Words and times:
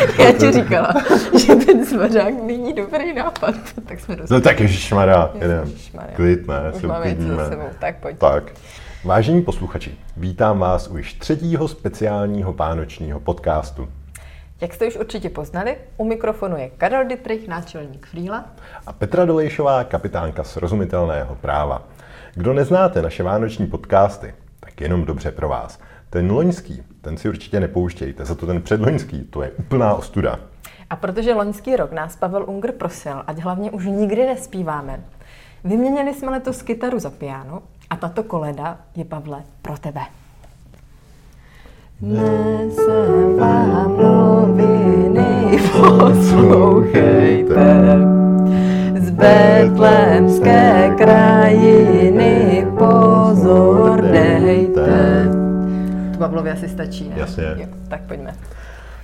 Já 0.18 0.32
ti 0.32 0.52
říkala, 0.52 0.94
že 1.46 1.54
ten 1.54 1.86
smažák 1.86 2.34
není 2.42 2.72
dobrý 2.72 3.14
nápad. 3.14 3.54
Tak 3.86 4.00
jsme 4.00 4.16
dostali. 4.16 4.40
No 4.40 4.44
tak 4.44 4.60
ježišmarja. 4.60 5.30
Ježišmarja. 5.64 6.16
Klid, 6.16 6.48
ne, 6.48 6.54
Už 6.74 6.80
se 6.80 6.86
máme 6.86 7.16
za 7.18 7.48
sebou, 7.48 7.68
tak 7.78 7.96
pojď. 7.96 8.18
Tak. 8.18 8.52
Vážení 9.04 9.42
posluchači, 9.42 9.94
vítám 10.16 10.58
vás 10.58 10.88
u 10.88 10.96
již 10.96 11.14
třetího 11.14 11.68
speciálního 11.68 12.52
vánočního 12.52 13.20
podcastu. 13.20 13.88
Jak 14.60 14.74
jste 14.74 14.86
už 14.86 14.96
určitě 14.96 15.30
poznali, 15.30 15.76
u 15.96 16.04
mikrofonu 16.04 16.56
je 16.56 16.70
Karel 16.78 17.04
Dittrich, 17.04 17.48
náčelník 17.48 18.06
Frýla. 18.06 18.44
A 18.86 18.92
Petra 18.92 19.24
Dolejšová, 19.24 19.84
kapitánka 19.84 20.44
srozumitelného 20.44 21.34
práva. 21.34 21.82
Kdo 22.34 22.52
neznáte 22.52 23.02
naše 23.02 23.22
vánoční 23.22 23.66
podcasty, 23.66 24.34
tak 24.60 24.80
jenom 24.80 25.04
dobře 25.04 25.30
pro 25.32 25.48
vás. 25.48 25.78
Ten 26.16 26.30
loňský, 26.30 26.82
ten 27.00 27.16
si 27.16 27.28
určitě 27.28 27.60
nepouštějte, 27.60 28.24
za 28.24 28.34
to 28.34 28.46
ten 28.46 28.62
předloňský, 28.62 29.24
to 29.30 29.42
je 29.42 29.50
úplná 29.50 29.94
ostuda. 29.94 30.40
A 30.90 30.96
protože 30.96 31.34
loňský 31.34 31.76
rok 31.76 31.92
nás 31.92 32.16
Pavel 32.16 32.44
Unger 32.48 32.72
prosil, 32.72 33.22
ať 33.26 33.38
hlavně 33.38 33.70
už 33.70 33.84
nikdy 33.84 34.26
nespíváme, 34.26 35.00
vyměnili 35.64 36.14
jsme 36.14 36.30
letos 36.30 36.62
kytaru 36.62 36.98
za 36.98 37.10
piano 37.10 37.62
a 37.90 37.96
tato 37.96 38.22
koleda 38.22 38.78
je, 38.94 39.04
Pavle, 39.04 39.42
pro 39.62 39.78
tebe. 39.78 40.00
Vám 43.36 43.96
noviny, 43.96 45.58
poslouchejte. 45.72 47.98
Z 48.98 49.10
betlémské 49.10 50.94
krajiny 50.96 52.66
pozor 52.78 54.02
dejte. 54.02 55.35
Pavlovi 56.16 56.50
asi 56.50 56.68
stačí, 56.68 57.08
ne? 57.08 57.14
Jasně. 57.18 57.44
Jo, 57.56 57.66
tak 57.88 58.00
pojďme. 58.00 58.34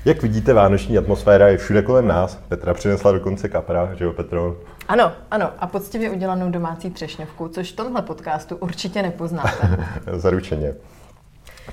Jak 0.05 0.23
vidíte, 0.23 0.53
vánoční 0.53 0.99
atmosféra 0.99 1.49
je 1.49 1.57
všude 1.57 1.83
kolem 1.83 2.09
nás. 2.09 2.39
Petra 2.49 2.75
přinesla 2.75 3.13
dokonce 3.13 3.49
kapra, 3.49 3.95
že 3.95 4.05
jo 4.05 4.13
Petro? 4.13 4.57
Ano, 4.89 5.13
ano, 5.31 5.51
a 5.59 5.67
poctivě 5.67 6.11
udělanou 6.11 6.51
domácí 6.51 6.91
třešňovku, 6.91 7.49
což 7.49 7.73
v 7.73 7.77
tomhle 7.77 8.03
podcastu 8.03 8.57
určitě 8.57 9.03
nepoznáte. 9.03 9.79
Zaručeně. 10.17 10.75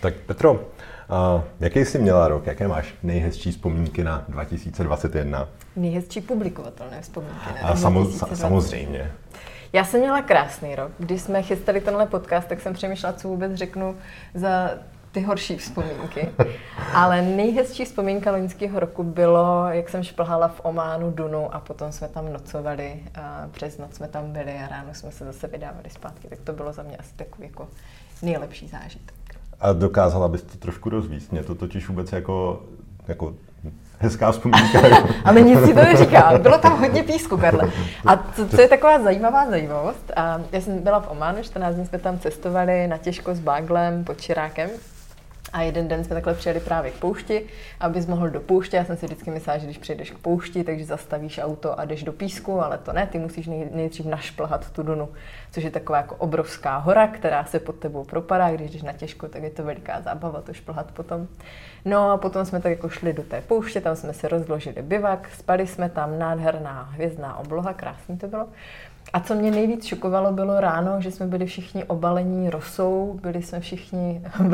Tak 0.02 0.14
Petro, 0.14 0.60
a 1.10 1.44
jaký 1.60 1.80
jsi 1.80 2.00
měla 2.00 2.28
rok? 2.28 2.48
Jaké 2.48 2.68
máš 2.68 2.94
nejhezčí 3.04 3.52
vzpomínky 3.52 4.04
na 4.04 4.26
2021? 4.28 5.48
Nejhezčí 5.76 6.22
publikovatelné 6.22 7.02
vzpomínky. 7.02 7.54
Ne? 7.54 7.62
A 7.62 7.76
samo, 7.76 8.04
2020. 8.04 8.42
samozřejmě. 8.42 9.12
Já 9.74 9.84
jsem 9.84 10.00
měla 10.00 10.22
krásný 10.22 10.76
rok. 10.76 10.92
Když 10.98 11.22
jsme 11.22 11.42
chystali 11.44 11.82
tenhle 11.82 12.06
podcast, 12.06 12.48
tak 12.48 12.62
jsem 12.62 12.74
přemýšlela, 12.74 13.14
co 13.14 13.28
vůbec 13.28 13.54
řeknu 13.54 13.96
za 14.34 14.70
ty 15.12 15.22
horší 15.22 15.58
vzpomínky. 15.58 16.30
Ale 16.94 17.22
nejhezčí 17.22 17.86
vzpomínka 17.86 18.32
loňského 18.32 18.80
roku 18.80 19.04
bylo, 19.04 19.68
jak 19.70 19.90
jsem 19.90 20.04
šplhala 20.04 20.48
v 20.48 20.62
Ománu 20.64 21.12
Dunu 21.12 21.56
a 21.56 21.60
potom 21.60 21.92
jsme 21.92 22.08
tam 22.08 22.34
nocovali, 22.34 23.00
a 23.16 23.48
přes 23.52 23.78
noc 23.78 23.96
jsme 23.96 24.08
tam 24.08 24.32
byli 24.32 24.54
a 24.66 24.68
ráno 24.68 24.94
jsme 24.94 25.12
se 25.12 25.26
zase 25.26 25.48
vydávali 25.48 25.90
zpátky. 25.90 26.28
Tak 26.28 26.40
to 26.40 26.54
bylo 26.54 26.74
za 26.74 26.84
mě 26.84 26.98
asi 26.98 27.14
takový 27.16 27.48
jako 27.48 27.68
nejlepší 28.22 28.68
zážitek. 28.68 29.16
A 29.60 29.74
dokázala 29.74 30.28
bys 30.28 30.42
to 30.44 30.58
trošku 30.58 30.90
rozvíct. 30.90 31.32
Mě 31.32 31.44
to 31.44 31.56
totiž 31.56 31.88
vůbec 31.88 32.12
jako, 32.12 32.64
jako 33.08 33.34
hezká 34.00 34.32
vzpomínka. 34.32 34.80
Ale 35.26 35.42
nic 35.42 35.60
si 35.60 35.74
to 35.74 35.80
neříká. 35.80 36.38
Bylo 36.38 36.58
tam 36.58 36.80
hodně 36.80 37.04
písku, 37.04 37.38
Karle. 37.38 37.72
A 38.06 38.18
co, 38.18 38.48
co 38.48 38.62
je 38.62 38.68
taková 38.68 39.04
zajímavá 39.04 39.50
zajímavost, 39.50 40.12
a 40.16 40.42
já 40.52 40.62
jsem 40.62 40.80
byla 40.80 41.00
v 41.00 41.12
Ománu, 41.12 41.44
14 41.44 41.76
dní 41.76 41.86
jsme 41.86 42.00
tam 42.00 42.20
cestovali 42.20 42.88
na 42.88 42.98
těžko 42.98 43.36
s 43.36 43.40
Báglem 43.40 44.04
pod 44.04 44.22
Čirákem. 44.22 44.70
A 45.54 45.62
jeden 45.62 45.88
den 45.88 46.04
jsme 46.04 46.16
takhle 46.16 46.34
přijeli 46.34 46.60
právě 46.60 46.92
k 46.92 47.00
poušti, 47.00 47.46
abys 47.80 48.06
mohl 48.06 48.30
do 48.30 48.40
pouště. 48.40 48.78
Já 48.78 48.86
jsem 48.86 48.98
si 48.98 49.06
vždycky 49.06 49.32
myslela, 49.32 49.58
že 49.58 49.66
když 49.66 49.78
přijdeš 49.78 50.12
k 50.12 50.18
poušti, 50.18 50.64
takže 50.64 50.86
zastavíš 50.86 51.40
auto 51.44 51.80
a 51.80 51.86
jdeš 51.86 52.04
do 52.04 52.14
písku, 52.14 52.62
ale 52.62 52.78
to 52.78 52.94
ne, 52.94 53.08
ty 53.08 53.20
musíš 53.20 53.48
nej, 53.48 53.70
nejdřív 53.72 54.06
našplhat 54.06 54.72
tu 54.72 54.84
Dunu, 54.84 55.10
což 55.52 55.64
je 55.64 55.72
taková 55.72 55.98
jako 55.98 56.16
obrovská 56.16 56.78
hora, 56.78 57.08
která 57.08 57.46
se 57.46 57.60
pod 57.60 57.76
tebou 57.76 58.04
propadá. 58.04 58.52
Když 58.52 58.72
jdeš 58.72 58.82
na 58.82 58.94
těžko, 58.94 59.28
tak 59.28 59.44
je 59.44 59.50
to 59.50 59.64
veliká 59.64 60.02
zábava 60.02 60.42
to 60.42 60.54
šplhat 60.54 60.92
potom. 60.92 61.28
No 61.86 62.12
a 62.12 62.18
potom 62.18 62.46
jsme 62.46 62.62
tak 62.62 62.72
jako 62.72 62.90
šli 62.90 63.14
do 63.14 63.24
té 63.24 63.42
pouště, 63.42 63.82
tam 63.82 63.96
jsme 63.96 64.14
si 64.14 64.28
rozložili 64.28 64.82
bivak, 64.82 65.30
spali 65.38 65.68
jsme 65.68 65.90
tam, 65.90 66.20
nádherná 66.20 66.90
hvězdná 66.92 67.38
obloha, 67.38 67.74
krásný 67.74 68.18
to 68.18 68.28
bylo. 68.28 68.48
A 69.14 69.20
co 69.20 69.36
mě 69.36 69.52
nejvíc 69.52 69.86
šokovalo, 69.86 70.32
bylo 70.32 70.60
ráno, 70.60 71.02
že 71.02 71.12
jsme 71.12 71.28
byli 71.28 71.46
všichni 71.46 71.84
obalení 71.84 72.50
rosou, 72.50 73.20
byli 73.24 73.42
jsme 73.44 73.60
všichni 73.60 74.22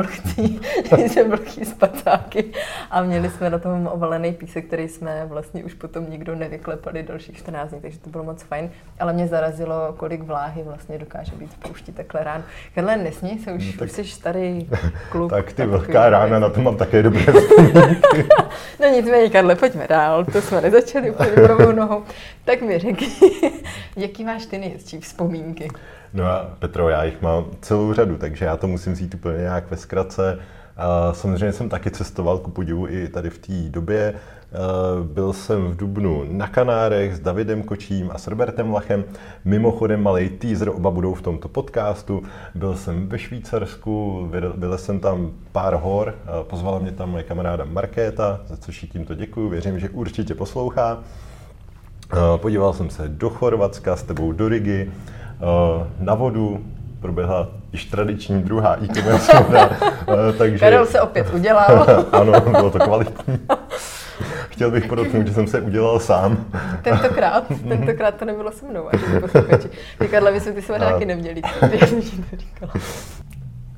měli 0.96 1.08
jsme 1.08 1.24
vlhký 1.24 1.64
spacáky 1.64 2.44
a 2.90 3.02
měli 3.02 3.30
jsme 3.30 3.50
na 3.50 3.58
tom 3.58 3.86
obalený 3.86 4.32
písek, 4.32 4.66
který 4.66 4.88
jsme 4.88 5.26
vlastně 5.26 5.64
už 5.64 5.74
potom 5.74 6.10
nikdo 6.10 6.34
nevyklepali 6.34 7.02
dalších 7.02 7.36
14 7.36 7.70
dní, 7.70 7.80
takže 7.80 7.98
to 7.98 8.10
bylo 8.10 8.24
moc 8.24 8.42
fajn. 8.42 8.70
Ale 9.00 9.12
mě 9.12 9.26
zarazilo, 9.28 9.94
kolik 9.96 10.22
vláhy 10.22 10.62
vlastně 10.62 10.98
dokáže 10.98 11.32
být 11.36 11.50
v 11.54 11.58
poušti 11.58 11.92
takhle 11.92 12.24
ráno. 12.24 12.44
Karle, 12.74 12.96
nesmí 12.96 13.38
se, 13.38 13.52
už, 13.52 13.66
No, 13.66 13.78
tak- 13.78 13.88
už 13.88 13.92
jsi 13.92 14.04
starý 14.04 14.68
kluk. 15.10 15.30
tak 15.30 15.52
ty 15.52 15.66
velká 15.66 16.10
rána, 16.10 16.38
na 16.38 16.48
to 16.50 16.60
mám 16.60 16.76
také 16.76 17.02
dobré 17.02 17.20
vzpomínky. 17.32 18.28
No 18.80 18.88
nicméně, 18.88 19.30
Karle, 19.30 19.54
pojďme 19.54 19.86
dál, 19.88 20.24
to 20.24 20.42
jsme 20.42 20.60
nezačali 20.60 21.10
úplně 21.10 21.30
pravou 21.30 21.72
nohou. 21.72 22.02
Tak 22.44 22.62
mi 22.62 22.78
řekni, 22.78 23.08
jaký 23.96 24.24
máš 24.24 24.46
ty 24.46 24.58
nejhezčí 24.58 25.00
vzpomínky? 25.00 25.68
No 26.14 26.24
a 26.24 26.56
Petro, 26.58 26.88
já 26.88 27.04
jich 27.04 27.22
mám 27.22 27.44
celou 27.60 27.92
řadu, 27.92 28.18
takže 28.18 28.44
já 28.44 28.56
to 28.56 28.66
musím 28.66 28.92
vzít 28.92 29.14
úplně 29.14 29.38
nějak 29.38 29.70
ve 29.70 29.76
zkratce. 29.76 30.38
A 30.76 31.12
samozřejmě 31.12 31.52
jsem 31.52 31.68
taky 31.68 31.90
cestoval 31.90 32.38
ku 32.38 32.50
podivu 32.50 32.88
i 32.88 33.08
tady 33.08 33.30
v 33.30 33.38
té 33.38 33.52
době. 33.52 34.14
Eh, 34.14 34.56
Byl 35.04 35.32
jsem 35.32 35.64
v 35.66 35.76
Dubnu 35.76 36.24
na 36.30 36.48
Kanárech 36.48 37.16
s 37.16 37.20
Davidem 37.20 37.62
Kočím 37.62 38.10
a 38.12 38.18
s 38.18 38.26
Robertem 38.26 38.72
Lachem. 38.72 39.04
Mimochodem 39.44 40.02
malý 40.02 40.28
teaser, 40.28 40.68
oba 40.68 40.90
budou 40.90 41.14
v 41.14 41.22
tomto 41.22 41.48
podcastu. 41.48 42.22
Byl 42.54 42.76
jsem 42.76 43.08
ve 43.08 43.18
Švýcarsku, 43.18 44.28
byl 44.56 44.78
jsem 44.78 45.00
tam 45.00 45.30
pár 45.52 45.74
hor, 45.74 46.14
eh, 46.18 46.44
pozvala 46.44 46.78
mě 46.78 46.92
tam 46.92 47.10
moje 47.10 47.24
kamaráda 47.24 47.64
Markéta, 47.64 48.40
za 48.46 48.56
což 48.56 48.82
jí 48.82 48.88
tímto 48.88 49.14
děkuju, 49.14 49.48
věřím, 49.48 49.78
že 49.78 49.88
určitě 49.88 50.34
poslouchá. 50.34 50.98
Eh, 52.12 52.16
Podíval 52.36 52.72
jsem 52.72 52.90
se 52.90 53.08
do 53.08 53.30
Chorvatska, 53.30 53.96
s 53.96 54.02
tebou 54.02 54.32
do 54.32 54.48
Rigi, 54.48 54.90
eh, 54.90 55.86
na 56.00 56.14
vodu, 56.14 56.64
proběhla 57.06 57.48
již 57.72 57.84
tradiční 57.84 58.42
druhá 58.42 58.76
e-commerce 58.84 59.32
eh, 60.08 60.32
takže... 60.38 60.58
Karel 60.58 60.86
se 60.86 61.00
opět 61.00 61.34
udělal. 61.34 61.86
ano, 62.12 62.40
bylo 62.40 62.70
to 62.70 62.78
kvalitní. 62.78 63.38
Chtěl 64.48 64.70
bych 64.70 64.86
podotknout, 64.86 65.26
že 65.26 65.34
jsem 65.34 65.46
se 65.46 65.60
udělal 65.60 66.00
sám. 66.00 66.46
Tentokrát, 66.82 67.44
tentokrát 67.68 68.14
to 68.14 68.24
nebylo 68.24 68.52
se 68.52 68.66
mnou, 68.66 68.88
posluchači. 69.20 69.68
Ty 69.98 70.08
Karle, 70.08 70.32
my 70.32 70.40
jsme 70.40 70.52
ty 70.52 70.62
svařáky 70.62 71.04
A- 71.04 71.06
neměli. 71.06 71.42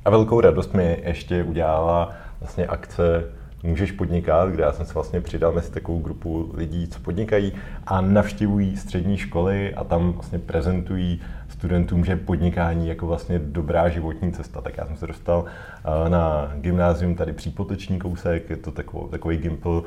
A 0.05 0.09
velkou 0.09 0.41
radost 0.41 0.73
mi 0.73 1.01
ještě 1.05 1.43
udělala 1.43 2.09
vlastně 2.39 2.67
akce 2.67 3.23
Můžeš 3.63 3.91
podnikat, 3.91 4.49
kde 4.49 4.63
já 4.63 4.71
jsem 4.71 4.85
se 4.85 4.93
vlastně 4.93 5.21
přidal 5.21 5.51
mezi 5.51 5.71
takovou 5.71 5.99
grupu 5.99 6.51
lidí, 6.53 6.87
co 6.87 6.99
podnikají 6.99 7.53
a 7.87 8.01
navštěvují 8.01 8.77
střední 8.77 9.17
školy 9.17 9.73
a 9.73 9.83
tam 9.83 10.11
vlastně 10.11 10.39
prezentují 10.39 11.21
studentům, 11.59 12.05
že 12.05 12.15
podnikání 12.15 12.85
je 12.85 12.89
jako 12.89 13.07
vlastně 13.07 13.39
dobrá 13.39 13.89
životní 13.89 14.31
cesta. 14.31 14.61
Tak 14.61 14.77
já 14.77 14.85
jsem 14.85 14.95
se 14.95 15.07
dostal 15.07 15.45
eh, 15.45 16.09
na 16.09 16.51
gymnázium 16.55 17.15
tady 17.15 17.33
přípoteční 17.33 17.99
kousek, 17.99 18.49
je 18.49 18.57
to 18.57 18.71
takový, 18.71 19.09
takový 19.11 19.37
gimpl 19.37 19.83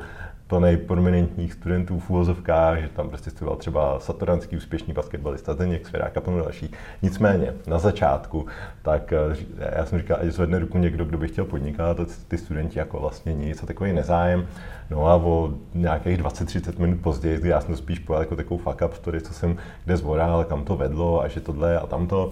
plný 0.47 0.77
prominentních 0.77 1.53
studentů 1.53 1.99
v 1.99 2.09
úvozovkách, 2.09 2.79
že 2.79 2.89
tam 2.89 3.09
prostě 3.09 3.29
studoval 3.29 3.57
třeba 3.57 3.99
satoranský 3.99 4.57
úspěšný 4.57 4.93
basketbalista 4.93 5.53
Zdeněk 5.53 5.87
Svěrák 5.87 6.17
a 6.17 6.21
plno 6.21 6.39
další. 6.43 6.71
Nicméně, 7.01 7.53
na 7.67 7.79
začátku, 7.79 8.45
tak 8.81 9.13
eh, 9.13 9.35
ří- 9.35 9.47
já 9.77 9.85
jsem 9.85 9.99
říkal, 9.99 10.17
ať 10.21 10.27
zvedne 10.27 10.59
ruku 10.59 10.77
někdo, 10.77 11.05
kdo 11.05 11.17
by 11.17 11.27
chtěl 11.27 11.45
podnikat, 11.45 11.97
ty 12.27 12.37
studenti 12.37 12.79
jako 12.79 12.99
vlastně 12.99 13.33
nic 13.33 13.63
a 13.63 13.65
takový 13.65 13.93
nezájem. 13.93 14.47
No 14.89 15.07
a 15.07 15.15
o 15.15 15.53
nějakých 15.73 16.17
20-30 16.17 16.79
minut 16.79 17.01
později, 17.01 17.37
kdy 17.39 17.49
já 17.49 17.61
jsem 17.61 17.71
to 17.71 17.77
spíš 17.77 17.99
pojal 17.99 18.21
jako 18.21 18.35
takovou 18.35 18.57
fuck 18.57 18.81
up 18.85 18.93
story, 18.93 19.21
co 19.21 19.33
jsem 19.33 19.57
kde 19.85 19.97
zvoral, 19.97 20.45
kam 20.45 20.63
to 20.63 20.75
vedlo 20.75 21.21
a 21.21 21.27
že 21.27 21.41
tohle 21.41 21.79
a 21.79 21.87
tamto, 21.87 22.31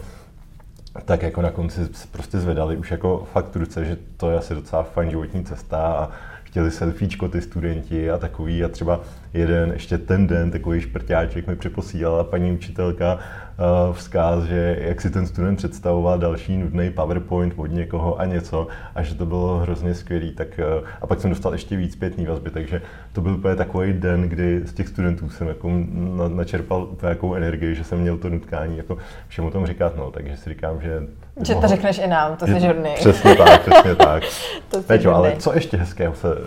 tak 1.06 1.24
jako 1.24 1.42
na 1.42 1.52
konci 1.52 1.81
prostě 2.12 2.40
zvedali 2.40 2.78
už 2.78 2.92
jako 2.92 3.28
fakt 3.34 3.56
ruce, 3.56 3.86
že 3.86 3.98
to 4.18 4.31
je 4.31 4.38
asi 4.38 4.56
docela 4.56 4.84
fajn 4.84 5.10
životní 5.10 5.44
cesta 5.44 5.78
a 5.78 6.10
chtěli 6.51 6.71
selfiečko 6.71 7.27
ty 7.27 7.42
studenti 7.42 8.12
a 8.12 8.18
takový 8.18 8.63
a 8.63 8.68
třeba 8.68 9.01
jeden, 9.33 9.71
ještě 9.71 9.98
ten 9.98 10.27
den 10.27 10.51
takový 10.51 10.81
šprťáček 10.81 11.48
mi 11.48 11.56
připosílala 11.56 12.24
paní 12.24 12.51
učitelka 12.51 13.13
uh, 13.15 13.95
vzkaz, 13.95 14.44
že 14.44 14.77
jak 14.81 15.01
si 15.01 15.09
ten 15.09 15.27
student 15.27 15.57
představoval 15.57 16.19
další 16.19 16.57
nudný 16.57 16.89
PowerPoint 16.89 17.53
od 17.57 17.65
někoho 17.65 18.19
a 18.19 18.25
něco 18.25 18.68
a 18.95 19.03
že 19.03 19.15
to 19.15 19.25
bylo 19.25 19.57
hrozně 19.57 19.94
skvělý, 19.95 20.31
tak 20.31 20.48
uh, 20.80 20.88
a 21.01 21.07
pak 21.07 21.21
jsem 21.21 21.30
dostal 21.30 21.53
ještě 21.53 21.77
víc 21.77 21.94
zpětný 21.94 22.25
vazby, 22.25 22.50
takže 22.50 22.81
to 23.13 23.21
byl 23.21 23.33
úplně 23.33 23.56
takový 23.56 23.94
den, 23.94 24.21
kdy 24.21 24.62
z 24.65 24.74
těch 24.74 24.88
studentů 24.88 25.30
jsem 25.30 25.47
jako 25.47 25.69
na, 26.18 26.27
načerpal 26.27 26.88
jakou 27.09 27.36
energii, 27.36 27.75
že 27.75 27.83
jsem 27.83 28.00
měl 28.00 28.18
to 28.18 28.30
nutkání 28.30 28.77
jako 28.77 28.97
všem 29.27 29.45
o 29.45 29.51
tom 29.51 29.65
říkat, 29.65 29.97
no, 29.97 30.12
takže 30.12 30.38
si 30.38 30.50
říkám, 30.50 30.81
že... 30.81 31.01
Že 31.46 31.56
to 31.56 31.68
řekneš 31.68 31.98
i 31.98 32.08
nám, 32.08 32.36
to 32.38 32.48
jsi 32.48 32.60
žodný. 32.60 32.94
Přesně 32.96 33.36
tak, 33.36 33.62
přesně 33.62 33.96
tak. 33.96 34.24
To 34.70 34.82
Peťo, 34.84 35.14
ale 35.14 35.36
co 35.40 35.54
ještě 35.54 35.78
hezkého 35.78 36.16
se 36.16 36.36
uh, 36.36 36.42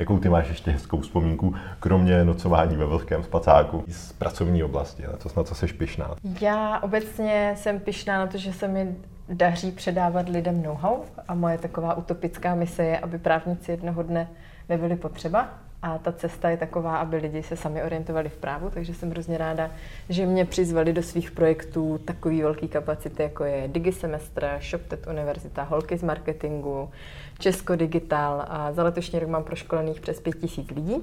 jakou 0.00 0.18
ty 0.18 0.28
máš 0.28 0.48
ještě 0.48 0.70
hezkou 0.70 1.00
vzpomínku, 1.00 1.54
kromě 1.80 2.24
nocování 2.24 2.76
ve 2.76 2.84
vlhkém 2.84 3.22
spacáku 3.22 3.84
z 3.88 4.12
pracovní 4.12 4.64
oblasti, 4.64 5.02
na 5.02 5.12
to, 5.12 5.28
na 5.36 5.44
co 5.44 5.54
jsi 5.54 5.66
pišná? 5.66 6.10
Já 6.40 6.78
obecně 6.78 7.54
jsem 7.56 7.80
pišná 7.80 8.18
na 8.18 8.26
to, 8.26 8.38
že 8.38 8.52
se 8.52 8.68
mi 8.68 8.96
daří 9.28 9.70
předávat 9.72 10.28
lidem 10.28 10.62
know-how 10.62 10.96
a 11.28 11.34
moje 11.34 11.58
taková 11.58 11.94
utopická 11.94 12.54
mise 12.54 12.84
je, 12.84 12.98
aby 12.98 13.18
právníci 13.18 13.70
jednoho 13.70 14.02
dne 14.02 14.28
nebyli 14.68 14.96
potřeba, 14.96 15.48
a 15.82 15.98
ta 15.98 16.12
cesta 16.12 16.50
je 16.50 16.56
taková, 16.56 16.96
aby 16.96 17.16
lidi 17.16 17.42
se 17.42 17.56
sami 17.56 17.82
orientovali 17.82 18.28
v 18.28 18.36
právu, 18.36 18.70
takže 18.70 18.94
jsem 18.94 19.10
hrozně 19.10 19.38
ráda, 19.38 19.70
že 20.08 20.26
mě 20.26 20.44
přizvali 20.44 20.92
do 20.92 21.02
svých 21.02 21.30
projektů 21.30 22.00
takový 22.04 22.42
velký 22.42 22.68
kapacity, 22.68 23.22
jako 23.22 23.44
je 23.44 23.68
DigiSemestr, 23.68 24.58
ShopTet 24.60 25.06
Univerzita, 25.06 25.62
Holky 25.62 25.98
z 25.98 26.02
marketingu, 26.02 26.90
Česko 27.38 27.76
Digital 27.76 28.44
a 28.48 28.72
za 28.72 28.82
letošní 28.82 29.18
rok 29.18 29.28
mám 29.28 29.44
proškolených 29.44 30.00
přes 30.00 30.20
5000 30.20 30.70
lidí. 30.70 30.96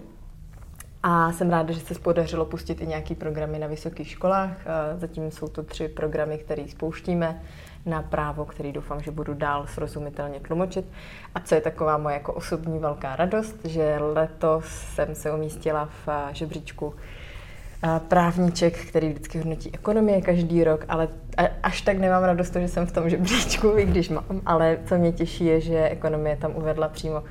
A 1.04 1.32
jsem 1.32 1.50
ráda, 1.50 1.74
že 1.74 1.80
se 1.80 1.94
podařilo 2.00 2.46
pustit 2.46 2.82
i 2.82 2.88
nějaký 2.88 3.16
programy 3.16 3.60
na 3.60 3.68
vysokých 3.68 4.10
školách. 4.10 4.58
Zatím 4.98 5.32
jsou 5.32 5.48
to 5.48 5.64
tři 5.64 5.88
programy, 5.88 6.38
které 6.38 6.64
spouštíme 6.68 7.42
na 7.88 8.02
právo, 8.02 8.46
který 8.46 8.72
doufám, 8.72 9.02
že 9.02 9.12
budu 9.12 9.34
dál 9.34 9.68
srozumitelně 9.68 10.40
tlumočit. 10.40 10.86
A 11.36 11.40
co 11.40 11.56
je 11.56 11.62
taková 11.62 11.98
moje 11.98 12.14
jako 12.14 12.34
osobní 12.34 12.80
velká 12.80 13.16
radost, 13.16 13.56
že 13.66 13.98
letos 14.00 14.66
jsem 14.66 15.16
se 15.16 15.32
umístila 15.32 15.86
v 15.86 16.08
eh, 16.08 16.36
žebříčku 16.36 16.96
eh, 17.84 18.00
právníček, 18.08 18.78
který 18.86 19.10
vždycky 19.10 19.38
hodnotí 19.38 19.74
ekonomie 19.74 20.22
každý 20.22 20.64
rok, 20.64 20.86
ale 20.90 21.08
až 21.64 21.82
tak 21.82 21.98
nemám 21.98 22.24
radost 22.24 22.54
že 22.54 22.68
jsem 22.68 22.86
v 22.86 22.92
tom 22.92 23.10
žebříčku, 23.10 23.74
i 23.78 23.86
když 23.86 24.10
mám, 24.10 24.42
ale 24.46 24.78
co 24.86 24.98
mě 24.98 25.12
těší 25.12 25.46
je, 25.46 25.62
že 25.62 25.90
ekonomie 25.90 26.36
tam 26.36 26.56
uvedla 26.56 26.88
přímo 26.88 27.24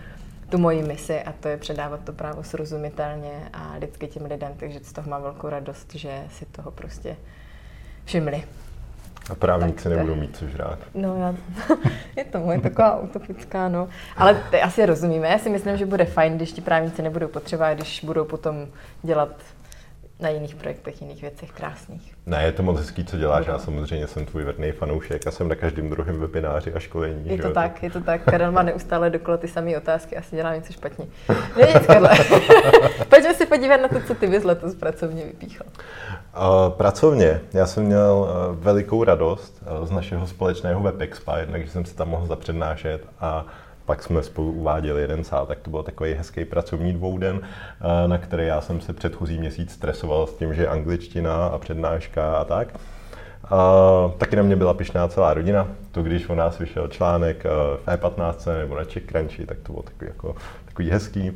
tu 0.48 0.58
moji 0.58 0.82
misi 0.82 1.20
a 1.20 1.32
to 1.32 1.48
je 1.48 1.56
předávat 1.56 2.00
to 2.04 2.12
právo 2.12 2.42
srozumitelně 2.42 3.48
a 3.52 3.76
lidsky 3.80 4.06
těm 4.06 4.24
lidem, 4.24 4.52
takže 4.56 4.80
z 4.82 4.92
toho 4.92 5.10
mám 5.10 5.22
velkou 5.22 5.48
radost, 5.48 5.94
že 5.94 6.24
si 6.30 6.44
toho 6.46 6.70
prostě 6.70 7.16
všimli. 8.04 8.42
A 9.30 9.34
právníci 9.34 9.88
nebudou 9.88 10.14
mít 10.14 10.36
co 10.36 10.46
žrát. 10.46 10.78
No, 10.94 11.16
já, 11.16 11.34
je 12.16 12.24
to 12.24 12.38
moje 12.38 12.60
taková 12.60 13.00
utopická, 13.00 13.68
no. 13.68 13.88
Ale 14.16 14.42
asi 14.62 14.86
rozumíme. 14.86 15.28
Já 15.28 15.38
si 15.38 15.50
myslím, 15.50 15.76
že 15.76 15.86
bude 15.86 16.04
fajn, 16.04 16.36
když 16.36 16.52
ti 16.52 16.60
právníci 16.60 17.02
nebudou 17.02 17.28
potřeba, 17.28 17.74
když 17.74 18.04
budou 18.04 18.24
potom 18.24 18.66
dělat 19.02 19.30
na 20.20 20.28
jiných 20.28 20.54
projektech, 20.54 21.02
jiných 21.02 21.20
věcech 21.20 21.52
krásných. 21.52 22.14
Ne, 22.26 22.42
je 22.42 22.52
to 22.52 22.62
moc 22.62 22.78
hezký, 22.78 23.04
co 23.04 23.16
děláš. 23.16 23.46
Já 23.46 23.58
samozřejmě 23.58 24.06
jsem 24.06 24.26
tvůj 24.26 24.44
vrný 24.44 24.72
fanoušek 24.72 25.26
a 25.26 25.30
jsem 25.30 25.48
na 25.48 25.54
každém 25.54 25.90
druhém 25.90 26.20
webináři 26.20 26.74
a 26.74 26.78
školení. 26.78 27.30
Je 27.30 27.38
to 27.38 27.48
že? 27.48 27.54
tak, 27.54 27.82
je 27.82 27.90
to 27.90 28.00
tak. 28.00 28.24
Karel 28.24 28.52
má 28.52 28.62
neustále 28.62 29.10
dokola 29.10 29.36
ty 29.36 29.48
samé 29.48 29.76
otázky, 29.76 30.16
asi 30.16 30.36
dělá 30.36 30.54
něco 30.54 30.72
špatně. 30.72 31.06
Ne, 31.56 31.66
nic. 31.66 31.86
Pojďme 33.08 33.34
si 33.34 33.46
podívat 33.46 33.76
na 33.76 33.88
to, 33.88 34.00
co 34.06 34.14
ty 34.14 34.26
bys 34.26 34.44
letos 34.44 34.74
pracovně 34.74 35.24
vypíchl. 35.24 35.64
Uh, 35.66 36.72
pracovně, 36.76 37.40
já 37.52 37.66
jsem 37.66 37.84
měl 37.84 38.28
uh, 38.50 38.56
velikou 38.56 39.04
radost 39.04 39.62
uh, 39.80 39.86
z 39.86 39.90
našeho 39.90 40.26
společného 40.26 40.82
WebExpa, 40.82 41.38
jednak, 41.38 41.64
že 41.64 41.70
jsem 41.70 41.84
se 41.84 41.94
tam 41.94 42.08
mohl 42.08 42.26
zapřednášet 42.26 43.06
a 43.20 43.46
pak 43.86 44.02
jsme 44.02 44.22
spolu 44.22 44.52
uváděli 44.52 45.00
jeden 45.00 45.24
sál, 45.24 45.46
tak 45.46 45.58
to 45.58 45.70
byl 45.70 45.82
takový 45.82 46.14
hezký 46.14 46.44
pracovní 46.44 46.92
dvouden, 46.92 47.40
eh, 47.42 48.08
na 48.08 48.18
který 48.18 48.46
já 48.46 48.60
jsem 48.60 48.80
se 48.80 48.92
předchozí 48.92 49.38
měsíc 49.38 49.72
stresoval 49.72 50.26
s 50.26 50.34
tím, 50.34 50.54
že 50.54 50.68
angličtina 50.68 51.46
a 51.46 51.58
přednáška 51.58 52.36
a 52.36 52.44
tak. 52.44 52.68
A 53.50 53.58
taky 54.18 54.36
na 54.36 54.42
mě 54.42 54.56
byla 54.56 54.74
pišná 54.74 55.08
celá 55.08 55.34
rodina. 55.34 55.68
To, 55.92 56.02
když 56.02 56.28
o 56.28 56.34
nás 56.34 56.58
vyšel 56.58 56.88
článek 56.88 57.46
eh, 57.46 57.48
v 57.76 57.86
E15 57.86 58.58
nebo 58.58 58.76
na 58.76 58.84
CheckCrunchy, 58.84 59.46
tak 59.46 59.58
to 59.62 59.72
bylo 59.72 59.82
takový, 59.82 60.06
jako, 60.08 60.36
takový 60.64 60.90
hezký. 60.90 61.32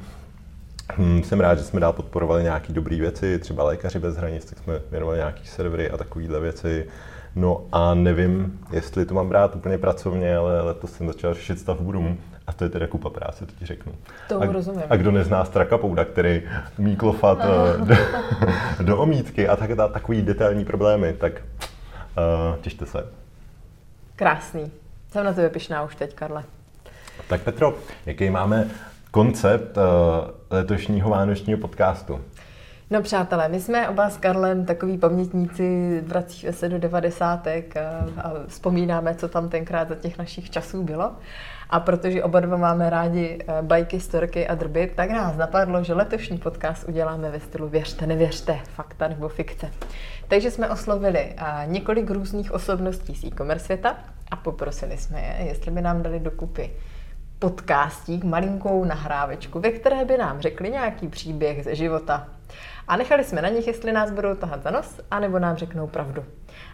Hm, 0.99 1.23
jsem 1.23 1.41
rád, 1.41 1.58
že 1.58 1.64
jsme 1.64 1.81
dál 1.81 1.93
podporovali 1.93 2.43
nějaké 2.43 2.73
dobré 2.73 2.97
věci, 2.97 3.38
třeba 3.38 3.64
Lékaři 3.64 3.99
bez 3.99 4.17
hranic, 4.17 4.44
tak 4.44 4.58
jsme 4.58 4.81
věnovali 4.91 5.19
nějaké 5.19 5.41
servery 5.44 5.91
a 5.91 5.97
takovéhle 5.97 6.41
věci. 6.41 6.87
No 7.37 7.64
a 7.73 7.94
nevím, 7.94 8.61
jestli 8.73 9.06
to 9.06 9.14
mám 9.14 9.29
brát 9.29 9.56
úplně 9.56 9.79
pracovně, 9.79 10.37
ale 10.37 10.61
letos 10.61 10.93
jsem 10.93 11.06
začal 11.06 11.35
řešit 11.35 11.58
stavbu 11.58 11.93
domu 11.93 12.17
a 12.50 12.52
to 12.52 12.64
je 12.64 12.70
teda 12.70 12.87
kupa 12.87 13.11
práce, 13.11 13.47
to 13.47 13.52
ti 13.58 13.67
řeknu. 13.67 13.93
To 14.29 14.43
a, 14.43 14.47
rozumím. 14.47 14.82
A 14.91 14.97
kdo 14.97 15.11
nezná 15.11 15.44
Straka 15.44 15.79
Pouda, 15.79 16.05
který 16.05 16.43
umí 16.79 16.97
klofat 16.97 17.38
uh, 17.38 17.87
do, 17.87 17.94
do 18.82 18.99
omítky 18.99 19.49
a 19.49 19.56
tak, 19.56 19.70
takový 19.93 20.23
detailní 20.23 20.64
problémy, 20.64 21.12
tak 21.12 21.32
uh, 21.32 22.56
těšte 22.61 22.87
se. 22.87 23.06
Krásný. 24.17 24.70
Jsem 25.12 25.25
na 25.25 25.32
tebe 25.32 25.49
pišná 25.49 25.82
už 25.82 25.94
teď, 25.94 26.14
Karle. 26.14 26.44
Tak 27.29 27.41
Petro, 27.41 27.75
jaký 28.06 28.31
máme 28.31 28.69
koncept 29.11 29.76
uh, 29.76 29.82
letošního 30.50 31.11
vánočního 31.11 31.58
podcastu? 31.58 32.20
No 32.91 33.02
přátelé, 33.02 33.49
my 33.49 33.61
jsme 33.61 33.88
oba 33.88 34.11
s 34.11 34.17
Karlem 34.17 34.64
takový 34.64 34.99
pamětníci, 34.99 36.00
vracíme 36.06 36.52
se 36.52 36.69
do 36.69 36.79
devadesátek 36.79 37.76
a, 37.76 37.81
a 38.23 38.32
vzpomínáme, 38.47 39.14
co 39.14 39.29
tam 39.29 39.49
tenkrát 39.49 39.88
za 39.88 39.94
těch 39.94 40.19
našich 40.19 40.50
časů 40.50 40.82
bylo. 40.82 41.12
A 41.70 41.81
protože 41.81 42.25
oba 42.25 42.40
dva 42.40 42.56
máme 42.56 42.90
rádi 42.90 43.38
eh, 43.40 43.62
bajky, 43.62 44.00
storky 44.00 44.49
a 44.49 44.55
drby, 44.55 44.93
tak 44.96 45.11
nás 45.11 45.37
napadlo, 45.37 45.84
že 45.84 45.94
letošní 45.94 46.38
podcast 46.38 46.88
uděláme 46.88 47.31
ve 47.31 47.40
stylu 47.40 47.69
věřte, 47.69 48.06
nevěřte, 48.06 48.58
fakta 48.75 49.08
nebo 49.08 49.28
fikce. 49.28 49.70
Takže 50.28 50.50
jsme 50.50 50.70
oslovili 50.70 51.19
eh, 51.19 51.67
několik 51.67 52.11
různých 52.11 52.52
osobností 52.52 53.14
z 53.14 53.25
e-commerce 53.25 53.64
světa 53.64 53.96
a 54.31 54.37
poprosili 54.37 54.96
jsme 54.96 55.20
je, 55.20 55.46
jestli 55.46 55.70
by 55.70 55.82
nám 55.82 56.02
dali 56.02 56.20
dokupy 56.20 56.70
podcastík, 57.38 58.25
malinkou 58.25 58.84
nahrávečku, 58.84 59.61
ve 59.61 59.70
které 59.70 60.05
by 60.05 60.19
nám 60.19 60.40
řekli 60.40 60.70
nějaký 60.70 61.08
příběh 61.08 61.64
ze 61.64 61.75
života. 61.75 62.28
A 62.88 62.96
nechali 62.96 63.25
jsme 63.25 63.43
na 63.43 63.49
nich, 63.49 63.66
jestli 63.66 63.93
nás 63.93 64.11
budou 64.11 64.34
tahat 64.34 64.62
za 64.62 64.70
nos, 64.70 65.00
anebo 65.11 65.38
nám 65.38 65.56
řeknou 65.56 65.87
pravdu. 65.87 66.25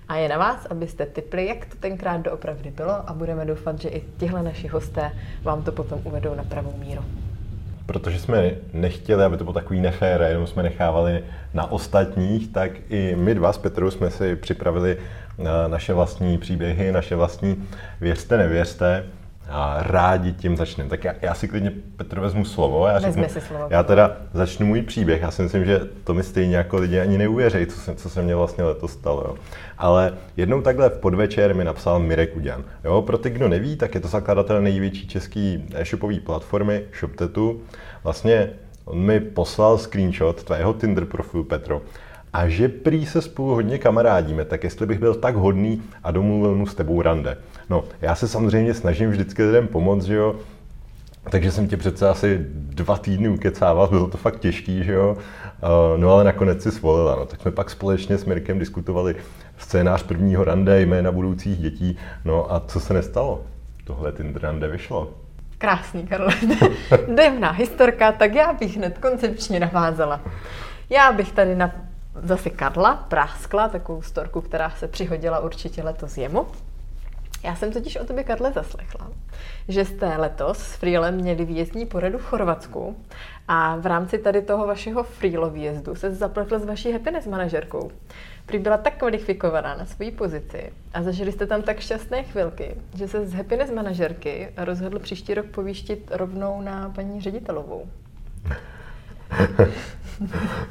A 0.08 0.16
je 0.16 0.28
na 0.28 0.38
vás, 0.38 0.66
abyste 0.66 1.06
typli, 1.06 1.46
jak 1.46 1.66
to 1.66 1.76
tenkrát 1.80 2.16
doopravdy 2.20 2.70
bylo 2.70 3.10
a 3.10 3.12
budeme 3.12 3.44
doufat, 3.44 3.80
že 3.80 3.88
i 3.88 4.02
tihle 4.16 4.42
naši 4.42 4.68
hosté 4.68 5.12
vám 5.42 5.62
to 5.62 5.72
potom 5.72 6.00
uvedou 6.04 6.34
na 6.34 6.44
pravou 6.44 6.74
míru. 6.78 7.04
Protože 7.86 8.18
jsme 8.18 8.50
nechtěli, 8.72 9.24
aby 9.24 9.36
to 9.36 9.44
bylo 9.44 9.54
takový 9.54 9.80
nefér, 9.80 10.22
jenom 10.22 10.46
jsme 10.46 10.62
nechávali 10.62 11.24
na 11.54 11.72
ostatních, 11.72 12.52
tak 12.52 12.70
i 12.88 13.16
my 13.16 13.34
dva 13.34 13.52
s 13.52 13.58
Petrou 13.58 13.90
jsme 13.90 14.10
si 14.10 14.36
připravili 14.36 14.98
naše 15.66 15.92
vlastní 15.92 16.38
příběhy, 16.38 16.92
naše 16.92 17.16
vlastní 17.16 17.68
věřte, 18.00 18.36
nevěřte 18.36 19.04
rádi 19.78 20.32
tím 20.32 20.56
začneme. 20.56 20.90
Tak 20.90 21.04
já, 21.04 21.14
já 21.22 21.34
si 21.34 21.48
klidně 21.48 21.72
Petr 21.96 22.20
vezmu 22.20 22.44
slovo. 22.44 22.86
Já, 22.86 22.98
řeknu, 22.98 23.28
si 23.28 23.40
slovo. 23.40 23.66
já 23.70 23.82
teda 23.82 24.16
začnu 24.32 24.66
můj 24.66 24.82
příběh. 24.82 25.22
Já 25.22 25.30
si 25.30 25.42
myslím, 25.42 25.64
že 25.64 25.80
to 26.04 26.14
mi 26.14 26.22
stejně 26.22 26.56
jako 26.56 26.76
lidi 26.76 27.00
ani 27.00 27.18
neuvěří, 27.18 27.66
co 27.66 27.80
se, 27.80 27.94
co 27.94 28.10
se 28.10 28.22
mně 28.22 28.34
vlastně 28.34 28.64
letos 28.64 28.92
stalo. 28.92 29.24
Jo. 29.28 29.34
Ale 29.78 30.14
jednou 30.36 30.62
takhle 30.62 30.90
v 30.90 30.98
podvečer 30.98 31.54
mi 31.54 31.64
napsal 31.64 31.98
Mirek 31.98 32.36
Uděn. 32.36 32.64
Jo, 32.84 33.02
pro 33.02 33.18
ty, 33.18 33.30
kdo 33.30 33.48
neví, 33.48 33.76
tak 33.76 33.94
je 33.94 34.00
to 34.00 34.08
zakladatel 34.08 34.62
největší 34.62 35.08
český 35.08 35.64
e-shopové 35.74 36.20
platformy 36.20 36.82
ShopTetu. 36.98 37.60
Vlastně 38.04 38.50
on 38.84 38.98
mi 38.98 39.20
poslal 39.20 39.78
screenshot 39.78 40.44
tvého 40.44 40.74
Tinder 40.74 41.04
profilu, 41.04 41.44
Petro, 41.44 41.82
a 42.32 42.48
že 42.48 42.68
prý 42.68 43.06
se 43.06 43.22
spolu 43.22 43.54
hodně 43.54 43.78
kamarádíme, 43.78 44.44
tak 44.44 44.64
jestli 44.64 44.86
bych 44.86 44.98
byl 44.98 45.14
tak 45.14 45.36
hodný 45.36 45.82
a 46.02 46.10
domluvil 46.10 46.54
mu 46.54 46.66
s 46.66 46.74
tebou 46.74 47.02
rande. 47.02 47.38
No, 47.70 47.84
já 48.00 48.14
se 48.14 48.28
samozřejmě 48.28 48.74
snažím 48.74 49.10
vždycky 49.10 49.42
lidem 49.42 49.68
pomoct, 49.68 50.04
že 50.04 50.14
jo, 50.14 50.36
takže 51.30 51.52
jsem 51.52 51.68
tě 51.68 51.76
přece 51.76 52.08
asi 52.08 52.46
dva 52.50 52.98
týdny 52.98 53.28
ukecával, 53.28 53.88
bylo 53.88 54.08
to 54.08 54.18
fakt 54.18 54.40
těžký, 54.40 54.84
že 54.84 54.92
jo. 54.92 55.16
Uh, 55.16 56.00
no 56.00 56.10
ale 56.10 56.24
nakonec 56.24 56.62
si 56.62 56.72
svolila, 56.72 57.16
no. 57.16 57.26
Tak 57.26 57.40
jsme 57.40 57.50
pak 57.50 57.70
společně 57.70 58.18
s 58.18 58.24
Mirkem 58.24 58.58
diskutovali 58.58 59.16
scénář 59.58 60.02
prvního 60.02 60.44
rande, 60.44 60.80
jména 60.80 61.12
budoucích 61.12 61.58
dětí, 61.58 61.98
no 62.24 62.52
a 62.52 62.60
co 62.60 62.80
se 62.80 62.94
nestalo? 62.94 63.42
Tohle 63.84 64.12
Tinder 64.12 64.42
rande 64.42 64.68
vyšlo. 64.68 65.10
Krásný, 65.58 66.06
Karle. 66.06 66.34
Dejmná 67.14 67.50
historka, 67.50 68.12
tak 68.12 68.34
já 68.34 68.52
bych 68.52 68.76
hned 68.76 68.98
koncepčně 68.98 69.60
navázala. 69.60 70.20
Já 70.90 71.12
bych 71.12 71.32
tady 71.32 71.54
na 71.56 71.70
zase 72.22 72.50
Karla 72.50 72.94
práskla, 72.94 73.68
takovou 73.68 74.02
storku, 74.02 74.40
která 74.40 74.70
se 74.70 74.88
přihodila 74.88 75.38
určitě 75.38 75.82
letos 75.82 76.18
jemu. 76.18 76.46
Já 77.46 77.56
jsem 77.56 77.72
totiž 77.72 77.96
o 77.96 78.04
tobě, 78.04 78.24
Karle, 78.24 78.52
zaslechla, 78.52 79.10
že 79.68 79.84
jste 79.84 80.16
letos 80.16 80.58
s 80.58 80.76
Freelem 80.76 81.14
měli 81.14 81.44
výjezdní 81.44 81.86
poradu 81.86 82.18
v 82.18 82.24
Chorvatsku 82.24 82.96
a 83.48 83.76
v 83.76 83.86
rámci 83.86 84.18
tady 84.18 84.42
toho 84.42 84.66
vašeho 84.66 85.02
Freelo 85.02 85.50
výjezdu 85.50 85.94
se 85.94 86.14
zapletl 86.14 86.58
s 86.58 86.64
vaší 86.64 86.92
happiness 86.92 87.26
manažerkou. 87.26 87.90
Prý 88.46 88.58
byla 88.58 88.76
tak 88.76 88.96
kvalifikovaná 88.96 89.74
na 89.76 89.86
svoji 89.86 90.10
pozici 90.10 90.72
a 90.94 91.02
zažili 91.02 91.32
jste 91.32 91.46
tam 91.46 91.62
tak 91.62 91.80
šťastné 91.80 92.22
chvilky, 92.22 92.74
že 92.94 93.08
se 93.08 93.26
z 93.26 93.34
happiness 93.34 93.70
manažerky 93.70 94.52
rozhodl 94.56 94.98
příští 94.98 95.34
rok 95.34 95.46
povýštit 95.46 96.10
rovnou 96.10 96.60
na 96.60 96.92
paní 96.94 97.20
ředitelovou. 97.20 97.88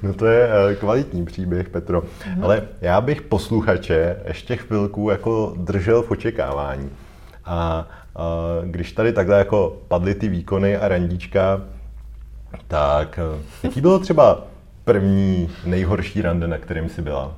No 0.03 0.13
to 0.13 0.25
je 0.25 0.49
eh, 0.71 0.75
kvalitní 0.75 1.25
příběh, 1.25 1.69
Petro. 1.69 2.03
Mm. 2.35 2.43
Ale 2.43 2.61
já 2.81 3.01
bych 3.01 3.21
posluchače 3.21 4.17
ještě 4.27 4.55
chvilku 4.57 5.09
jako 5.09 5.53
držel 5.57 6.01
v 6.01 6.11
očekávání. 6.11 6.89
A, 7.45 7.55
a 7.55 7.87
když 8.63 8.91
tady 8.91 9.13
takhle 9.13 9.37
jako 9.37 9.77
padly 9.87 10.15
ty 10.15 10.27
výkony 10.27 10.77
a 10.77 10.87
randíčka, 10.87 11.61
Tak, 12.67 13.19
eh, 13.19 13.41
jaký 13.63 13.81
bylo 13.81 13.99
třeba 13.99 14.43
první 14.83 15.49
nejhorší 15.65 16.21
rande, 16.21 16.47
na 16.47 16.57
kterým 16.57 16.89
jsi 16.89 17.01
byla? 17.01 17.35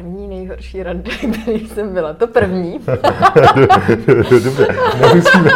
První 0.00 0.28
nejhorší 0.28 0.82
rande, 0.82 1.10
který 1.42 1.68
jsem 1.68 1.94
byla. 1.94 2.12
To 2.12 2.26
první. 2.26 2.78
Dobře, 4.44 4.66
nemusíme. 5.00 5.50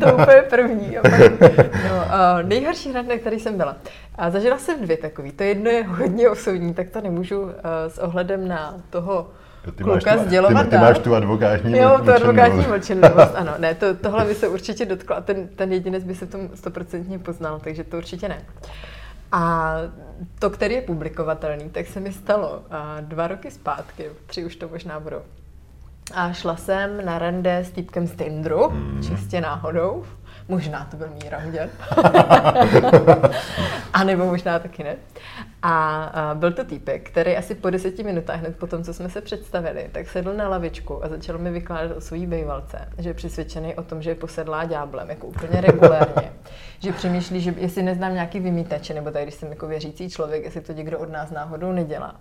to 0.00 0.12
úplně 0.12 0.42
první. 0.50 0.98
A 0.98 1.02
pak, 1.02 1.20
no, 1.40 1.96
uh, 1.96 2.48
nejhorší 2.48 2.92
rande, 2.92 3.18
který 3.18 3.40
jsem 3.40 3.56
byla. 3.56 3.76
A 4.14 4.30
zažila 4.30 4.58
jsem 4.58 4.82
dvě 4.82 4.96
takový. 4.96 5.32
To 5.32 5.42
jedno 5.42 5.70
je 5.70 5.84
hodně 5.84 6.28
osobní, 6.28 6.74
tak 6.74 6.90
to 6.90 7.00
nemůžu 7.00 7.42
uh, 7.42 7.50
s 7.88 7.98
ohledem 7.98 8.48
na 8.48 8.74
toho 8.90 9.26
ty 9.76 9.84
kluka 9.84 10.10
máš 10.10 10.20
tu, 10.20 10.26
sdělovat 10.26 10.64
ty, 10.64 10.70
ty 10.70 10.76
máš 10.76 10.98
tu 10.98 11.14
advokátní 11.14 11.78
Jo, 11.78 12.00
tu 12.04 12.12
advokátní 12.12 12.66
mlčenlivost, 12.66 13.32
ano. 13.34 13.54
Ne, 13.58 13.74
to, 13.74 13.94
tohle 13.94 14.24
by 14.24 14.34
se 14.34 14.48
určitě 14.48 14.84
dotklo 14.84 15.16
a 15.16 15.20
ten, 15.20 15.48
ten 15.48 15.72
jedinec 15.72 16.04
by 16.04 16.14
se 16.14 16.26
v 16.26 16.30
tom 16.30 16.48
stoprocentně 16.54 17.18
poznal, 17.18 17.60
takže 17.64 17.84
to 17.84 17.96
určitě 17.96 18.28
ne. 18.28 18.42
A 19.32 19.74
to, 20.38 20.50
který 20.50 20.74
je 20.74 20.82
publikovatelný, 20.82 21.70
tak 21.70 21.86
se 21.86 22.00
mi 22.00 22.12
stalo 22.12 22.62
dva 23.00 23.26
roky 23.26 23.50
zpátky, 23.50 24.10
tři 24.26 24.44
už 24.44 24.56
to 24.56 24.68
možná 24.68 25.00
budou. 25.00 25.22
A 26.14 26.32
šla 26.32 26.56
jsem 26.56 27.04
na 27.04 27.18
rande 27.18 27.58
s 27.58 27.70
týpkem 27.70 28.06
z 28.06 28.12
Tindru, 28.12 28.70
mm. 28.70 29.02
čistě 29.02 29.40
náhodou. 29.40 30.04
Možná 30.48 30.88
to 30.90 30.96
byl 30.96 31.08
Míra 31.22 31.38
Huděn. 31.38 31.70
a 33.92 34.04
nebo 34.04 34.26
možná 34.26 34.58
taky 34.58 34.84
ne. 34.84 34.96
A, 35.62 36.30
byl 36.34 36.52
to 36.52 36.64
týpek, 36.64 37.10
který 37.10 37.36
asi 37.36 37.54
po 37.54 37.70
deseti 37.70 38.02
minutách, 38.02 38.40
hned 38.40 38.56
po 38.56 38.66
tom, 38.66 38.84
co 38.84 38.94
jsme 38.94 39.08
se 39.08 39.20
představili, 39.20 39.88
tak 39.92 40.08
sedl 40.08 40.34
na 40.34 40.48
lavičku 40.48 41.04
a 41.04 41.08
začal 41.08 41.38
mi 41.38 41.50
vykládat 41.50 41.96
o 41.96 42.00
svojí 42.00 42.26
bejvalce, 42.26 42.88
že 42.98 43.10
je 43.10 43.14
přesvědčený 43.14 43.74
o 43.74 43.82
tom, 43.82 44.02
že 44.02 44.10
je 44.10 44.14
posedlá 44.14 44.64
ďáblem, 44.64 45.10
jako 45.10 45.26
úplně 45.26 45.60
regulérně. 45.60 46.32
že 46.80 46.92
přemýšlí, 46.92 47.40
že 47.40 47.54
jestli 47.56 47.82
neznám 47.82 48.14
nějaký 48.14 48.40
vymítače, 48.40 48.94
nebo 48.94 49.10
tady, 49.10 49.24
když 49.24 49.34
jsem 49.34 49.50
jako 49.50 49.66
věřící 49.66 50.10
člověk, 50.10 50.44
jestli 50.44 50.60
to 50.60 50.72
někdo 50.72 50.98
od 50.98 51.10
nás 51.10 51.30
náhodou 51.30 51.72
nedělá. 51.72 52.16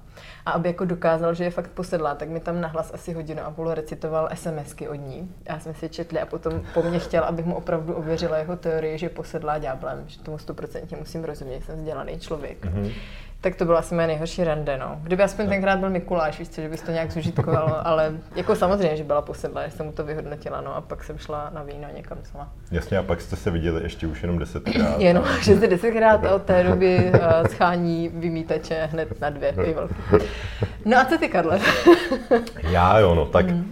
A 0.45 0.51
aby 0.51 0.69
jako 0.69 0.85
dokázal, 0.85 1.33
že 1.33 1.43
je 1.43 1.51
fakt 1.51 1.71
posedlá, 1.71 2.15
tak 2.15 2.29
mi 2.29 2.39
tam 2.39 2.61
nahlas 2.61 2.93
asi 2.93 3.13
hodinu 3.13 3.41
a 3.43 3.51
půl 3.51 3.73
recitoval 3.73 4.29
SMSky 4.33 4.87
od 4.87 4.95
ní. 4.95 5.35
Já 5.49 5.59
jsme 5.59 5.73
si 5.73 5.89
četli 5.89 6.19
a 6.19 6.25
potom 6.25 6.61
po 6.73 6.83
mně 6.83 6.99
chtěl, 6.99 7.23
abych 7.23 7.45
mu 7.45 7.55
opravdu 7.55 7.93
ověřila 7.93 8.37
jeho 8.37 8.55
teorii, 8.55 8.97
že 8.97 9.09
posedlá 9.09 9.57
ďáblem, 9.57 10.03
že 10.07 10.19
tomu 10.19 10.37
100% 10.37 10.97
musím 10.99 11.23
rozumět, 11.23 11.65
jsem 11.65 11.75
vzdělaný 11.75 12.19
člověk. 12.19 12.65
Mm-hmm. 12.65 12.93
Tak 13.41 13.55
to 13.55 13.65
bylo 13.65 13.77
asi 13.77 13.95
moje 13.95 14.07
nejhorší 14.07 14.43
rande, 14.43 14.77
no. 14.77 14.99
Kdyby 15.03 15.23
aspoň 15.23 15.45
no. 15.45 15.51
tenkrát 15.51 15.79
byl 15.79 15.89
Mikuláš, 15.89 16.39
víš 16.39 16.49
co, 16.49 16.61
že 16.61 16.69
bys 16.69 16.81
to 16.81 16.91
nějak 16.91 17.11
zužitkoval, 17.11 17.81
ale 17.85 18.13
jako 18.35 18.55
samozřejmě, 18.55 18.97
že 18.97 19.03
byla 19.03 19.21
posedla, 19.21 19.65
že 19.65 19.71
jsem 19.71 19.85
mu 19.85 19.91
to 19.91 20.03
vyhodnotila, 20.03 20.61
no 20.61 20.75
a 20.75 20.81
pak 20.81 21.03
jsem 21.03 21.17
šla 21.17 21.49
na 21.53 21.63
víno 21.63 21.87
někam 21.95 22.17
sama. 22.23 22.53
Jasně, 22.71 22.97
a 22.97 23.03
pak 23.03 23.21
jste 23.21 23.35
se 23.35 23.51
viděli 23.51 23.83
ještě 23.83 24.07
už 24.07 24.21
jenom 24.21 24.39
desetkrát. 24.39 24.75
jenom, 24.99 25.23
a... 25.23 25.43
že 25.43 25.59
se 25.59 25.67
desetkrát 25.67 26.25
od 26.25 26.43
té 26.43 26.63
doby 26.63 27.11
uh, 27.13 27.47
schání 27.47 28.09
vymítače 28.13 28.89
hned 28.91 29.21
na 29.21 29.29
dvě 29.29 29.51
velké. 29.51 30.25
No 30.85 30.97
a 30.97 31.05
co 31.05 31.17
ty, 31.17 31.29
Karle? 31.29 31.59
Já 32.63 32.99
jo, 32.99 33.15
no 33.15 33.25
tak 33.25 33.45
mm. 33.45 33.71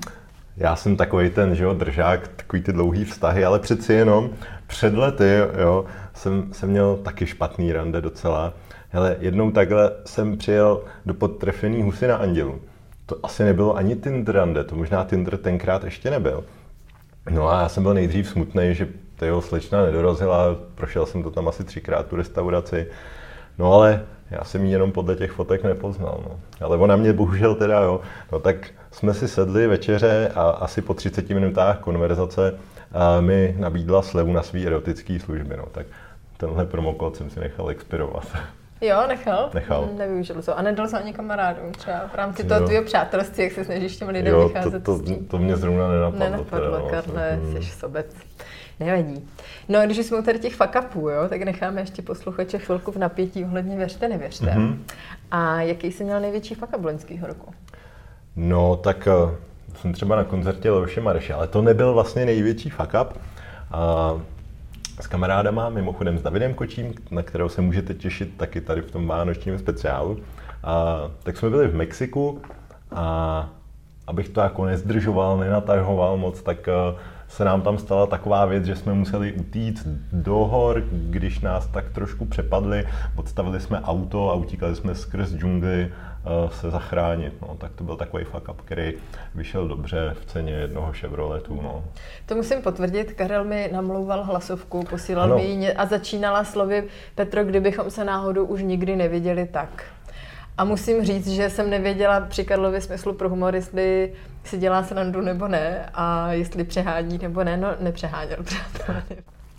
já 0.58 0.76
jsem 0.76 0.98
takový 0.98 1.30
ten, 1.30 1.56
že 1.56 1.64
jo, 1.64 1.74
držák, 1.74 2.28
takový 2.28 2.62
ty 2.62 2.74
dlouhý 2.74 3.06
vztahy, 3.06 3.46
ale 3.46 3.60
přeci 3.60 3.94
jenom 3.94 4.30
před 4.68 4.94
lety, 4.94 5.38
jo, 5.62 5.86
jsem, 6.14 6.54
jsem 6.54 6.70
měl 6.70 6.98
taky 6.98 7.26
špatný 7.26 7.74
rande 7.74 8.02
docela 8.02 8.54
Hele, 8.96 9.16
jednou 9.20 9.52
takhle 9.52 9.92
jsem 10.06 10.38
přijel 10.38 10.82
do 11.06 11.14
podtrefený 11.14 11.84
husy 11.84 12.08
na 12.08 12.16
Andělu. 12.16 12.62
To 13.06 13.16
asi 13.24 13.44
nebylo 13.44 13.78
ani 13.78 13.96
Tinder 13.96 14.36
rande, 14.36 14.64
to 14.64 14.75
možná 14.75 15.04
Tinder 15.04 15.38
tenkrát 15.38 15.84
ještě 15.84 16.12
nebyl. 16.12 16.44
No 17.30 17.50
a 17.50 17.62
já 17.62 17.70
jsem 17.70 17.84
byl 17.84 17.94
nejdřív 17.94 18.30
smutný, 18.30 18.75
že 18.75 18.88
ta 19.16 19.25
jeho 19.25 19.42
slečna 19.42 19.86
nedorazila, 19.86 20.56
prošel 20.75 21.06
jsem 21.06 21.24
to 21.24 21.32
tam 21.32 21.48
asi 21.48 21.64
třikrát 21.64 22.08
tu 22.08 22.16
restauraci. 22.16 22.88
No 23.58 23.74
ale 23.74 24.06
já 24.32 24.44
jsem 24.44 24.66
ji 24.66 24.72
jenom 24.72 24.92
podle 24.92 25.16
těch 25.16 25.32
fotek 25.32 25.64
nepoznal. 25.64 26.24
No. 26.30 26.40
Ale 26.66 26.78
ona 26.78 26.96
mě 26.96 27.14
bohužel 27.14 27.56
teda, 27.56 27.80
jo. 27.80 28.02
No 28.32 28.40
tak 28.40 28.56
jsme 28.92 29.14
si 29.14 29.28
sedli 29.28 29.68
večeře 29.68 30.32
a 30.36 30.50
asi 30.50 30.82
po 30.82 30.94
30 30.94 31.30
minutách 31.30 31.80
konverzace 31.80 32.60
a 32.92 33.22
mi 33.22 33.56
nabídla 33.60 34.02
slevu 34.02 34.34
na 34.34 34.44
svý 34.44 34.68
erotické 34.68 35.20
služby. 35.20 35.58
No. 35.58 35.66
Tak 35.72 35.86
tenhle 36.38 36.66
promokód 36.66 37.16
jsem 37.16 37.30
si 37.30 37.40
nechal 37.40 37.70
expirovat. 37.70 38.28
Jo, 38.86 39.04
nechal? 39.08 39.50
Nechal. 39.54 39.86
Hmm, 39.86 39.98
nevyužil 39.98 40.42
to. 40.42 40.58
A 40.58 40.62
nedal 40.62 40.88
se 40.88 41.00
ani 41.00 41.13
kamarádům 41.13 41.72
třeba 41.72 42.08
v 42.13 42.15
rámci 42.15 42.44
toho 42.44 42.65
tvého 42.65 42.84
přátelství, 42.84 43.44
jak 43.44 43.54
se 43.54 43.65
snažíš 43.65 43.98
těm 43.98 44.10
lidem 44.10 44.34
jo, 44.34 44.48
vycházet 44.48 44.84
to, 44.84 45.00
to, 45.00 45.15
to, 45.27 45.38
mě 45.38 45.58
zrovna 45.58 45.88
nenapadlo. 45.88 46.20
Nenapadlo, 46.20 46.77
teda, 46.77 47.01
Karle, 47.01 47.39
no, 47.44 47.62
jsi 47.62 47.72
sobec. 47.72 48.06
Nevadí. 48.80 49.27
No 49.70 49.80
a 49.80 49.86
když 49.86 49.98
jsme 49.98 50.20
u 50.20 50.22
tady 50.22 50.39
těch 50.39 50.56
fuck 50.56 50.96
jo, 50.96 51.30
tak 51.30 51.42
necháme 51.42 51.82
ještě 51.82 52.01
posluchače 52.01 52.60
chvilku 52.60 52.92
v 52.92 52.98
napětí 52.98 53.46
ohledně 53.46 53.77
věřte, 53.77 54.08
nevěřte. 54.08 54.46
Mm-hmm. 54.46 54.77
A 55.32 55.62
jaký 55.62 55.92
jsi 55.92 56.04
měl 56.04 56.20
největší 56.20 56.56
fuck 56.56 56.77
up 56.77 56.86
loňského 56.86 57.27
roku? 57.27 57.54
No, 58.36 58.75
tak 58.75 59.08
uh, 59.08 59.32
jsem 59.82 59.94
třeba 59.94 60.15
na 60.15 60.24
koncertě 60.24 60.72
Leoše 60.72 61.01
Mareše, 61.01 61.34
ale 61.34 61.48
to 61.48 61.62
nebyl 61.62 61.94
vlastně 61.94 62.25
největší 62.25 62.70
fuck 62.70 62.94
up. 63.01 63.13
Uh, 63.13 64.22
s 65.02 65.08
kamarádama, 65.08 65.70
mimochodem 65.70 66.18
s 66.18 66.22
Davidem 66.22 66.54
Kočím, 66.54 66.94
na 67.12 67.24
kterého 67.24 67.50
se 67.50 67.62
můžete 67.62 67.94
těšit 67.94 68.38
taky 68.38 68.62
tady 68.62 68.82
v 68.82 68.92
tom 68.92 69.08
vánočním 69.08 69.60
speciálu. 69.60 70.20
A, 70.64 70.98
tak 71.24 71.38
jsme 71.38 71.50
byli 71.50 71.68
v 71.68 71.75
Mexiku 71.75 72.42
a 72.92 73.50
abych 74.08 74.30
to 74.30 74.42
jako 74.42 74.66
nezdržoval, 74.66 75.38
nenatahoval 75.38 76.18
moc, 76.18 76.42
tak 76.42 76.68
eh, 76.68 76.96
se 77.28 77.46
nám 77.46 77.62
tam 77.62 77.78
stala 77.78 78.08
taková 78.08 78.46
věc, 78.46 78.66
že 78.66 78.75
jsme 78.75 78.94
museli 78.94 79.34
utíct 79.34 79.88
do 80.12 80.36
hor, 80.36 80.84
když 80.92 81.40
nás 81.40 81.68
tak 81.68 81.90
trošku 81.90 82.25
přepadli, 82.25 82.88
odstavili 83.16 83.60
jsme 83.60 83.82
auto 83.82 84.32
a 84.32 84.34
utíkali 84.34 84.75
jsme 84.75 84.96
skrz 84.96 85.34
džungli 85.34 85.92
se 86.51 86.72
zachránit. 86.72 87.34
No. 87.41 87.55
Tak 87.58 87.72
to 87.75 87.84
byl 87.84 87.96
takový 87.96 88.24
fuck 88.24 88.50
up, 88.50 88.62
který 88.62 88.94
vyšel 89.36 89.67
dobře 89.67 90.15
v 90.22 90.25
ceně 90.25 90.53
jednoho 90.53 90.94
Chevroletu. 90.94 91.62
No. 91.63 91.84
To 92.25 92.36
musím 92.36 92.62
potvrdit, 92.62 93.13
Karel 93.13 93.44
mi 93.44 93.70
namlouval 93.74 94.24
hlasovku, 94.24 94.84
posílal 94.84 95.24
ano. 95.24 95.36
mi 95.36 95.46
ji 95.46 95.74
a 95.74 95.86
začínala 95.86 96.44
slovy 96.44 96.84
Petro, 97.15 97.44
kdybychom 97.44 97.91
se 97.91 98.03
náhodou 98.05 98.46
už 98.46 98.62
nikdy 98.62 98.96
neviděli 98.96 99.46
tak. 99.46 99.84
A 100.58 100.63
musím 100.63 101.05
říct, 101.05 101.27
že 101.27 101.50
jsem 101.50 101.70
nevěděla 101.70 102.20
při 102.20 102.46
Karlově 102.46 102.82
smyslu 102.82 103.13
pro 103.13 103.29
humor, 103.29 103.55
jestli 103.55 104.13
si 104.44 104.58
dělá 104.58 104.84
srandu 104.84 105.22
nebo 105.22 105.48
ne 105.48 105.89
a 105.94 106.32
jestli 106.32 106.63
přehání 106.63 107.17
nebo 107.17 107.44
ne. 107.44 107.58
No, 107.58 107.67
nepřeháněl, 107.79 108.38
přátelé. 108.44 109.03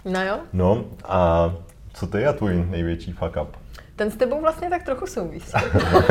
No 0.04 0.24
jo? 0.24 0.38
No 0.52 0.84
a 1.04 1.52
co 1.94 2.06
ty 2.06 2.26
a 2.26 2.32
tvůj 2.32 2.66
největší 2.70 3.12
fuck 3.12 3.36
up? 3.42 3.56
Ten 3.96 4.10
s 4.10 4.16
tebou 4.16 4.40
vlastně 4.40 4.70
tak 4.70 4.82
trochu 4.82 5.06
souvisí. 5.06 5.52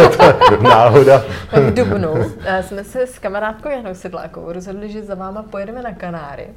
Náhoda. 0.61 1.23
v 1.51 1.73
Dubnu 1.73 2.13
eh, 2.45 2.63
jsme 2.63 2.83
se 2.83 3.07
s 3.07 3.19
kamarádkou 3.19 3.69
Janou 3.69 3.95
Sedlákou 3.95 4.51
rozhodli, 4.51 4.89
že 4.89 5.03
za 5.03 5.15
váma 5.15 5.43
pojedeme 5.43 5.81
na 5.81 5.93
Kanáry. 5.93 6.47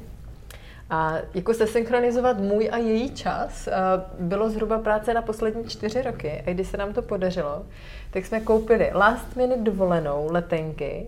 A 0.89 1.13
jako 1.33 1.53
se 1.53 1.67
synchronizovat 1.67 2.37
můj 2.37 2.69
a 2.71 2.77
její 2.77 3.11
čas 3.11 3.67
eh, 3.67 3.73
bylo 4.19 4.49
zhruba 4.49 4.79
práce 4.79 5.13
na 5.13 5.21
poslední 5.21 5.63
čtyři 5.67 6.01
roky. 6.01 6.43
A 6.47 6.53
když 6.53 6.67
se 6.67 6.77
nám 6.77 6.93
to 6.93 7.01
podařilo, 7.01 7.65
tak 8.11 8.25
jsme 8.25 8.39
koupili 8.39 8.91
last 8.93 9.35
minute 9.35 9.61
dovolenou, 9.61 10.27
letenky. 10.31 11.07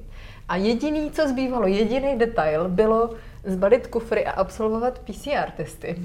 A 0.49 0.55
jediný, 0.55 1.11
co 1.11 1.27
zbývalo, 1.27 1.67
jediný 1.67 2.17
detail, 2.17 2.69
bylo 2.69 3.09
zbalit 3.43 3.87
kufry 3.87 4.25
a 4.25 4.31
absolvovat 4.31 4.99
PCR 4.99 5.51
testy. 5.57 5.95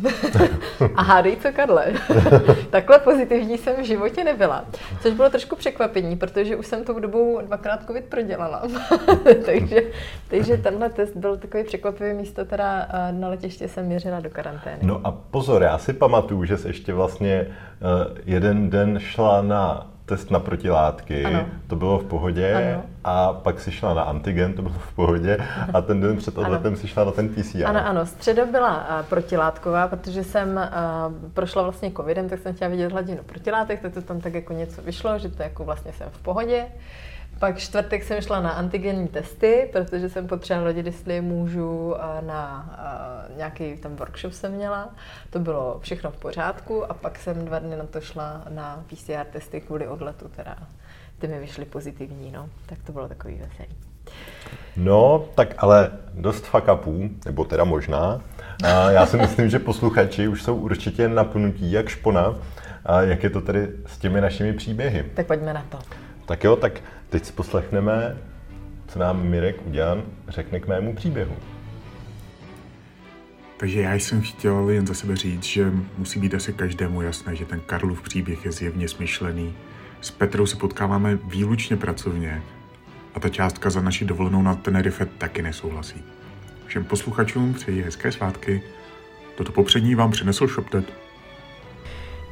a 0.94 1.02
hádej 1.02 1.36
co, 1.36 1.52
Karle. 1.52 1.86
Takhle 2.70 2.98
pozitivní 2.98 3.58
jsem 3.58 3.76
v 3.76 3.84
životě 3.84 4.24
nebyla. 4.24 4.64
Což 5.02 5.14
bylo 5.14 5.30
trošku 5.30 5.56
překvapení, 5.56 6.16
protože 6.16 6.56
už 6.56 6.66
jsem 6.66 6.84
tou 6.84 6.98
dobou 6.98 7.40
dvakrát 7.46 7.86
covid 7.86 8.04
prodělala. 8.04 8.62
takže, 9.46 9.82
takže 10.28 10.56
tenhle 10.56 10.90
test 10.90 11.16
byl 11.16 11.36
takový 11.36 11.64
překvapivý 11.64 12.14
místo, 12.14 12.44
teda 12.44 12.88
na 13.10 13.28
letiště 13.28 13.68
jsem 13.68 13.86
měřila 13.86 14.20
do 14.20 14.30
karantény. 14.30 14.78
No 14.82 15.00
a 15.04 15.12
pozor, 15.12 15.62
já 15.62 15.78
si 15.78 15.92
pamatuju, 15.92 16.44
že 16.44 16.56
jsi 16.58 16.68
ještě 16.68 16.92
vlastně 16.92 17.46
uh, 17.46 18.16
jeden 18.24 18.70
den 18.70 18.98
šla 18.98 19.42
na 19.42 19.95
test 20.06 20.30
na 20.30 20.40
protilátky, 20.40 21.24
ano. 21.24 21.46
to 21.66 21.76
bylo 21.76 21.98
v 21.98 22.04
pohodě, 22.04 22.54
ano. 22.54 22.82
a 23.04 23.32
pak 23.32 23.60
si 23.60 23.72
šla 23.72 23.94
na 23.94 24.02
antigen, 24.02 24.52
to 24.52 24.62
bylo 24.62 24.74
v 24.74 24.94
pohodě, 24.94 25.38
a 25.72 25.80
ten 25.80 26.00
den 26.00 26.16
před 26.16 26.38
odletem 26.38 26.76
si 26.76 26.88
šla 26.88 27.04
na 27.04 27.10
ten 27.10 27.28
PCR. 27.28 27.66
Ano, 27.66 27.86
ano, 27.86 28.06
středa 28.06 28.46
byla 28.46 28.76
uh, 28.76 29.06
protilátková, 29.06 29.88
protože 29.88 30.24
jsem 30.24 30.56
uh, 30.56 31.30
prošla 31.34 31.62
vlastně 31.62 31.90
covidem, 31.90 32.28
tak 32.28 32.38
jsem 32.38 32.54
chtěla 32.54 32.70
vidět 32.70 32.92
hladinu 32.92 33.22
protilátek, 33.26 33.80
tak 33.80 33.94
to 33.94 34.02
tam 34.02 34.20
tak 34.20 34.34
jako 34.34 34.52
něco 34.52 34.82
vyšlo, 34.82 35.18
že 35.18 35.28
to 35.28 35.42
jako 35.42 35.64
vlastně 35.64 35.92
jsem 35.92 36.08
v 36.10 36.18
pohodě. 36.18 36.64
Pak 37.38 37.58
čtvrtek 37.58 38.04
jsem 38.04 38.20
šla 38.20 38.40
na 38.40 38.50
antigenní 38.50 39.08
testy, 39.08 39.68
protože 39.72 40.08
jsem 40.08 40.26
potřebovala 40.26 40.72
vědět, 40.72 40.86
jestli 40.86 41.20
můžu 41.20 41.94
na 42.20 42.70
nějaký 43.36 43.76
tam 43.76 43.96
workshop 43.96 44.32
jsem 44.32 44.52
měla. 44.52 44.88
To 45.30 45.38
bylo 45.38 45.78
všechno 45.80 46.10
v 46.10 46.16
pořádku 46.16 46.90
a 46.90 46.94
pak 46.94 47.18
jsem 47.18 47.44
dva 47.44 47.58
dny 47.58 47.76
na 47.76 47.84
to 47.84 48.00
šla 48.00 48.42
na 48.48 48.84
PCR 48.86 49.24
testy 49.32 49.60
kvůli 49.60 49.88
odletu, 49.88 50.28
teda 50.28 50.56
ty 51.18 51.28
mi 51.28 51.38
vyšly 51.38 51.64
pozitivní, 51.64 52.30
no. 52.30 52.48
Tak 52.66 52.78
to 52.86 52.92
bylo 52.92 53.08
takový 53.08 53.34
veselý. 53.34 53.76
No, 54.76 55.24
tak 55.34 55.54
ale 55.58 55.90
dost 56.14 56.46
fuck 56.46 56.68
upů, 56.74 57.08
nebo 57.24 57.44
teda 57.44 57.64
možná. 57.64 58.20
A 58.64 58.90
já 58.90 59.06
si 59.06 59.16
myslím, 59.16 59.50
že 59.50 59.58
posluchači 59.58 60.28
už 60.28 60.42
jsou 60.42 60.56
určitě 60.56 61.08
napnutí 61.08 61.72
jak 61.72 61.88
špona. 61.88 62.34
A 62.84 63.00
jak 63.00 63.22
je 63.22 63.30
to 63.30 63.40
tedy 63.40 63.68
s 63.86 63.98
těmi 63.98 64.20
našimi 64.20 64.52
příběhy? 64.52 65.04
Tak 65.14 65.26
pojďme 65.26 65.52
na 65.52 65.64
to. 65.68 65.78
Tak 66.26 66.44
jo, 66.44 66.56
tak 66.56 66.72
teď 67.08 67.24
si 67.24 67.32
poslechneme, 67.32 68.16
co 68.88 68.98
nám 68.98 69.22
Mirek 69.28 69.66
Udělan 69.66 70.02
řekne 70.28 70.60
k 70.60 70.66
mému 70.66 70.94
příběhu. 70.94 71.36
Takže 73.56 73.80
já 73.80 73.94
jsem 73.94 74.22
chtěl 74.22 74.70
jen 74.70 74.86
za 74.86 74.94
sebe 74.94 75.16
říct, 75.16 75.44
že 75.44 75.72
musí 75.98 76.20
být 76.20 76.34
asi 76.34 76.52
každému 76.52 77.02
jasné, 77.02 77.36
že 77.36 77.44
ten 77.44 77.60
Karlův 77.60 78.02
příběh 78.02 78.44
je 78.44 78.52
zjevně 78.52 78.88
smyšlený. 78.88 79.54
S 80.00 80.10
Petrou 80.10 80.46
se 80.46 80.56
potkáváme 80.56 81.18
výlučně 81.24 81.76
pracovně 81.76 82.42
a 83.14 83.20
ta 83.20 83.28
částka 83.28 83.70
za 83.70 83.80
naši 83.80 84.04
dovolenou 84.04 84.42
na 84.42 84.54
Tenerife 84.54 85.06
taky 85.06 85.42
nesouhlasí. 85.42 86.04
Všem 86.66 86.84
posluchačům 86.84 87.54
přeji 87.54 87.82
hezké 87.82 88.12
svátky. 88.12 88.62
Toto 89.36 89.52
popřední 89.52 89.94
vám 89.94 90.10
přinesl 90.10 90.46
ShopTet. 90.46 91.05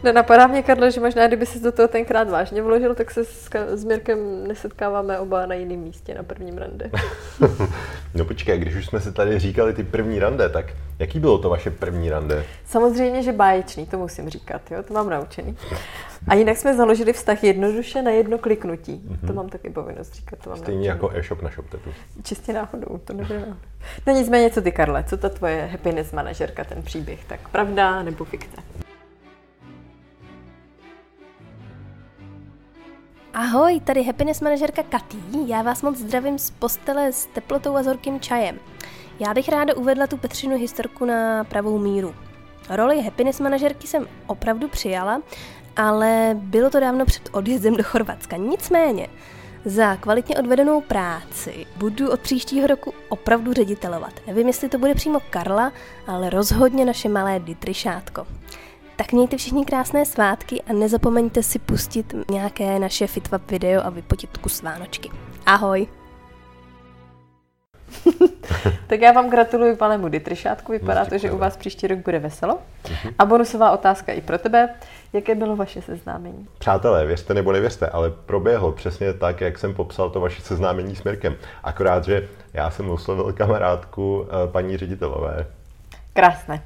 Nenapadá 0.05 0.47
mě, 0.47 0.63
Karlo, 0.63 0.91
že 0.91 1.01
možná 1.01 1.27
kdyby 1.27 1.47
se 1.47 1.59
do 1.59 1.73
toho 1.73 1.89
tenkrát 1.89 2.31
vážně 2.31 2.63
vložil, 2.63 2.95
tak 2.95 3.11
se 3.11 3.25
s, 3.25 3.51
s 3.69 3.85
Mirkem 3.85 4.49
nesetkáváme 4.49 5.19
oba 5.19 5.47
na 5.47 5.55
jiném 5.55 5.79
místě, 5.79 6.15
na 6.15 6.23
prvním 6.23 6.59
rande. 6.59 6.91
no 8.15 8.25
počkej, 8.25 8.59
když 8.59 8.75
už 8.75 8.87
jsme 8.87 9.01
si 9.01 9.13
tady 9.13 9.39
říkali 9.39 9.73
ty 9.73 9.85
první 9.85 10.19
rande, 10.19 10.49
tak 10.49 10.67
jaký 10.99 11.21
bylo 11.21 11.39
to 11.39 11.49
vaše 11.49 11.71
první 11.71 12.11
rande? 12.11 12.45
Samozřejmě, 12.65 13.23
že 13.23 13.33
báječný, 13.33 13.87
to 13.87 13.99
musím 13.99 14.31
říkat, 14.31 14.71
jo, 14.71 14.83
to 14.83 14.95
mám 14.95 15.11
naučený. 15.11 15.57
A 16.29 16.35
jinak 16.35 16.57
jsme 16.57 16.77
založili 16.77 17.13
vztah 17.13 17.45
jednoduše 17.45 18.03
na 18.03 18.11
jedno 18.11 18.39
kliknutí. 18.39 18.93
Mm-hmm. 18.93 19.21
To 19.21 19.27
mhm. 19.27 19.35
mám 19.35 19.49
taky 19.49 19.71
povinnost 19.71 20.15
říkat. 20.15 20.39
To 20.39 20.51
mám 20.51 20.59
Stejně 20.59 20.79
naučený. 20.79 20.87
jako 20.87 21.19
e-shop 21.19 21.43
na 21.43 21.51
ShopTetu. 21.51 21.91
Čistě 22.23 22.53
náhodou, 22.53 22.99
to 23.05 23.13
náhodou. 23.13 23.55
No 24.07 24.13
nicméně, 24.13 24.51
co 24.51 24.63
ty, 24.63 24.73
Karle, 24.73 25.05
co 25.05 25.17
ta 25.17 25.29
tvoje 25.29 25.69
happiness 25.73 26.13
manažerka, 26.13 26.65
ten 26.65 26.83
příběh, 26.83 27.25
tak 27.25 27.49
pravda 27.49 28.03
nebo 28.03 28.25
fikce? 28.25 28.57
Ahoj, 33.37 33.81
tady 33.81 34.03
happiness 34.03 34.41
manažerka 34.41 34.83
Katý. 34.83 35.19
Já 35.47 35.63
vás 35.63 35.83
moc 35.83 35.99
zdravím 35.99 36.39
z 36.39 36.51
postele 36.51 37.13
s 37.13 37.27
teplotou 37.27 37.77
a 37.77 37.83
zorkým 37.83 38.21
čajem. 38.21 38.59
Já 39.21 39.35
bych 39.35 39.49
ráda 39.49 39.77
uvedla 39.77 40.07
tu 40.07 40.17
Petřinu 40.17 40.59
historku 40.59 41.05
na 41.05 41.45
pravou 41.45 41.79
míru. 41.79 42.15
Roli 42.71 43.03
happiness 43.03 43.41
manažerky 43.41 43.87
jsem 43.87 44.09
opravdu 44.27 44.69
přijala, 44.69 45.23
ale 45.77 46.31
bylo 46.35 46.71
to 46.71 46.81
dávno 46.81 47.05
před 47.07 47.29
odjezdem 47.33 47.77
do 47.77 47.83
Chorvatska. 47.83 48.37
Nicméně, 48.37 49.09
za 49.65 49.97
kvalitně 49.97 50.39
odvedenou 50.39 50.81
práci 50.81 51.67
budu 51.77 52.11
od 52.11 52.21
příštího 52.21 52.67
roku 52.67 52.95
opravdu 53.09 53.53
ředitelovat. 53.53 54.13
Nevím, 54.27 54.47
jestli 54.47 54.69
to 54.69 54.79
bude 54.79 54.95
přímo 54.95 55.21
Karla, 55.31 55.73
ale 56.07 56.31
rozhodně 56.31 56.85
naše 56.85 57.09
malé 57.09 57.41
Ditryšátko. 57.41 58.27
Tak 58.97 59.13
mějte 59.13 59.37
všichni 59.37 59.65
krásné 59.65 60.07
svátky 60.07 60.63
a 60.63 60.73
nezapomeňte 60.73 61.43
si 61.43 61.59
pustit 61.59 62.15
nějaké 62.31 62.79
naše 62.79 63.07
FitWap 63.07 63.51
video 63.51 63.87
a 63.87 63.91
vypotit 63.91 64.39
kus 64.39 64.63
Vánočky. 64.63 65.11
Ahoj! 65.47 65.87
tak 68.87 69.01
já 69.01 69.13
vám 69.13 69.31
gratuluji, 69.31 69.77
pane 69.77 69.99
Mudy 69.99 70.21
Trišátku. 70.21 70.73
Vypadá 70.73 71.05
to, 71.05 71.19
že 71.19 71.31
u 71.31 71.39
vás 71.39 71.57
příští 71.57 71.87
rok 71.87 71.99
bude 71.99 72.19
veselo. 72.19 72.59
Mhm. 72.91 73.15
A 73.19 73.25
bonusová 73.25 73.71
otázka 73.71 74.13
i 74.13 74.21
pro 74.21 74.39
tebe. 74.39 74.69
Jaké 75.13 75.35
bylo 75.35 75.57
vaše 75.57 75.83
seznámení? 75.83 76.49
Přátelé, 76.59 77.07
věřte 77.07 77.35
nebo 77.35 77.53
nevěřte, 77.53 77.87
ale 77.87 78.11
proběhlo 78.11 78.73
přesně 78.73 79.13
tak, 79.13 79.41
jak 79.41 79.59
jsem 79.59 79.75
popsal 79.75 80.11
to 80.11 80.21
vaše 80.21 80.43
seznámení 80.43 80.97
s 80.97 81.05
Mirkem. 81.05 81.37
Akorát, 81.63 82.05
že 82.05 82.29
já 82.53 82.71
jsem 82.71 82.91
oslovil 82.91 83.33
kamarádku 83.33 84.27
eh, 84.29 84.53
paní 84.53 84.77
ředitelové. 84.77 85.47
Krásné. 86.13 86.63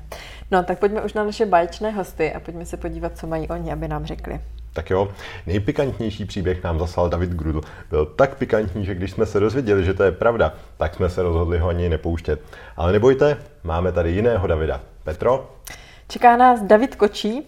No, 0.50 0.62
tak 0.62 0.78
pojďme 0.78 1.02
už 1.02 1.14
na 1.14 1.24
naše 1.24 1.46
baječné 1.46 1.90
hosty 1.90 2.32
a 2.32 2.40
pojďme 2.40 2.66
se 2.66 2.76
podívat, 2.76 3.18
co 3.18 3.26
mají 3.26 3.48
oni, 3.48 3.72
aby 3.72 3.88
nám 3.88 4.06
řekli. 4.06 4.40
Tak 4.72 4.90
jo, 4.90 5.08
nejpikantnější 5.46 6.24
příběh 6.24 6.64
nám 6.64 6.78
zaslal 6.78 7.08
David 7.08 7.30
Grudl. 7.30 7.60
Byl 7.90 8.06
tak 8.06 8.34
pikantní, 8.34 8.84
že 8.84 8.94
když 8.94 9.10
jsme 9.10 9.26
se 9.26 9.40
dozvěděli, 9.40 9.84
že 9.84 9.94
to 9.94 10.02
je 10.02 10.12
pravda, 10.12 10.54
tak 10.76 10.94
jsme 10.94 11.10
se 11.10 11.22
rozhodli 11.22 11.58
ho 11.58 11.68
ani 11.68 11.88
nepouštět. 11.88 12.40
Ale 12.76 12.92
nebojte, 12.92 13.36
máme 13.64 13.92
tady 13.92 14.10
jiného 14.10 14.46
Davida. 14.46 14.80
Petro? 15.04 15.50
Čeká 16.08 16.36
nás 16.36 16.62
David 16.62 16.96
Kočí. 16.96 17.46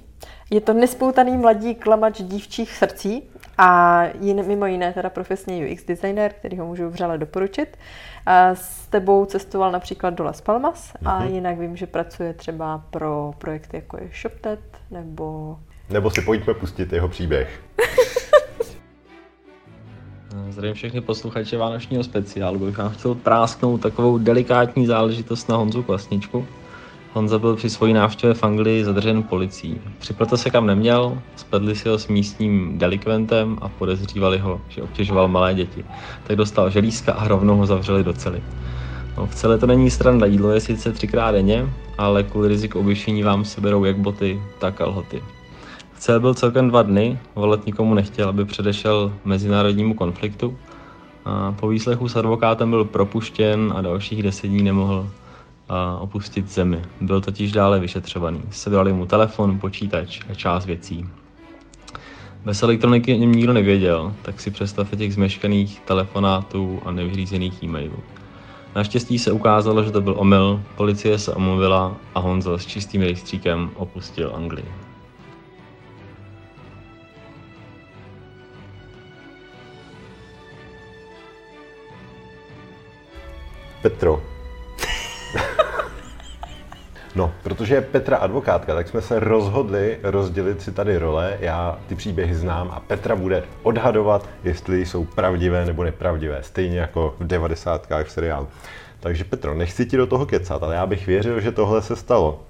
Je 0.50 0.60
to 0.60 0.72
nespoutaný 0.72 1.36
mladý 1.36 1.74
klamač 1.74 2.22
dívčích 2.22 2.72
srdcí 2.72 3.22
a 3.58 4.02
jin, 4.20 4.46
mimo 4.46 4.66
jiné 4.66 4.92
teda 4.92 5.10
profesní 5.10 5.72
UX 5.72 5.84
designer, 5.84 6.32
který 6.38 6.58
ho 6.58 6.66
můžu 6.66 6.88
vřele 6.88 7.18
doporučit. 7.18 7.76
A 8.26 8.54
s 8.54 8.86
tebou 8.86 9.24
cestoval 9.24 9.72
například 9.72 10.14
do 10.14 10.24
Las 10.24 10.40
Palmas 10.40 10.92
mm-hmm. 10.92 11.10
a 11.10 11.18
mhm. 11.18 11.34
jinak 11.34 11.58
vím, 11.58 11.76
že 11.76 11.86
pracuje 11.86 12.34
třeba 12.34 12.84
pro 12.90 13.32
projekty 13.38 13.76
jako 13.76 13.96
je 13.96 14.10
ShopTet 14.20 14.60
nebo... 14.90 15.56
Nebo 15.90 16.10
si 16.10 16.22
pojďme 16.22 16.54
pustit 16.54 16.92
jeho 16.92 17.08
příběh. 17.08 17.60
Zdravím 20.50 20.74
všechny 20.74 21.00
posluchače 21.00 21.56
Vánočního 21.56 22.04
speciálu, 22.04 22.58
bych 22.58 22.78
vám 22.78 22.90
chtěl 22.90 23.14
prásknout 23.14 23.80
takovou 23.80 24.18
delikátní 24.18 24.86
záležitost 24.86 25.48
na 25.48 25.56
Honzu 25.56 25.82
Klasničku. 25.82 26.46
Honza 27.12 27.38
byl 27.38 27.56
při 27.56 27.70
své 27.70 27.92
návštěvě 27.92 28.34
v 28.34 28.44
Anglii 28.44 28.84
zadržen 28.84 29.22
policií. 29.22 29.80
Připletl 29.98 30.36
se 30.36 30.50
kam 30.50 30.66
neměl, 30.66 31.18
spletli 31.36 31.76
si 31.76 31.88
ho 31.88 31.98
s 31.98 32.08
místním 32.08 32.78
delikventem 32.78 33.58
a 33.60 33.68
podezřívali 33.68 34.38
ho, 34.38 34.60
že 34.68 34.82
obtěžoval 34.82 35.28
malé 35.28 35.54
děti. 35.54 35.84
Tak 36.26 36.36
dostal 36.36 36.70
želízka 36.70 37.12
a 37.12 37.28
rovnou 37.28 37.56
ho 37.56 37.66
zavřeli 37.66 38.04
do 38.04 38.12
cely. 38.12 38.42
No, 39.16 39.26
v 39.26 39.34
celé 39.34 39.58
to 39.58 39.66
není 39.66 39.90
strana 39.90 40.26
jídlo 40.26 40.50
je 40.50 40.60
sice 40.60 40.92
třikrát 40.92 41.32
denně, 41.32 41.68
ale 41.98 42.22
kvůli 42.22 42.48
riziku 42.48 42.78
obyšení 42.78 43.22
vám 43.22 43.44
seberou 43.44 43.84
jak 43.84 43.98
boty, 43.98 44.42
tak 44.58 44.74
kalhoty. 44.74 45.22
V 45.94 46.00
celé 46.00 46.20
byl 46.20 46.34
celkem 46.34 46.68
dva 46.68 46.82
dny, 46.82 47.18
volet 47.34 47.66
nikomu 47.66 47.94
nechtěl, 47.94 48.28
aby 48.28 48.44
předešel 48.44 49.12
mezinárodnímu 49.24 49.94
konfliktu. 49.94 50.58
A 51.24 51.52
po 51.52 51.68
výslechu 51.68 52.08
s 52.08 52.16
advokátem 52.16 52.70
byl 52.70 52.84
propuštěn 52.84 53.72
a 53.76 53.80
dalších 53.80 54.22
deset 54.22 54.48
dní 54.48 54.62
nemohl 54.62 55.10
opustit 56.00 56.50
zemi. 56.50 56.82
Byl 57.00 57.20
totiž 57.20 57.52
dále 57.52 57.80
vyšetřovaný. 57.80 58.42
Sebrali 58.50 58.92
mu 58.92 59.06
telefon, 59.06 59.58
počítač 59.58 60.20
a 60.30 60.34
část 60.34 60.66
věcí. 60.66 61.06
Bez 62.44 62.62
elektroniky 62.62 63.18
něm 63.18 63.32
nikdo 63.32 63.52
nevěděl, 63.52 64.14
tak 64.22 64.40
si 64.40 64.50
představte 64.50 64.96
těch 64.96 65.14
zmeškaných 65.14 65.80
telefonátů 65.80 66.82
a 66.84 66.90
nevyřízených 66.90 67.62
e-mailů. 67.62 67.98
Naštěstí 68.76 69.18
se 69.18 69.32
ukázalo, 69.32 69.84
že 69.84 69.90
to 69.90 70.00
byl 70.00 70.14
omyl, 70.18 70.62
policie 70.76 71.18
se 71.18 71.32
omluvila 71.32 71.96
a 72.14 72.20
Honzo 72.20 72.58
s 72.58 72.66
čistým 72.66 73.02
rejstříkem 73.02 73.70
opustil 73.74 74.32
Anglii. 74.34 74.64
Petro, 83.82 84.22
No, 87.16 87.32
protože 87.42 87.74
je 87.74 87.80
Petra 87.80 88.16
advokátka, 88.16 88.74
tak 88.74 88.88
jsme 88.88 89.02
se 89.02 89.20
rozhodli 89.20 89.98
rozdělit 90.02 90.62
si 90.62 90.72
tady 90.72 90.98
role. 90.98 91.36
Já 91.40 91.78
ty 91.88 91.94
příběhy 91.94 92.34
znám 92.34 92.70
a 92.70 92.80
Petra 92.80 93.16
bude 93.16 93.44
odhadovat, 93.62 94.28
jestli 94.44 94.86
jsou 94.86 95.04
pravdivé 95.04 95.64
nebo 95.64 95.84
nepravdivé, 95.84 96.42
stejně 96.42 96.78
jako 96.78 97.14
v 97.18 97.26
devadesátkách 97.26 98.06
v 98.06 98.10
seriálu. 98.10 98.48
Takže 99.00 99.24
Petro, 99.24 99.54
nechci 99.54 99.86
ti 99.86 99.96
do 99.96 100.06
toho 100.06 100.26
kecat, 100.26 100.62
ale 100.62 100.74
já 100.74 100.86
bych 100.86 101.06
věřil, 101.06 101.40
že 101.40 101.52
tohle 101.52 101.82
se 101.82 101.96
stalo. 101.96 102.40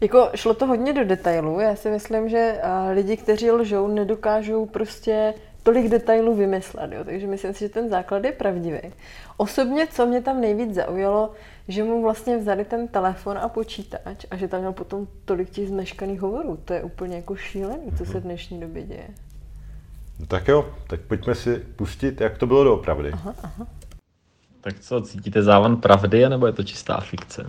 Jako 0.00 0.28
šlo 0.34 0.54
to 0.54 0.66
hodně 0.66 0.92
do 0.92 1.04
detailů. 1.04 1.60
Já 1.60 1.76
si 1.76 1.90
myslím, 1.90 2.28
že 2.28 2.60
lidi, 2.92 3.16
kteří 3.16 3.50
lžou, 3.50 3.88
nedokážou 3.88 4.66
prostě 4.66 5.34
tolik 5.62 5.88
detailů 5.88 6.34
vymyslet. 6.34 6.92
Jo? 6.92 7.04
Takže 7.04 7.26
myslím 7.26 7.54
si, 7.54 7.60
že 7.60 7.68
ten 7.68 7.88
základ 7.88 8.24
je 8.24 8.32
pravdivý. 8.32 8.78
Osobně, 9.36 9.86
co 9.86 10.06
mě 10.06 10.20
tam 10.20 10.40
nejvíc 10.40 10.74
zaujalo, 10.74 11.30
že 11.68 11.84
mu 11.84 12.02
vlastně 12.02 12.38
vzali 12.38 12.64
ten 12.64 12.88
telefon 12.88 13.38
a 13.38 13.48
počítač 13.48 14.26
a 14.30 14.36
že 14.36 14.48
tam 14.48 14.60
měl 14.60 14.72
potom 14.72 15.06
tolik 15.24 15.50
těch 15.50 15.68
zmeškaných 15.68 16.20
hovorů. 16.20 16.58
To 16.64 16.72
je 16.72 16.82
úplně 16.82 17.16
jako 17.16 17.36
šílený, 17.36 17.92
co 17.98 18.04
se 18.04 18.20
v 18.20 18.22
dnešní 18.22 18.60
době 18.60 18.82
děje. 18.82 19.08
No 20.20 20.26
tak 20.26 20.48
jo, 20.48 20.68
tak 20.86 21.00
pojďme 21.00 21.34
si 21.34 21.56
pustit, 21.76 22.20
jak 22.20 22.38
to 22.38 22.46
bylo 22.46 22.64
doopravdy. 22.64 23.12
Aha, 23.12 23.34
aha. 23.42 23.66
Tak 24.60 24.80
co, 24.80 25.00
cítíte 25.00 25.42
závan 25.42 25.76
pravdy, 25.76 26.28
nebo 26.28 26.46
je 26.46 26.52
to 26.52 26.64
čistá 26.64 27.00
fikce? 27.00 27.46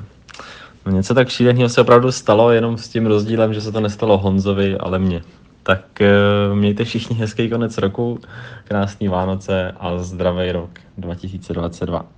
No 0.85 0.91
něco 0.91 1.13
tak 1.13 1.29
šíleného 1.29 1.69
se 1.69 1.81
opravdu 1.81 2.11
stalo, 2.11 2.51
jenom 2.51 2.77
s 2.77 2.89
tím 2.89 3.05
rozdílem, 3.05 3.53
že 3.53 3.61
se 3.61 3.71
to 3.71 3.79
nestalo 3.79 4.17
Honzovi, 4.17 4.77
ale 4.77 4.99
mně. 4.99 5.21
Tak 5.63 6.01
eh, 6.01 6.11
mějte 6.55 6.83
všichni 6.83 7.15
hezký 7.15 7.49
konec 7.49 7.77
roku, 7.77 8.19
krásný 8.63 9.07
Vánoce 9.07 9.71
a 9.79 9.97
zdravý 9.97 10.51
rok 10.51 10.69
2022. 10.97 12.16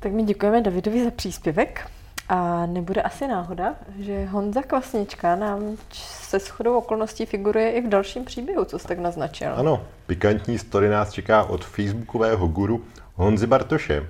Tak 0.00 0.12
my 0.12 0.22
děkujeme 0.22 0.60
Davidovi 0.60 1.04
za 1.04 1.10
příspěvek. 1.10 1.90
A 2.28 2.66
nebude 2.66 3.02
asi 3.02 3.28
náhoda, 3.28 3.74
že 3.98 4.24
Honza 4.24 4.62
Kvasnička 4.62 5.36
nám 5.36 5.76
se 5.92 6.38
shodou 6.38 6.78
okolností 6.78 7.26
figuruje 7.26 7.70
i 7.70 7.80
v 7.80 7.88
dalším 7.88 8.24
příběhu, 8.24 8.64
co 8.64 8.78
jste 8.78 8.88
tak 8.88 8.98
naznačil. 8.98 9.54
Ano, 9.54 9.82
pikantní 10.06 10.58
story 10.58 10.88
nás 10.88 11.12
čeká 11.12 11.44
od 11.44 11.64
facebookového 11.64 12.46
guru 12.48 12.84
Honzy 13.14 13.46
Bartoše. 13.46 14.06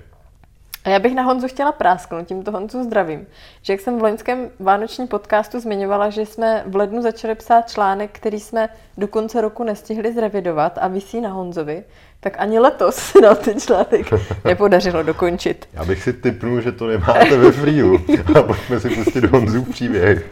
A 0.85 0.89
já 0.89 0.99
bych 0.99 1.15
na 1.15 1.23
Honzu 1.23 1.47
chtěla 1.47 1.71
prásknout, 1.71 2.27
tímto 2.27 2.51
Honzu 2.51 2.83
zdravím, 2.83 3.25
že 3.61 3.73
jak 3.73 3.79
jsem 3.79 3.99
v 3.99 4.01
loňském 4.01 4.49
vánočním 4.59 5.07
podcastu 5.07 5.59
zmiňovala, 5.59 6.09
že 6.09 6.25
jsme 6.25 6.63
v 6.67 6.75
lednu 6.75 7.01
začali 7.01 7.35
psát 7.35 7.69
článek, 7.69 8.09
který 8.13 8.39
jsme 8.39 8.69
do 8.97 9.07
konce 9.07 9.41
roku 9.41 9.63
nestihli 9.63 10.13
zrevidovat 10.13 10.77
a 10.81 10.87
vysí 10.87 11.21
na 11.21 11.29
Honzovi, 11.29 11.83
tak 12.19 12.35
ani 12.39 12.59
letos 12.59 12.95
se 12.95 13.21
nám 13.21 13.35
ten 13.35 13.59
článek 13.59 14.07
nepodařilo 14.45 15.03
dokončit. 15.03 15.67
Já 15.73 15.85
bych 15.85 16.03
si 16.03 16.13
typnul, 16.13 16.61
že 16.61 16.71
to 16.71 16.87
nemáte 16.87 17.37
ve 17.37 17.51
freeu 17.51 17.97
a 18.39 18.43
pojďme 18.43 18.79
si 18.79 18.89
pustit 18.89 19.25
Honzův 19.25 19.69
příběh. 19.69 20.31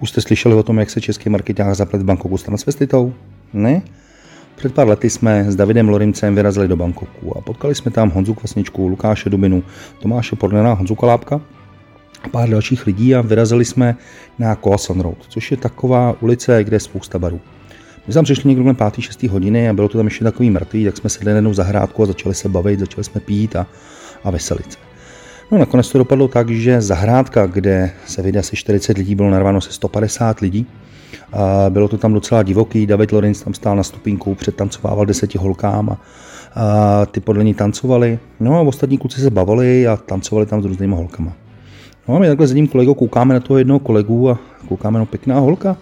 Už 0.00 0.10
jste 0.10 0.20
slyšeli 0.20 0.54
o 0.54 0.62
tom, 0.62 0.78
jak 0.78 0.90
se 0.90 1.00
český 1.00 1.30
marketář 1.30 1.76
zaplet 1.76 2.02
v 2.02 2.04
Bangkoku 2.04 2.38
s 2.38 2.42
transvestitou? 2.42 3.14
Ne? 3.52 3.82
Před 4.58 4.74
pár 4.74 4.88
lety 4.88 5.10
jsme 5.10 5.44
s 5.48 5.56
Davidem 5.56 5.88
Lorincem 5.88 6.34
vyrazili 6.34 6.68
do 6.68 6.76
Bangkoku 6.76 7.38
a 7.38 7.40
potkali 7.40 7.74
jsme 7.74 7.90
tam 7.90 8.10
Honzu 8.10 8.34
Kvasničku, 8.34 8.88
Lukáše 8.88 9.30
Dubinu, 9.30 9.62
Tomáše 9.98 10.36
Pornera, 10.36 10.72
Honzu 10.72 10.94
Kalápka 10.94 11.40
a 12.22 12.28
pár 12.28 12.48
dalších 12.50 12.86
lidí 12.86 13.14
a 13.14 13.20
vyrazili 13.20 13.64
jsme 13.64 13.96
na 14.38 14.56
Koasan 14.56 15.00
Road, 15.00 15.18
což 15.28 15.50
je 15.50 15.56
taková 15.56 16.16
ulice, 16.20 16.64
kde 16.64 16.76
je 16.76 16.80
spousta 16.80 17.18
barů. 17.18 17.40
My 18.06 18.12
jsme 18.12 18.22
přišli 18.22 18.48
někdo 18.48 18.64
na 18.64 18.74
5. 18.74 19.00
6. 19.00 19.22
hodiny 19.22 19.68
a 19.68 19.72
bylo 19.72 19.88
to 19.88 19.98
tam 19.98 20.06
ještě 20.06 20.24
takový 20.24 20.50
mrtvý, 20.50 20.84
tak 20.84 20.96
jsme 20.96 21.10
sedli 21.10 21.30
na 21.32 21.36
jednu 21.36 21.54
zahrádku 21.54 22.02
a 22.02 22.06
začali 22.06 22.34
se 22.34 22.48
bavit, 22.48 22.80
začali 22.80 23.04
jsme 23.04 23.20
pít 23.20 23.56
a, 23.56 23.66
a 24.24 24.30
veselit 24.30 24.72
se. 24.72 24.78
No 25.50 25.58
nakonec 25.58 25.88
to 25.88 25.98
dopadlo 25.98 26.28
tak, 26.28 26.50
že 26.50 26.80
zahrádka, 26.80 27.46
kde 27.46 27.90
se 28.06 28.22
vyjde 28.22 28.40
asi 28.40 28.56
40 28.56 28.98
lidí, 28.98 29.14
bylo 29.14 29.30
narváno 29.30 29.60
se 29.60 29.72
150 29.72 30.40
lidí. 30.40 30.66
A 31.32 31.70
bylo 31.70 31.88
to 31.88 31.98
tam 31.98 32.12
docela 32.12 32.42
divoký, 32.42 32.86
David 32.86 33.12
Lorenz 33.12 33.42
tam 33.42 33.54
stál 33.54 33.76
na 33.76 33.82
stupínku, 33.82 34.34
předtancovával 34.34 35.06
deseti 35.06 35.38
holkám 35.38 35.90
a, 35.90 35.98
a 36.54 37.06
ty 37.06 37.20
podle 37.20 37.44
ní 37.44 37.54
tancovali. 37.54 38.18
No 38.40 38.56
a 38.56 38.60
ostatní 38.60 38.98
kluci 38.98 39.20
se 39.20 39.30
bavili 39.30 39.86
a 39.86 39.96
tancovali 39.96 40.46
tam 40.46 40.62
s 40.62 40.64
různými 40.64 40.94
holkama. 40.94 41.32
No 42.08 42.16
a 42.16 42.18
my 42.18 42.28
takhle 42.28 42.46
s 42.46 42.50
jedním 42.50 42.68
kolegou 42.68 42.94
koukáme 42.94 43.34
na 43.34 43.40
toho 43.40 43.58
jednoho 43.58 43.78
kolegu 43.78 44.30
a 44.30 44.38
koukáme, 44.68 44.98
no 44.98 45.06
pěkná 45.06 45.38
holka. 45.38 45.76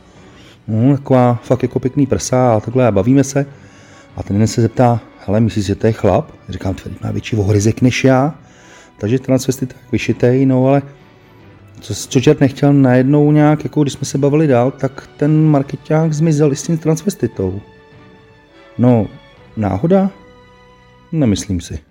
No, 0.68 0.96
taková 0.96 1.40
fakt 1.42 1.62
jako 1.62 1.80
pěkný 1.80 2.06
prsa 2.06 2.54
a 2.54 2.60
takhle 2.60 2.86
a 2.86 2.90
bavíme 2.90 3.24
se. 3.24 3.46
A 4.16 4.22
ten 4.22 4.46
se 4.46 4.62
zeptá, 4.62 5.00
hele, 5.26 5.40
myslíš, 5.40 5.64
že 5.64 5.74
to 5.74 5.86
je 5.86 5.92
chlap? 5.92 6.30
Říkám, 6.48 6.74
tvrdý 6.74 6.96
má 7.04 7.10
větší 7.10 7.36
ohryzek 7.36 7.82
než 7.82 8.04
já. 8.04 8.34
Takže 8.98 9.18
transvestit 9.18 9.68
tak 9.68 9.92
vyšitej, 9.92 10.46
no 10.46 10.66
ale 10.66 10.82
co, 11.80 11.94
co 11.94 12.20
čert 12.20 12.40
nechtěl 12.40 12.72
najednou 12.72 13.32
nějak, 13.32 13.64
jako 13.64 13.82
když 13.82 13.92
jsme 13.92 14.04
se 14.04 14.18
bavili 14.18 14.46
dál, 14.46 14.70
tak 14.70 15.08
ten 15.16 15.44
marketák 15.44 16.12
zmizel 16.12 16.52
i 16.52 16.56
s 16.56 16.62
tím 16.62 16.78
transvestitou. 16.78 17.60
No, 18.78 19.06
náhoda? 19.56 20.10
Nemyslím 21.12 21.60
si. 21.60 21.78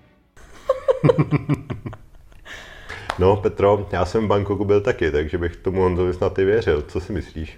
No, 3.19 3.35
Petro, 3.35 3.87
já 3.91 4.05
jsem 4.05 4.25
v 4.25 4.27
Bangkoku 4.27 4.65
byl 4.65 4.81
taky, 4.81 5.11
takže 5.11 5.37
bych 5.37 5.55
tomu 5.55 5.81
Honzovi 5.81 6.13
snad 6.13 6.39
i 6.39 6.45
věřil. 6.45 6.81
Co 6.87 6.99
si 6.99 7.13
myslíš? 7.13 7.57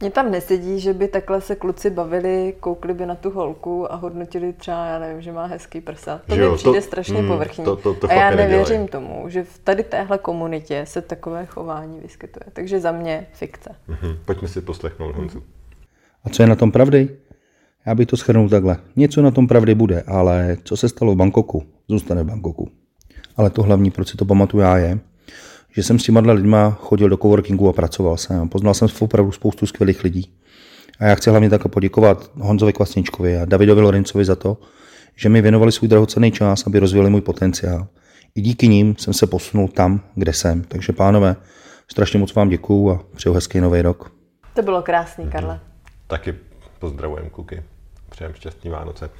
Mně 0.00 0.10
tam 0.10 0.30
nesedí, 0.30 0.80
že 0.80 0.92
by 0.92 1.08
takhle 1.08 1.40
se 1.40 1.54
kluci 1.56 1.90
bavili, 1.90 2.54
koukli 2.60 2.94
by 2.94 3.06
na 3.06 3.14
tu 3.14 3.30
holku 3.30 3.92
a 3.92 3.96
hodnotili 3.96 4.52
třeba, 4.52 4.86
já 4.86 4.98
nevím, 4.98 5.22
že 5.22 5.32
má 5.32 5.46
hezký 5.46 5.80
prsa. 5.80 6.20
To 6.26 6.34
Že 6.34 6.40
mi 6.40 6.46
jo, 6.46 6.54
přijde 6.56 6.78
to- 6.80 6.86
strašně 6.86 7.22
mm, 7.22 7.28
povrchní. 7.28 7.64
to- 7.64 7.76
to- 7.76 7.94
to 7.94 8.10
a 8.10 8.12
já 8.12 8.30
nevěřím 8.30 8.88
tomu, 8.88 9.24
že 9.28 9.44
v 9.44 9.58
tady 9.58 9.82
téhle 9.82 10.18
komunitě 10.18 10.84
se 10.86 11.02
takové 11.02 11.46
chování 11.46 12.00
vyskytuje. 12.00 12.44
Takže 12.52 12.80
za 12.80 12.92
mě 12.92 13.26
fikce. 13.32 13.70
Mhm. 13.88 14.16
Pojďme 14.24 14.48
si 14.48 14.60
poslechnout 14.60 15.16
Honzu. 15.16 15.42
A 16.24 16.28
co 16.28 16.42
je 16.42 16.46
na 16.46 16.56
tom 16.56 16.72
pravdy? 16.72 17.08
Já 17.86 17.94
bych 17.94 18.06
to 18.06 18.16
shrnul 18.16 18.48
takhle. 18.48 18.76
Něco 18.96 19.22
na 19.22 19.30
tom 19.30 19.46
pravdy 19.48 19.74
bude, 19.74 20.02
ale 20.06 20.56
co 20.64 20.76
se 20.76 20.88
stalo 20.88 21.12
v 21.12 21.16
Bangkoku, 21.16 21.62
zůstane 21.88 22.22
v 22.22 22.26
Bangkoku. 22.26 22.68
Ale 23.36 23.50
to 23.50 23.62
hlavní, 23.62 23.90
proč 23.90 24.08
si 24.08 24.16
to 24.16 24.24
pamatuju 24.24 24.62
já, 24.62 24.76
je, 24.78 24.98
že 25.76 25.82
jsem 25.82 25.98
s 25.98 26.02
těma 26.02 26.20
lidma 26.20 26.70
chodil 26.70 27.08
do 27.08 27.16
coworkingu 27.16 27.68
a 27.68 27.72
pracoval 27.72 28.16
jsem. 28.16 28.48
Poznal 28.48 28.74
jsem 28.74 28.88
opravdu 29.00 29.32
spoustu 29.32 29.66
skvělých 29.66 30.04
lidí. 30.04 30.32
A 30.98 31.04
já 31.04 31.14
chci 31.14 31.30
hlavně 31.30 31.50
také 31.50 31.68
poděkovat 31.68 32.30
Honzovi 32.38 32.72
Kvasničkovi 32.72 33.36
a 33.36 33.44
Davidovi 33.44 33.80
Lorencovi 33.80 34.24
za 34.24 34.36
to, 34.36 34.56
že 35.16 35.28
mi 35.28 35.42
věnovali 35.42 35.72
svůj 35.72 35.88
drahocenný 35.88 36.32
čas, 36.32 36.66
aby 36.66 36.78
rozvíjeli 36.78 37.10
můj 37.10 37.20
potenciál. 37.20 37.86
I 38.34 38.40
díky 38.40 38.68
nim 38.68 38.96
jsem 38.98 39.14
se 39.14 39.26
posunul 39.26 39.68
tam, 39.68 40.00
kde 40.14 40.32
jsem. 40.32 40.62
Takže 40.62 40.92
pánové, 40.92 41.36
strašně 41.90 42.18
moc 42.18 42.34
vám 42.34 42.48
děkuju 42.48 42.90
a 42.90 43.04
přeju 43.16 43.34
hezký 43.34 43.60
nový 43.60 43.82
rok. 43.82 44.12
To 44.54 44.62
bylo 44.62 44.82
krásný, 44.82 45.28
Karle. 45.28 45.60
Taky 46.06 46.34
pozdravujem 46.78 47.30
kluky. 47.30 47.62
Přejem 48.10 48.34
šťastný 48.34 48.70
Vánoce. 48.70 49.10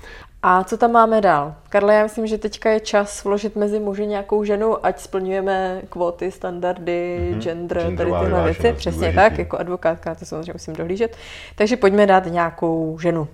A 0.42 0.64
co 0.64 0.77
tam 0.77 0.92
máme 0.92 1.20
dál? 1.20 1.55
Karle, 1.68 1.94
já 1.94 2.03
myslím, 2.03 2.27
že 2.27 2.38
teďka 2.38 2.70
je 2.70 2.81
čas 2.81 3.25
vložit 3.25 3.57
mezi 3.57 3.79
muži 3.81 4.07
nějakou 4.07 4.44
ženu, 4.44 4.87
ať 4.87 5.01
splňujeme 5.01 5.83
kvóty, 5.88 6.31
standardy, 6.33 7.18
mm-hmm. 7.33 7.38
gender, 7.38 7.77
tady 7.79 7.88
Genderová 7.88 8.25
tyhle 8.25 8.44
věci. 8.44 8.72
Přesně 8.72 8.99
důležitý. 8.99 9.16
tak, 9.16 9.38
jako 9.38 9.59
advokátka 9.59 10.14
to 10.14 10.25
samozřejmě 10.25 10.53
musím 10.53 10.75
dohlížet. 10.75 11.16
Takže 11.57 11.77
pojďme 11.77 12.07
dát 12.07 12.27
nějakou 12.27 12.99
ženu. 12.99 13.29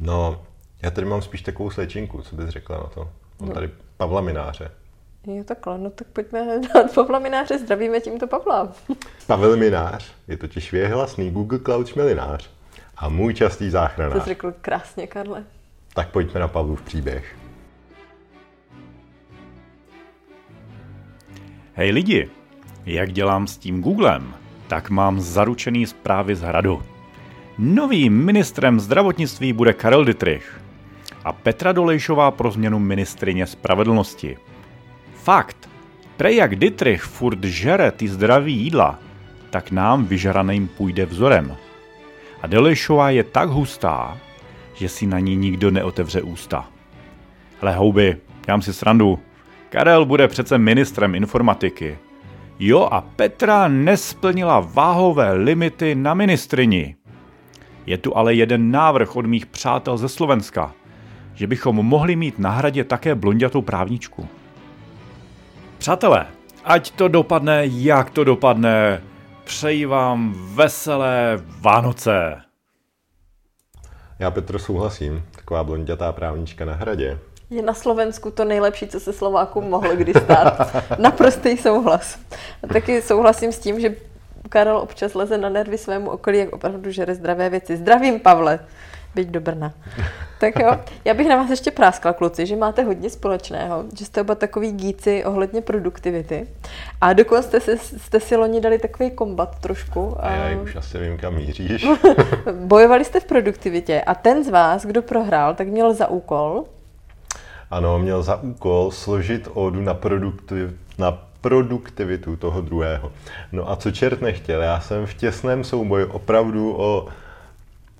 No, 0.00 0.40
já 0.82 0.90
tady 0.90 1.06
mám 1.06 1.22
spíš 1.22 1.42
takovou 1.42 1.70
slečinku, 1.70 2.22
co 2.22 2.36
bys 2.36 2.48
řekla 2.48 2.76
na 2.76 2.84
to? 2.94 3.08
Mám 3.40 3.48
No. 3.48 3.54
tady 3.54 3.70
Pavla 3.96 4.20
Mináře. 4.20 4.70
Jo, 5.26 5.44
takhle, 5.44 5.78
no 5.78 5.90
tak 5.90 6.06
pojďme 6.06 6.60
dát 6.74 6.94
Pavla 6.94 7.18
Mináře, 7.18 7.58
zdravíme 7.58 8.00
tímto 8.00 8.26
Pavla. 8.26 8.72
Pavel 9.26 9.56
Minář 9.56 10.12
je 10.28 10.36
totiž 10.36 10.72
věhlasný 10.72 11.30
Google 11.30 11.58
Cloud 11.64 11.86
šmelinář 11.86 12.50
a 13.02 13.08
můj 13.08 13.34
častý 13.34 13.64
To 13.64 13.70
záchranář. 13.70 14.22
jsi 14.22 14.28
řekl 14.28 14.54
krásně, 14.60 15.06
Karle. 15.06 15.44
Tak 15.94 16.08
pojďme 16.08 16.40
na 16.40 16.48
Pavlův 16.48 16.82
příběh. 16.82 17.36
Hej 21.74 21.90
lidi, 21.90 22.30
jak 22.86 23.12
dělám 23.12 23.46
s 23.46 23.58
tím 23.58 23.82
Googlem, 23.82 24.34
tak 24.68 24.90
mám 24.90 25.20
zaručený 25.20 25.86
zprávy 25.86 26.36
z 26.36 26.40
hradu. 26.40 26.82
Novým 27.58 28.24
ministrem 28.24 28.80
zdravotnictví 28.80 29.52
bude 29.52 29.72
Karel 29.72 30.04
Dittrich 30.04 30.60
a 31.24 31.32
Petra 31.32 31.72
Dolejšová 31.72 32.30
pro 32.30 32.50
změnu 32.50 32.78
ministrině 32.78 33.46
spravedlnosti. 33.46 34.38
Fakt, 35.14 35.68
prej 36.16 36.36
jak 36.36 36.56
Dittrich 36.56 37.02
furt 37.02 37.44
žere 37.44 37.90
ty 37.90 38.08
zdraví 38.08 38.54
jídla, 38.54 38.98
tak 39.50 39.70
nám 39.70 40.04
vyžraným 40.04 40.68
půjde 40.68 41.06
vzorem. 41.06 41.56
A 42.42 42.46
Dolejšová 42.46 43.10
je 43.10 43.24
tak 43.24 43.48
hustá, 43.48 44.18
že 44.74 44.88
si 44.88 45.06
na 45.06 45.18
ní 45.18 45.36
nikdo 45.36 45.70
neotevře 45.70 46.22
ústa. 46.22 46.68
Hele 47.60 47.74
houby, 47.74 48.16
dělám 48.46 48.62
si 48.62 48.72
srandu. 48.72 49.18
Karel 49.68 50.04
bude 50.04 50.28
přece 50.28 50.58
ministrem 50.58 51.14
informatiky. 51.14 51.98
Jo 52.58 52.88
a 52.92 53.00
Petra 53.00 53.68
nesplnila 53.68 54.60
váhové 54.60 55.32
limity 55.32 55.94
na 55.94 56.14
ministrini. 56.14 56.96
Je 57.86 57.98
tu 57.98 58.16
ale 58.16 58.34
jeden 58.34 58.70
návrh 58.70 59.16
od 59.16 59.26
mých 59.26 59.46
přátel 59.46 59.96
ze 59.98 60.08
Slovenska, 60.08 60.72
že 61.34 61.46
bychom 61.46 61.76
mohli 61.76 62.16
mít 62.16 62.38
na 62.38 62.50
hradě 62.50 62.84
také 62.84 63.14
blondětou 63.14 63.62
právničku. 63.62 64.28
Přátelé, 65.78 66.26
ať 66.64 66.90
to 66.90 67.08
dopadne, 67.08 67.62
jak 67.64 68.10
to 68.10 68.24
dopadne, 68.24 69.02
přeji 69.44 69.86
vám 69.86 70.34
veselé 70.54 71.38
Vánoce. 71.60 72.42
Já 74.18 74.30
Petro 74.30 74.58
souhlasím, 74.58 75.24
taková 75.36 75.64
blondětá 75.64 76.12
právnička 76.12 76.64
na 76.64 76.74
hradě. 76.74 77.18
Je 77.50 77.62
na 77.62 77.74
Slovensku 77.74 78.30
to 78.30 78.44
nejlepší, 78.44 78.88
co 78.88 79.00
se 79.00 79.12
Slovákům 79.12 79.70
mohlo 79.70 79.96
kdy 79.96 80.12
stát. 80.14 80.76
Naprostý 80.98 81.56
souhlas. 81.56 82.18
A 82.62 82.66
taky 82.66 83.02
souhlasím 83.02 83.52
s 83.52 83.58
tím, 83.58 83.80
že 83.80 83.94
Karel 84.48 84.78
občas 84.78 85.14
leze 85.14 85.38
na 85.38 85.48
nervy 85.48 85.78
svému 85.78 86.10
okolí, 86.10 86.38
jak 86.38 86.52
opravdu 86.52 86.90
žere 86.90 87.14
zdravé 87.14 87.50
věci. 87.50 87.76
Zdravím, 87.76 88.20
Pavle, 88.20 88.58
byť 89.14 89.28
do 89.28 89.40
Brna. 89.40 89.72
Tak 90.38 90.58
jo, 90.58 90.76
já 91.04 91.14
bych 91.14 91.28
na 91.28 91.36
vás 91.36 91.50
ještě 91.50 91.70
práskla, 91.70 92.12
kluci, 92.12 92.46
že 92.46 92.56
máte 92.56 92.82
hodně 92.82 93.10
společného, 93.10 93.84
že 93.98 94.04
jste 94.04 94.20
oba 94.20 94.34
takový 94.34 94.72
gíci 94.72 95.24
ohledně 95.24 95.60
produktivity. 95.60 96.46
A 97.00 97.12
dokonce 97.12 97.60
jste 97.60 97.60
si, 97.60 97.98
jste 97.98 98.20
si 98.20 98.36
loni 98.36 98.60
dali 98.60 98.78
takový 98.78 99.10
kombat 99.10 99.58
trošku. 99.60 100.16
A 100.20 100.30
já 100.30 100.60
už 100.60 100.76
asi 100.76 100.98
vím, 100.98 101.18
kam 101.18 101.34
míříš. 101.34 101.86
Bojovali 102.52 103.04
jste 103.04 103.20
v 103.20 103.24
produktivitě 103.24 104.00
a 104.00 104.14
ten 104.14 104.44
z 104.44 104.48
vás, 104.48 104.86
kdo 104.86 105.02
prohrál, 105.02 105.54
tak 105.54 105.68
měl 105.68 105.94
za 105.94 106.06
úkol 106.06 106.64
Ano, 107.72 107.98
měl 107.98 108.22
za 108.22 108.36
úkol 108.36 108.90
složit 108.90 109.48
ódu 109.54 109.80
na, 109.80 109.94
produktiv, 109.94 110.70
na 110.98 111.18
produktivitu 111.40 112.36
toho 112.36 112.60
druhého. 112.60 113.12
No 113.52 113.70
a 113.70 113.76
co 113.76 113.90
čert 113.90 114.20
nechtěl, 114.20 114.62
já 114.62 114.80
jsem 114.80 115.06
v 115.06 115.14
těsném 115.14 115.64
souboji 115.64 116.04
opravdu 116.04 116.74
o 116.76 117.08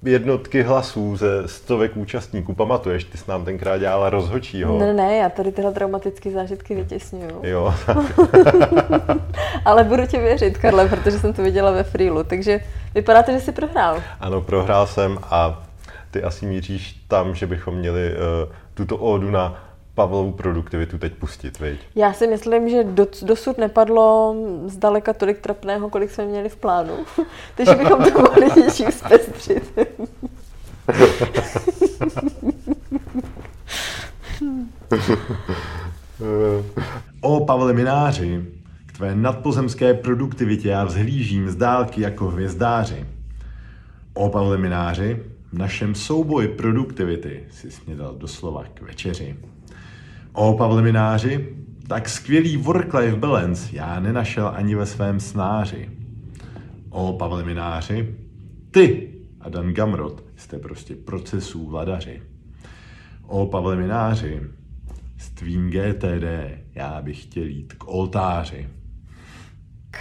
jednotky 0.05 0.63
hlasů 0.63 1.17
ze 1.17 1.49
stovek 1.49 1.97
účastníků. 1.97 2.55
Pamatuješ, 2.55 3.05
ty 3.05 3.19
jsi 3.19 3.31
nám 3.31 3.45
tenkrát 3.45 3.79
dělala 3.79 4.11
rozhočího. 4.11 4.79
Ne, 4.79 4.93
ne, 4.93 5.17
já 5.17 5.29
tady 5.29 5.53
tyhle 5.53 5.73
traumatické 5.73 6.31
zážitky 6.31 6.75
vytěsňuju. 6.75 7.41
Jo, 7.43 7.75
Ale 9.65 9.85
budu 9.85 10.07
tě 10.07 10.21
věřit, 10.21 10.59
Karle, 10.59 10.89
protože 10.89 11.19
jsem 11.19 11.33
to 11.33 11.43
viděla 11.43 11.71
ve 11.71 11.83
Freelu. 11.83 12.25
Takže 12.25 12.61
vypadá 12.95 13.23
to, 13.23 13.33
že 13.33 13.41
jsi 13.41 13.53
prohrál. 13.53 14.03
ano, 14.21 14.41
prohrál 14.41 14.87
jsem 14.87 15.19
a 15.23 15.63
ty 16.11 16.23
asi 16.23 16.47
míříš 16.47 17.01
tam, 17.09 17.35
že 17.35 17.47
bychom 17.47 17.75
měli 17.75 18.11
uh, 18.11 18.53
tuto 18.75 18.97
ódu 18.97 19.31
na 19.31 19.65
Pavlovu 19.95 20.33
produktivitu 20.33 20.99
teď 20.99 21.15
pustit, 21.15 21.61
viď? 21.61 21.81
Já 21.95 22.13
si 22.13 22.27
myslím, 22.27 22.69
že 22.69 22.85
do, 22.85 23.07
dosud 23.23 23.59
nepadlo 23.59 24.37
zdaleka 24.67 25.13
tolik 25.13 25.41
trapného, 25.41 25.91
kolik 25.91 26.11
jsme 26.11 26.25
měli 26.25 26.49
v 26.49 26.57
plánu. 26.57 26.93
Takže 27.57 27.75
bychom 27.75 28.05
to 28.05 28.23
mohli 28.23 28.63
něčím 28.63 28.93
zpestřit. 28.93 29.73
o 37.21 37.45
Pavle 37.45 37.73
Mináři, 37.73 38.45
k 38.87 38.93
tvé 38.97 39.15
nadpozemské 39.15 39.95
produktivitě 39.95 40.69
já 40.69 40.85
vzhlížím 40.85 41.51
z 41.51 41.57
dálky 41.57 42.01
jako 42.01 42.27
hvězdáři. 42.27 43.07
O 44.15 44.29
Pavle 44.29 44.59
Mináři, 44.59 45.23
v 45.53 45.59
našem 45.59 45.95
souboji 45.95 46.49
produktivity 46.49 47.45
si 47.51 47.71
snědal 47.71 48.15
doslova 48.15 48.65
k 48.75 48.83
večeři. 48.83 49.37
O 50.33 50.57
Pavle 50.57 50.83
Mináři, 50.83 51.57
tak 51.89 52.09
skvělý 52.09 52.57
work-life 52.57 53.17
balance 53.17 53.77
já 53.77 54.01
nenašel 54.01 54.53
ani 54.55 54.75
ve 54.75 54.87
svém 54.87 55.21
snáři. 55.21 55.91
O 56.91 57.13
Pavle 57.13 57.45
Mináři, 57.45 58.17
ty 58.71 59.09
a 59.41 59.49
Dan 59.49 59.73
Gamrot 59.73 60.25
jste 60.37 60.59
prostě 60.59 60.97
procesů 60.97 61.67
vladaři. 61.67 62.23
O 63.27 63.47
Pavle 63.47 63.77
Mináři, 63.77 64.41
s 65.19 65.31
tvým 65.31 65.71
GTD 65.71 66.25
já 66.75 67.03
bych 67.03 67.23
chtěl 67.23 67.45
jít 67.45 67.73
k 67.73 67.89
oltáři. 67.89 68.69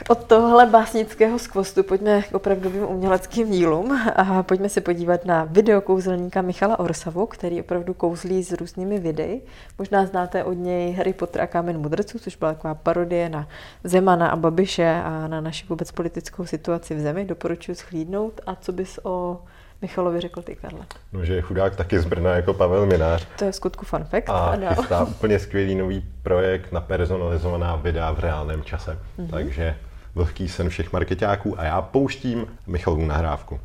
Od 0.10 0.23
tohle 0.23 0.65
básnického 0.65 1.39
skvostu 1.39 1.84
pojďme 1.84 2.21
k 2.21 2.34
opravdovým 2.34 2.84
uměleckým 2.84 3.51
dílům 3.51 3.99
a 4.15 4.43
pojďme 4.43 4.69
se 4.69 4.82
podívat 4.82 5.25
na 5.25 5.43
video 5.43 5.82
kouzelníka 5.82 6.41
Michala 6.41 6.80
Orsavu, 6.80 7.25
který 7.25 7.62
opravdu 7.62 7.93
kouzlí 7.93 8.43
s 8.43 8.51
různými 8.51 8.99
videi. 8.99 9.41
Možná 9.77 10.06
znáte 10.06 10.43
od 10.43 10.54
něj 10.54 10.91
Harry 10.93 11.13
Potter 11.13 11.41
a 11.41 11.47
Kámen 11.47 11.77
mudrců, 11.77 12.19
což 12.19 12.36
byla 12.36 12.54
taková 12.54 12.75
parodie 12.75 13.30
na 13.30 13.47
Zemana 13.84 14.30
a 14.30 14.36
Babiše 14.36 15.01
a 15.04 15.27
na 15.27 15.41
naši 15.41 15.65
vůbec 15.69 15.91
politickou 15.91 16.45
situaci 16.45 16.95
v 16.95 16.99
zemi. 16.99 17.25
Doporučuji 17.25 17.75
schlídnout. 17.75 18.41
A 18.45 18.56
co 18.56 18.71
bys 18.71 18.99
o 19.04 19.41
Michalovi 19.82 20.22
řekl 20.22 20.41
ty, 20.41 20.56
Karle? 20.56 20.86
No, 21.13 21.26
že 21.26 21.34
je 21.34 21.41
chudák 21.41 21.76
taky 21.76 22.00
z 22.00 22.06
Brna 22.06 22.36
jako 22.36 22.54
Pavel 22.54 22.86
Minář. 22.86 23.28
To 23.38 23.46
je 23.46 23.54
skutku 23.54 23.86
fun 23.86 24.04
fact. 24.04 24.30
A 24.30 24.34
ano. 24.34 24.76
chystá 24.76 25.04
úplně 25.04 25.39
skvělý 25.39 25.76
nový 25.76 26.06
projekt 26.24 26.72
na 26.72 26.82
personalizovaná 26.82 27.76
videa 27.76 28.12
v 28.12 28.20
reálném 28.20 28.63
čase. 28.63 29.00
Mm-hmm. 29.20 29.30
Takže 29.30 29.76
vlhký 30.15 30.50
sen 30.50 30.70
všech 30.70 30.94
marketáků 30.94 31.60
a 31.60 31.63
já 31.63 31.82
pouštím 31.82 32.48
Michalovu 32.67 33.06
nahrávku. 33.06 33.60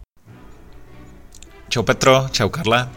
Čau 1.68 1.82
Petro, 1.82 2.26
čau 2.30 2.48
Karle. 2.48 2.88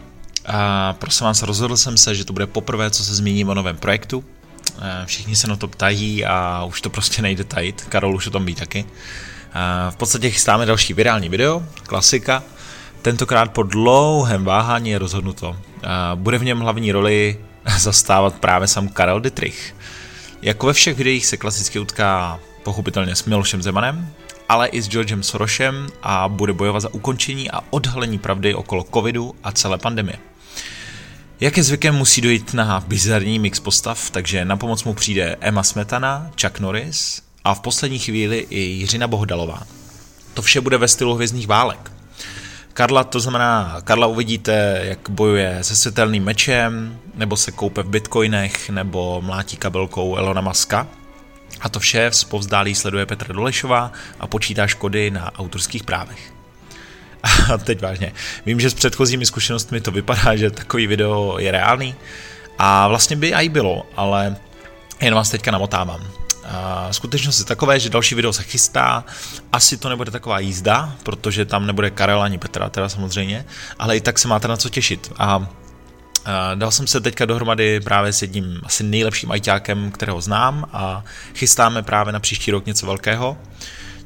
A 0.46 0.92
prosím 0.92 1.24
vás, 1.24 1.42
rozhodl 1.42 1.76
jsem 1.76 1.96
se, 1.96 2.14
že 2.14 2.24
to 2.24 2.32
bude 2.32 2.46
poprvé, 2.46 2.90
co 2.90 3.04
se 3.04 3.14
zmíním 3.14 3.48
o 3.48 3.54
novém 3.54 3.76
projektu. 3.76 4.24
Všichni 5.04 5.36
se 5.36 5.48
na 5.48 5.56
to 5.56 5.68
ptají 5.68 6.24
a 6.24 6.64
už 6.64 6.80
to 6.80 6.90
prostě 6.90 7.22
nejde 7.22 7.44
tajit. 7.44 7.84
Karol 7.84 8.14
už 8.14 8.26
o 8.26 8.30
tom 8.30 8.46
ví 8.46 8.54
taky. 8.54 8.84
A 9.52 9.90
v 9.90 9.96
podstatě 9.96 10.30
chystáme 10.30 10.66
další 10.66 10.94
virální 10.94 11.28
video, 11.28 11.62
klasika, 11.82 12.42
Tentokrát 13.02 13.52
po 13.52 13.62
dlouhém 13.62 14.44
váhání 14.44 14.90
je 14.90 14.98
rozhodnuto. 14.98 15.56
Bude 16.14 16.38
v 16.38 16.44
něm 16.44 16.60
hlavní 16.60 16.92
roli 16.92 17.40
zastávat 17.78 18.34
právě 18.34 18.68
sam 18.68 18.88
Karel 18.88 19.20
Dietrich. 19.20 19.76
Jako 20.42 20.66
ve 20.66 20.72
všech 20.72 20.96
videích 20.96 21.26
se 21.26 21.36
klasicky 21.36 21.78
utká 21.78 22.40
pochopitelně 22.62 23.16
s 23.16 23.24
Milošem 23.24 23.62
Zemanem, 23.62 24.12
ale 24.48 24.68
i 24.68 24.82
s 24.82 24.88
Georgem 24.88 25.22
Sorosem 25.22 25.86
a 26.02 26.28
bude 26.28 26.52
bojovat 26.52 26.80
za 26.80 26.94
ukončení 26.94 27.50
a 27.50 27.60
odhalení 27.70 28.18
pravdy 28.18 28.54
okolo 28.54 28.86
covidu 28.94 29.34
a 29.44 29.52
celé 29.52 29.78
pandemie. 29.78 30.18
Jak 31.40 31.56
je 31.56 31.62
zvykem, 31.62 31.94
musí 31.94 32.20
dojít 32.20 32.54
na 32.54 32.84
bizarní 32.86 33.38
mix 33.38 33.60
postav, 33.60 34.10
takže 34.10 34.44
na 34.44 34.56
pomoc 34.56 34.84
mu 34.84 34.94
přijde 34.94 35.36
Emma 35.40 35.62
Smetana, 35.62 36.30
Chuck 36.42 36.60
Norris 36.60 37.22
a 37.44 37.54
v 37.54 37.60
poslední 37.60 37.98
chvíli 37.98 38.46
i 38.50 38.60
Jiřina 38.60 39.08
Bohdalová. 39.08 39.62
To 40.34 40.42
vše 40.42 40.60
bude 40.60 40.78
ve 40.78 40.88
stylu 40.88 41.14
hvězdných 41.14 41.46
válek. 41.46 41.99
Karla, 42.72 43.04
to 43.04 43.20
znamená, 43.20 43.80
Karla 43.84 44.06
uvidíte, 44.06 44.80
jak 44.82 45.10
bojuje 45.10 45.58
se 45.62 45.76
světelným 45.76 46.24
mečem, 46.24 46.98
nebo 47.14 47.36
se 47.36 47.52
koupe 47.52 47.82
v 47.82 47.88
bitcoinech, 47.88 48.70
nebo 48.70 49.22
mlátí 49.24 49.56
kabelkou 49.56 50.16
Elona 50.16 50.40
Muska. 50.40 50.86
A 51.60 51.68
to 51.68 51.80
vše 51.80 52.10
z 52.12 52.24
povzdálí 52.24 52.74
sleduje 52.74 53.06
Petra 53.06 53.34
Dolešová 53.34 53.92
a 54.20 54.26
počítá 54.26 54.66
škody 54.66 55.10
na 55.10 55.38
autorských 55.38 55.84
právech. 55.84 56.32
A 57.52 57.58
teď 57.58 57.82
vážně, 57.82 58.12
vím, 58.46 58.60
že 58.60 58.70
s 58.70 58.74
předchozími 58.74 59.26
zkušenostmi 59.26 59.80
to 59.80 59.90
vypadá, 59.90 60.36
že 60.36 60.50
takový 60.50 60.86
video 60.86 61.38
je 61.38 61.52
reálný 61.52 61.94
a 62.58 62.88
vlastně 62.88 63.16
by 63.16 63.34
i 63.34 63.48
bylo, 63.48 63.86
ale 63.96 64.36
jen 65.00 65.14
vás 65.14 65.30
teďka 65.30 65.50
namotávám. 65.50 66.19
Skutečnost 66.90 67.38
je 67.38 67.44
takové, 67.44 67.80
že 67.80 67.90
další 67.90 68.14
video 68.14 68.32
se 68.32 68.42
chystá, 68.42 69.04
asi 69.52 69.76
to 69.76 69.88
nebude 69.88 70.10
taková 70.10 70.38
jízda, 70.38 70.94
protože 71.02 71.44
tam 71.44 71.66
nebude 71.66 71.90
Karel 71.90 72.22
ani 72.22 72.38
Petra, 72.38 72.70
teda 72.70 72.88
samozřejmě, 72.88 73.44
ale 73.78 73.96
i 73.96 74.00
tak 74.00 74.18
se 74.18 74.28
máte 74.28 74.48
na 74.48 74.56
co 74.56 74.68
těšit. 74.68 75.12
A 75.18 75.46
Dal 76.54 76.70
jsem 76.70 76.86
se 76.86 77.00
teďka 77.00 77.24
dohromady 77.24 77.80
právě 77.80 78.12
s 78.12 78.22
jedním 78.22 78.60
asi 78.64 78.84
nejlepším 78.84 79.32
ajťákem, 79.32 79.90
kterého 79.90 80.20
znám 80.20 80.68
a 80.72 81.04
chystáme 81.34 81.82
právě 81.82 82.12
na 82.12 82.20
příští 82.20 82.50
rok 82.50 82.66
něco 82.66 82.86
velkého, 82.86 83.38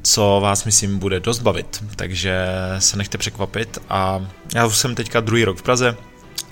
co 0.01 0.39
vás 0.43 0.65
myslím 0.65 0.99
bude 0.99 1.19
dost 1.19 1.39
bavit, 1.39 1.83
takže 1.95 2.47
se 2.79 2.97
nechte 2.97 3.17
překvapit. 3.17 3.77
A 3.89 4.25
já 4.55 4.65
už 4.65 4.77
jsem 4.77 4.95
teďka 4.95 5.21
druhý 5.21 5.45
rok 5.45 5.57
v 5.57 5.61
Praze, 5.61 5.97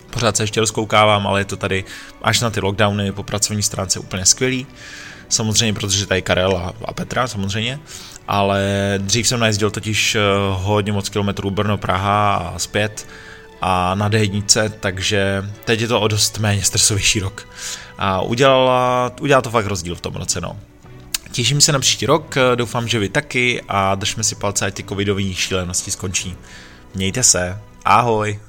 pořád 0.10 0.38
se 0.38 0.43
ještě 0.43 0.60
rozkoukávám, 0.60 1.27
ale 1.27 1.41
je 1.41 1.45
to 1.45 1.58
tady 1.58 1.84
až 2.21 2.41
na 2.41 2.49
ty 2.49 2.60
lockdowny 2.60 3.12
po 3.12 3.23
pracovní 3.23 3.63
stránce 3.63 3.99
úplně 3.99 4.25
skvělý 4.25 4.67
samozřejmě, 5.29 5.73
protože 5.73 6.05
tady 6.05 6.21
Karel 6.21 6.57
a, 6.57 6.73
a 6.86 6.93
Petra 6.93 7.27
samozřejmě, 7.27 7.79
ale 8.27 8.63
dřív 8.97 9.27
jsem 9.27 9.39
najezdil 9.39 9.71
totiž 9.71 10.15
eh, 10.15 10.19
hodně 10.51 10.91
moc 10.91 11.09
kilometrů 11.09 11.51
Brno-Praha 11.51 12.36
a 12.36 12.59
zpět 12.59 13.07
a 13.62 13.95
na 13.95 14.09
d 14.09 14.27
takže 14.79 15.43
teď 15.65 15.81
je 15.81 15.88
to 15.88 16.01
o 16.01 16.07
dost 16.07 16.39
méně 16.39 16.63
stresovější 16.63 17.19
rok. 17.19 17.47
A 17.97 18.21
udělala, 18.21 19.12
udělala 19.21 19.41
to 19.41 19.49
fakt 19.49 19.65
rozdíl 19.65 19.95
v 19.95 20.01
tom 20.01 20.15
roce, 20.15 20.41
no. 20.41 20.57
Těším 21.31 21.62
se 21.62 21.71
na 21.71 21.79
příští 21.79 22.05
rok, 22.05 22.38
eh, 22.38 22.55
doufám, 22.55 22.88
že 22.88 22.99
vy 22.99 23.09
taky 23.09 23.62
a 23.67 23.95
držme 23.95 24.23
si 24.23 24.36
palce, 24.36 24.65
ať 24.65 24.73
ty 24.73 24.83
covidové 24.83 25.33
šílenosti 25.33 25.91
skončí. 25.91 26.36
Mějte 26.95 27.23
se, 27.23 27.59
ahoj! 27.86 28.39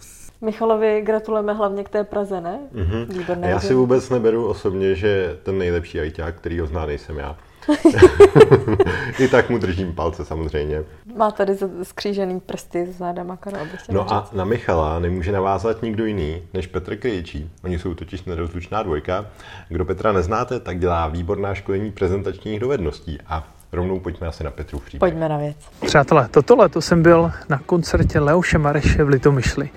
Michalovi 0.45 1.03
gratulujeme 1.03 1.53
hlavně 1.53 1.85
k 1.85 1.89
té 1.89 2.05
Praze, 2.05 2.41
ne? 2.41 2.59
Mm-hmm. 2.75 3.07
Výborné. 3.19 3.51
Já 3.51 3.61
si 3.61 3.75
vůbec 3.75 4.11
neberu 4.11 4.47
osobně, 4.47 4.95
že 4.95 5.37
ten 5.43 5.59
nejlepší 5.59 6.01
ajťák, 6.01 6.35
který 6.35 6.61
ho 6.61 6.67
zná, 6.67 6.87
nejsem 6.87 7.19
já. 7.19 7.37
I 9.19 9.29
tak 9.29 9.51
mu 9.51 9.59
držím 9.59 9.95
palce 9.95 10.25
samozřejmě. 10.25 10.85
Má 11.17 11.31
tady 11.31 11.57
skřížený 11.83 12.41
prsty 12.41 12.87
s 12.87 12.97
zádama 12.97 13.37
Karol. 13.37 13.67
No 13.91 14.13
a 14.13 14.29
na 14.33 14.45
Michala 14.45 14.99
nemůže 14.99 15.33
navázat 15.33 15.83
nikdo 15.83 16.05
jiný 16.07 16.43
než 16.55 16.67
Petr 16.67 16.97
Kryječí. 16.97 17.51
Oni 17.65 17.79
jsou 17.79 17.95
totiž 17.95 18.25
nerozlučná 18.25 18.83
dvojka. 18.83 19.27
Kdo 19.69 19.85
Petra 19.85 20.13
neznáte, 20.13 20.61
tak 20.61 20.79
dělá 20.79 21.09
výborná 21.09 21.55
školení 21.55 21.93
prezentačních 21.93 22.61
dovedností 22.61 23.19
a 23.27 23.45
rovnou 23.73 24.01
pojďme 24.01 24.27
asi 24.27 24.45
na 24.45 24.51
Petru 24.51 24.79
příběh. 24.79 25.01
Pojďme 25.01 25.29
na 25.29 25.39
věc. 25.39 25.57
Přátelé, 25.87 26.29
toto 26.31 26.57
leto 26.57 26.81
jsem 26.81 27.03
byl 27.03 27.33
na 27.49 27.59
koncertě 27.59 28.21
Leoše 28.21 28.59
Mareše 28.59 29.05
v 29.05 29.09
Litomyšli. 29.09 29.71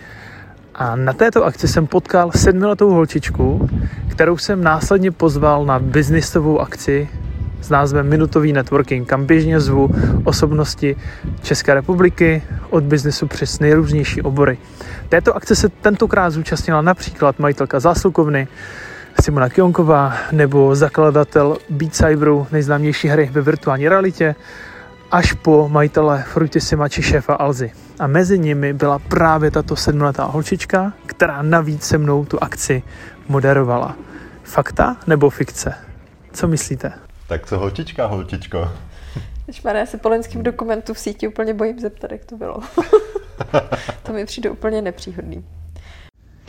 A 0.78 0.96
na 0.96 1.14
této 1.14 1.46
akci 1.46 1.68
jsem 1.68 1.88
potkal 1.88 2.32
sedmiletou 2.36 2.92
holčičku, 2.92 3.70
kterou 4.12 4.38
jsem 4.38 4.64
následně 4.64 5.12
pozval 5.12 5.66
na 5.66 5.80
biznisovou 5.80 6.60
akci 6.60 7.10
s 7.62 7.70
názvem 7.70 8.10
Minutový 8.10 8.54
networking, 8.54 9.08
kam 9.08 9.26
běžně 9.26 9.60
zvu 9.60 9.90
osobnosti 10.24 10.96
České 11.42 11.74
republiky 11.74 12.44
od 12.70 12.84
biznesu 12.84 13.28
přes 13.28 13.60
nejrůznější 13.60 14.22
obory. 14.22 14.58
Této 15.10 15.36
akce 15.36 15.56
se 15.56 15.70
tentokrát 15.70 16.30
zúčastnila 16.30 16.82
například 16.82 17.40
majitelka 17.40 17.80
záslukovny 17.80 18.48
Simona 19.22 19.50
Kionková 19.50 20.14
nebo 20.32 20.76
zakladatel 20.76 21.58
Beat 21.70 21.96
Cyberu, 21.96 22.48
nejznámější 22.52 23.08
hry 23.08 23.30
ve 23.32 23.42
virtuální 23.42 23.90
realitě, 23.90 24.36
až 25.12 25.34
po 25.34 25.70
majitele 25.70 26.24
Fruitissima 26.28 26.90
či 26.90 27.02
šéfa 27.02 27.34
Alzy. 27.34 27.72
A 28.00 28.08
mezi 28.08 28.40
nimi 28.40 28.74
byla 28.74 29.00
právě 29.00 29.52
tato 29.52 29.76
sedmletá 29.76 30.26
holčička, 30.26 30.94
která 31.06 31.42
navíc 31.42 31.84
se 31.84 31.98
mnou 31.98 32.26
tu 32.26 32.44
akci 32.44 32.84
moderovala. 33.28 33.96
Fakta 34.44 34.98
nebo 35.08 35.30
fikce? 35.30 35.74
Co 36.34 36.48
myslíte? 36.48 36.94
Tak 37.28 37.46
co 37.46 37.58
holčička, 37.58 38.06
holčičko? 38.06 38.72
Šmaré, 39.52 39.80
já 39.80 39.86
se 39.86 39.98
po 39.98 40.10
loňském 40.10 40.44
dokumentu 40.44 40.94
v 40.94 41.00
síti 41.00 41.28
úplně 41.28 41.54
bojím 41.54 41.80
zeptat, 41.80 42.12
jak 42.12 42.26
to 42.26 42.38
bylo. 42.38 42.60
to 44.04 44.14
mi 44.14 44.26
přijde 44.26 44.50
úplně 44.50 44.82
nepříhodný. 44.82 45.46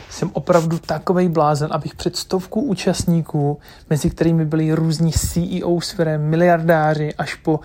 Jsem 0.09 0.29
opravdu 0.33 0.79
takovej 0.79 1.29
blázen, 1.29 1.69
abych 1.71 1.95
před 1.95 2.15
stovku 2.15 2.61
účastníků, 2.61 3.59
mezi 3.89 4.09
kterými 4.09 4.45
byli 4.45 4.73
různí 4.73 5.11
CEO 5.11 5.81
s 5.81 5.95
miliardáři 6.17 7.13
až 7.13 7.35
po 7.35 7.59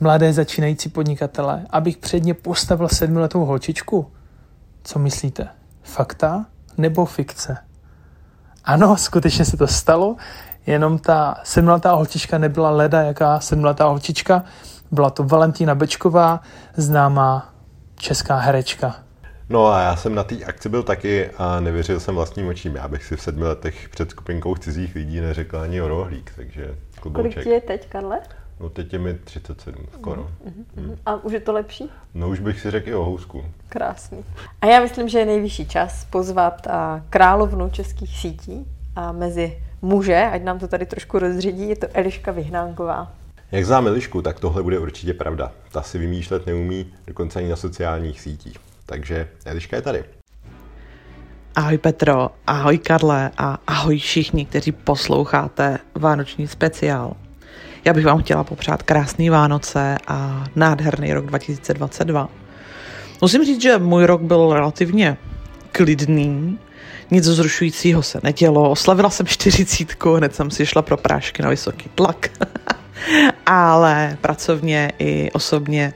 mladé 0.00 0.32
začínající 0.32 0.88
podnikatele, 0.88 1.66
abych 1.70 1.96
před 1.96 2.20
ně 2.20 2.34
postavil 2.34 2.88
sedmiletou 2.88 3.44
holčičku? 3.44 4.12
Co 4.84 4.98
myslíte? 4.98 5.48
Fakta 5.82 6.46
nebo 6.78 7.04
fikce? 7.04 7.56
Ano, 8.64 8.96
skutečně 8.96 9.44
se 9.44 9.56
to 9.56 9.66
stalo, 9.66 10.16
jenom 10.66 10.98
ta 10.98 11.40
sedmletá 11.44 11.92
holčička 11.92 12.38
nebyla 12.38 12.70
leda, 12.70 13.02
jaká 13.02 13.40
sedmletá 13.40 13.84
holčička, 13.84 14.44
byla 14.90 15.10
to 15.10 15.24
Valentína 15.24 15.74
Bečková, 15.74 16.40
známá 16.76 17.54
česká 17.96 18.36
herečka. 18.36 18.96
No 19.48 19.66
a 19.66 19.80
já 19.80 19.96
jsem 19.96 20.14
na 20.14 20.24
té 20.24 20.44
akci 20.44 20.68
byl 20.68 20.82
taky 20.82 21.30
a 21.38 21.60
nevěřil 21.60 22.00
jsem 22.00 22.14
vlastním 22.14 22.48
očím. 22.48 22.76
Já 22.76 22.88
bych 22.88 23.04
si 23.04 23.16
v 23.16 23.22
sedmi 23.22 23.44
letech 23.44 23.88
před 23.88 24.10
skupinkou 24.10 24.54
cizích 24.54 24.94
lidí 24.94 25.20
neřekl 25.20 25.58
ani 25.58 25.82
o 25.82 25.88
rohlík, 25.88 26.32
takže 26.36 26.74
klobouček. 27.00 27.32
Kolik 27.32 27.44
ti 27.44 27.50
je 27.50 27.60
teď, 27.60 27.88
Karle? 27.88 28.18
No 28.60 28.70
teď 28.70 28.92
je 28.92 28.98
mi 28.98 29.14
37 29.14 29.74
skoro. 29.94 30.22
Uh-huh, 30.22 30.64
uh-huh. 30.76 30.98
A 31.06 31.14
už 31.24 31.32
je 31.32 31.40
to 31.40 31.52
lepší? 31.52 31.90
No 32.14 32.28
už 32.28 32.40
bych 32.40 32.60
si 32.60 32.70
řekl 32.70 32.88
i 32.88 32.94
o 32.94 33.04
housku. 33.04 33.44
Krásný. 33.68 34.24
A 34.60 34.66
já 34.66 34.80
myslím, 34.80 35.08
že 35.08 35.18
je 35.18 35.26
nejvyšší 35.26 35.68
čas 35.68 36.04
pozvat 36.04 36.66
a 36.66 37.04
královnu 37.10 37.70
českých 37.70 38.18
sítí 38.18 38.66
a 38.96 39.12
mezi 39.12 39.62
muže, 39.82 40.30
ať 40.32 40.42
nám 40.42 40.58
to 40.58 40.68
tady 40.68 40.86
trošku 40.86 41.18
rozředí, 41.18 41.68
je 41.68 41.76
to 41.76 41.86
Eliška 41.94 42.32
Vyhnánková. 42.32 43.12
Jak 43.52 43.66
znám 43.66 43.86
Elišku, 43.86 44.22
tak 44.22 44.40
tohle 44.40 44.62
bude 44.62 44.78
určitě 44.78 45.14
pravda. 45.14 45.52
Ta 45.72 45.82
si 45.82 45.98
vymýšlet 45.98 46.46
neumí, 46.46 46.92
dokonce 47.06 47.38
ani 47.38 47.48
na 47.48 47.56
sociálních 47.56 48.20
sítích. 48.20 48.56
Takže 48.86 49.28
Eliška 49.44 49.76
je 49.76 49.82
tady. 49.82 50.04
Ahoj 51.54 51.78
Petro, 51.78 52.30
ahoj 52.46 52.78
Karle 52.78 53.30
a 53.38 53.58
ahoj 53.66 53.98
všichni, 53.98 54.46
kteří 54.46 54.72
posloucháte 54.72 55.78
Vánoční 55.94 56.48
speciál. 56.48 57.16
Já 57.88 57.94
bych 57.94 58.04
vám 58.04 58.22
chtěla 58.22 58.44
popřát 58.44 58.82
krásný 58.82 59.30
Vánoce 59.30 59.96
a 60.08 60.44
nádherný 60.56 61.12
rok 61.12 61.26
2022. 61.26 62.28
Musím 63.20 63.44
říct, 63.44 63.62
že 63.62 63.78
můj 63.78 64.04
rok 64.04 64.22
byl 64.22 64.52
relativně 64.52 65.16
klidný, 65.72 66.58
nic 67.10 67.24
zrušujícího 67.24 68.02
se 68.02 68.20
nedělo. 68.22 68.70
Oslavila 68.70 69.10
jsem 69.10 69.26
čtyřicítku, 69.26 70.14
hned 70.14 70.34
jsem 70.34 70.50
si 70.50 70.66
šla 70.66 70.82
pro 70.82 70.96
prášky 70.96 71.42
na 71.42 71.48
vysoký 71.48 71.90
tlak. 71.94 72.30
Ale 73.46 74.16
pracovně 74.20 74.92
i 74.98 75.30
osobně 75.32 75.92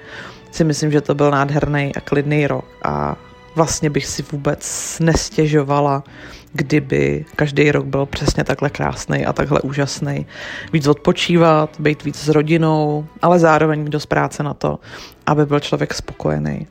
si 0.50 0.64
myslím, 0.64 0.90
že 0.90 1.00
to 1.00 1.14
byl 1.14 1.30
nádherný 1.30 1.94
a 1.96 2.00
klidný 2.00 2.46
rok 2.46 2.64
a 2.84 3.16
vlastně 3.54 3.90
bych 3.90 4.06
si 4.06 4.24
vůbec 4.32 4.96
nestěžovala, 5.00 6.04
kdyby 6.52 7.24
každý 7.36 7.72
rok 7.72 7.86
byl 7.86 8.06
přesně 8.06 8.44
takhle 8.44 8.70
krásný 8.70 9.26
a 9.26 9.32
takhle 9.32 9.60
úžasný. 9.60 10.26
Víc 10.72 10.86
odpočívat, 10.86 11.76
být 11.78 12.04
víc 12.04 12.16
s 12.16 12.28
rodinou, 12.28 13.06
ale 13.22 13.38
zároveň 13.38 13.82
mít 13.82 13.92
dost 13.92 14.06
práce 14.06 14.42
na 14.42 14.54
to, 14.54 14.78
aby 15.26 15.46
byl 15.46 15.60
člověk 15.60 15.94
spokojený. 15.94 16.66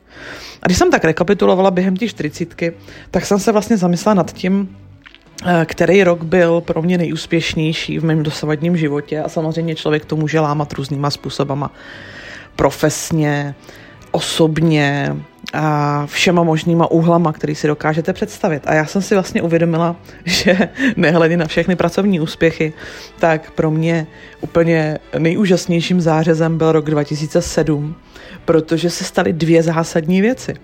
A 0.62 0.66
když 0.66 0.78
jsem 0.78 0.90
tak 0.90 1.04
rekapitulovala 1.04 1.70
během 1.70 1.96
těch 1.96 2.10
čtyřicítky, 2.10 2.72
tak 3.10 3.26
jsem 3.26 3.38
se 3.38 3.52
vlastně 3.52 3.76
zamyslela 3.76 4.14
nad 4.14 4.32
tím, 4.32 4.76
eh, 5.46 5.64
který 5.64 6.04
rok 6.04 6.22
byl 6.22 6.60
pro 6.60 6.82
mě 6.82 6.98
nejúspěšnější 6.98 7.98
v 7.98 8.04
mém 8.04 8.22
dosavadním 8.22 8.76
životě 8.76 9.22
a 9.22 9.28
samozřejmě 9.28 9.74
člověk 9.74 10.04
to 10.04 10.16
může 10.16 10.40
lámat 10.40 10.72
různýma 10.72 11.10
způsobama. 11.10 11.70
Profesně, 12.56 13.54
osobně, 14.10 15.16
a 15.52 16.06
všema 16.06 16.42
možnýma 16.42 16.90
úhlama, 16.90 17.32
který 17.32 17.54
si 17.54 17.66
dokážete 17.66 18.12
představit. 18.12 18.62
A 18.66 18.74
já 18.74 18.86
jsem 18.86 19.02
si 19.02 19.14
vlastně 19.14 19.42
uvědomila, 19.42 19.96
že 20.24 20.68
nehledě 20.96 21.36
na 21.36 21.46
všechny 21.46 21.76
pracovní 21.76 22.20
úspěchy, 22.20 22.72
tak 23.18 23.50
pro 23.50 23.70
mě 23.70 24.06
úplně 24.40 24.98
nejúžasnějším 25.18 26.00
zářezem 26.00 26.58
byl 26.58 26.72
rok 26.72 26.90
2007, 26.90 27.94
protože 28.44 28.90
se 28.90 29.04
staly 29.04 29.32
dvě 29.32 29.62
zásadní 29.62 30.20
věci. 30.20 30.54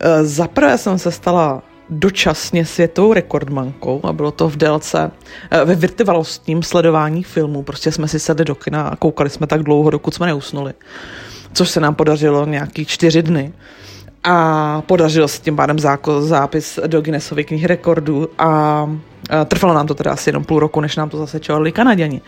E, 0.00 0.24
zaprvé 0.24 0.78
jsem 0.78 0.98
se 0.98 1.10
stala 1.10 1.62
dočasně 1.90 2.66
světovou 2.66 3.12
rekordmankou 3.12 4.00
a 4.04 4.12
bylo 4.12 4.30
to 4.30 4.48
v 4.48 4.56
délce, 4.56 5.10
e, 5.50 5.64
ve 5.64 5.74
virtuálním 5.74 6.62
sledování 6.62 7.22
filmů. 7.22 7.62
Prostě 7.62 7.92
jsme 7.92 8.08
si 8.08 8.20
sedli 8.20 8.44
do 8.44 8.54
kina 8.54 8.82
a 8.82 8.96
koukali 8.96 9.30
jsme 9.30 9.46
tak 9.46 9.62
dlouho, 9.62 9.90
dokud 9.90 10.14
jsme 10.14 10.26
neusnuli. 10.26 10.72
Což 11.52 11.70
se 11.70 11.80
nám 11.80 11.94
podařilo 11.94 12.46
nějaký 12.46 12.84
čtyři 12.84 13.22
dny 13.22 13.52
a 14.24 14.82
podařilo 14.86 15.28
se 15.28 15.42
tím 15.42 15.56
pádem 15.56 15.78
zápis 16.20 16.78
do 16.86 17.00
Guinnessovy 17.00 17.44
knihy 17.44 17.66
rekordů 17.66 18.28
a 18.38 18.90
trvalo 19.44 19.74
nám 19.74 19.86
to 19.86 19.94
teda 19.94 20.12
asi 20.12 20.28
jenom 20.28 20.44
půl 20.44 20.60
roku, 20.60 20.80
než 20.80 20.96
nám 20.96 21.08
to 21.08 21.16
zase 21.16 21.40
čovali 21.40 21.72
Kanaděni. 21.72 22.20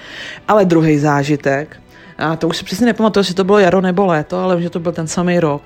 Ale 0.48 0.64
druhý 0.64 0.98
zážitek, 0.98 1.76
a 2.18 2.36
to 2.36 2.48
už 2.48 2.56
si 2.56 2.64
přesně 2.64 2.86
nepamatuju, 2.86 3.20
jestli 3.20 3.34
to 3.34 3.44
bylo 3.44 3.58
jaro 3.58 3.80
nebo 3.80 4.06
léto, 4.06 4.38
ale 4.38 4.62
že 4.62 4.70
to 4.70 4.80
byl 4.80 4.92
ten 4.92 5.06
samý 5.06 5.40
rok. 5.40 5.62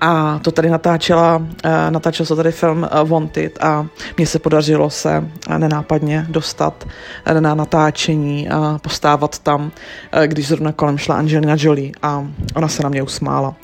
A 0.00 0.40
to 0.42 0.50
tady 0.50 0.70
natáčela, 0.70 1.42
natáčel 1.90 2.26
se 2.26 2.36
tady 2.36 2.52
film 2.52 2.88
Wanted 3.04 3.58
a 3.62 3.86
mně 4.16 4.26
se 4.26 4.38
podařilo 4.38 4.90
se 4.90 5.28
nenápadně 5.58 6.26
dostat 6.28 6.88
na 7.40 7.54
natáčení 7.54 8.50
a 8.50 8.78
postávat 8.82 9.38
tam, 9.38 9.70
když 10.26 10.48
zrovna 10.48 10.72
kolem 10.72 10.98
šla 10.98 11.16
Angelina 11.16 11.54
Jolie 11.58 11.92
a 12.02 12.26
ona 12.54 12.68
se 12.68 12.82
na 12.82 12.88
mě 12.88 13.02
usmála. 13.02 13.54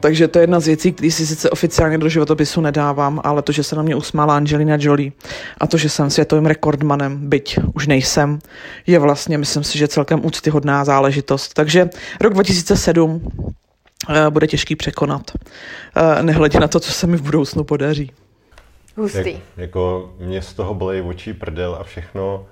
Takže 0.00 0.28
to 0.28 0.38
je 0.38 0.42
jedna 0.42 0.60
z 0.60 0.66
věcí, 0.66 0.92
které 0.92 1.10
si 1.10 1.26
sice 1.26 1.50
oficiálně 1.50 1.98
do 1.98 2.08
životopisu 2.08 2.60
nedávám, 2.60 3.20
ale 3.24 3.42
to, 3.42 3.52
že 3.52 3.62
se 3.62 3.76
na 3.76 3.82
mě 3.82 3.96
usmála 3.96 4.36
Angelina 4.36 4.76
Jolie 4.80 5.12
a 5.58 5.66
to, 5.66 5.76
že 5.76 5.88
jsem 5.88 6.10
světovým 6.10 6.46
rekordmanem, 6.46 7.28
byť 7.28 7.58
už 7.74 7.86
nejsem, 7.86 8.38
je 8.86 8.98
vlastně, 8.98 9.38
myslím 9.38 9.64
si, 9.64 9.78
že 9.78 9.88
celkem 9.88 10.24
úctyhodná 10.24 10.84
záležitost. 10.84 11.54
Takže 11.54 11.90
rok 12.20 12.34
2007 12.34 13.22
Eh, 14.08 14.30
bude 14.30 14.46
těžký 14.46 14.76
překonat. 14.76 15.30
Eh, 15.96 16.22
nehledě 16.22 16.60
na 16.60 16.68
to, 16.68 16.80
co 16.80 16.92
se 16.92 17.06
mi 17.06 17.16
v 17.16 17.22
budoucnu 17.22 17.64
podaří. 17.64 18.12
Hustý. 18.96 19.32
Jak, 19.32 19.42
jako 19.56 20.14
mě 20.18 20.42
z 20.42 20.54
toho 20.54 20.74
bolej 20.74 21.02
očí 21.02 21.34
prdel 21.34 21.76
a 21.80 21.84
všechno 21.84 22.46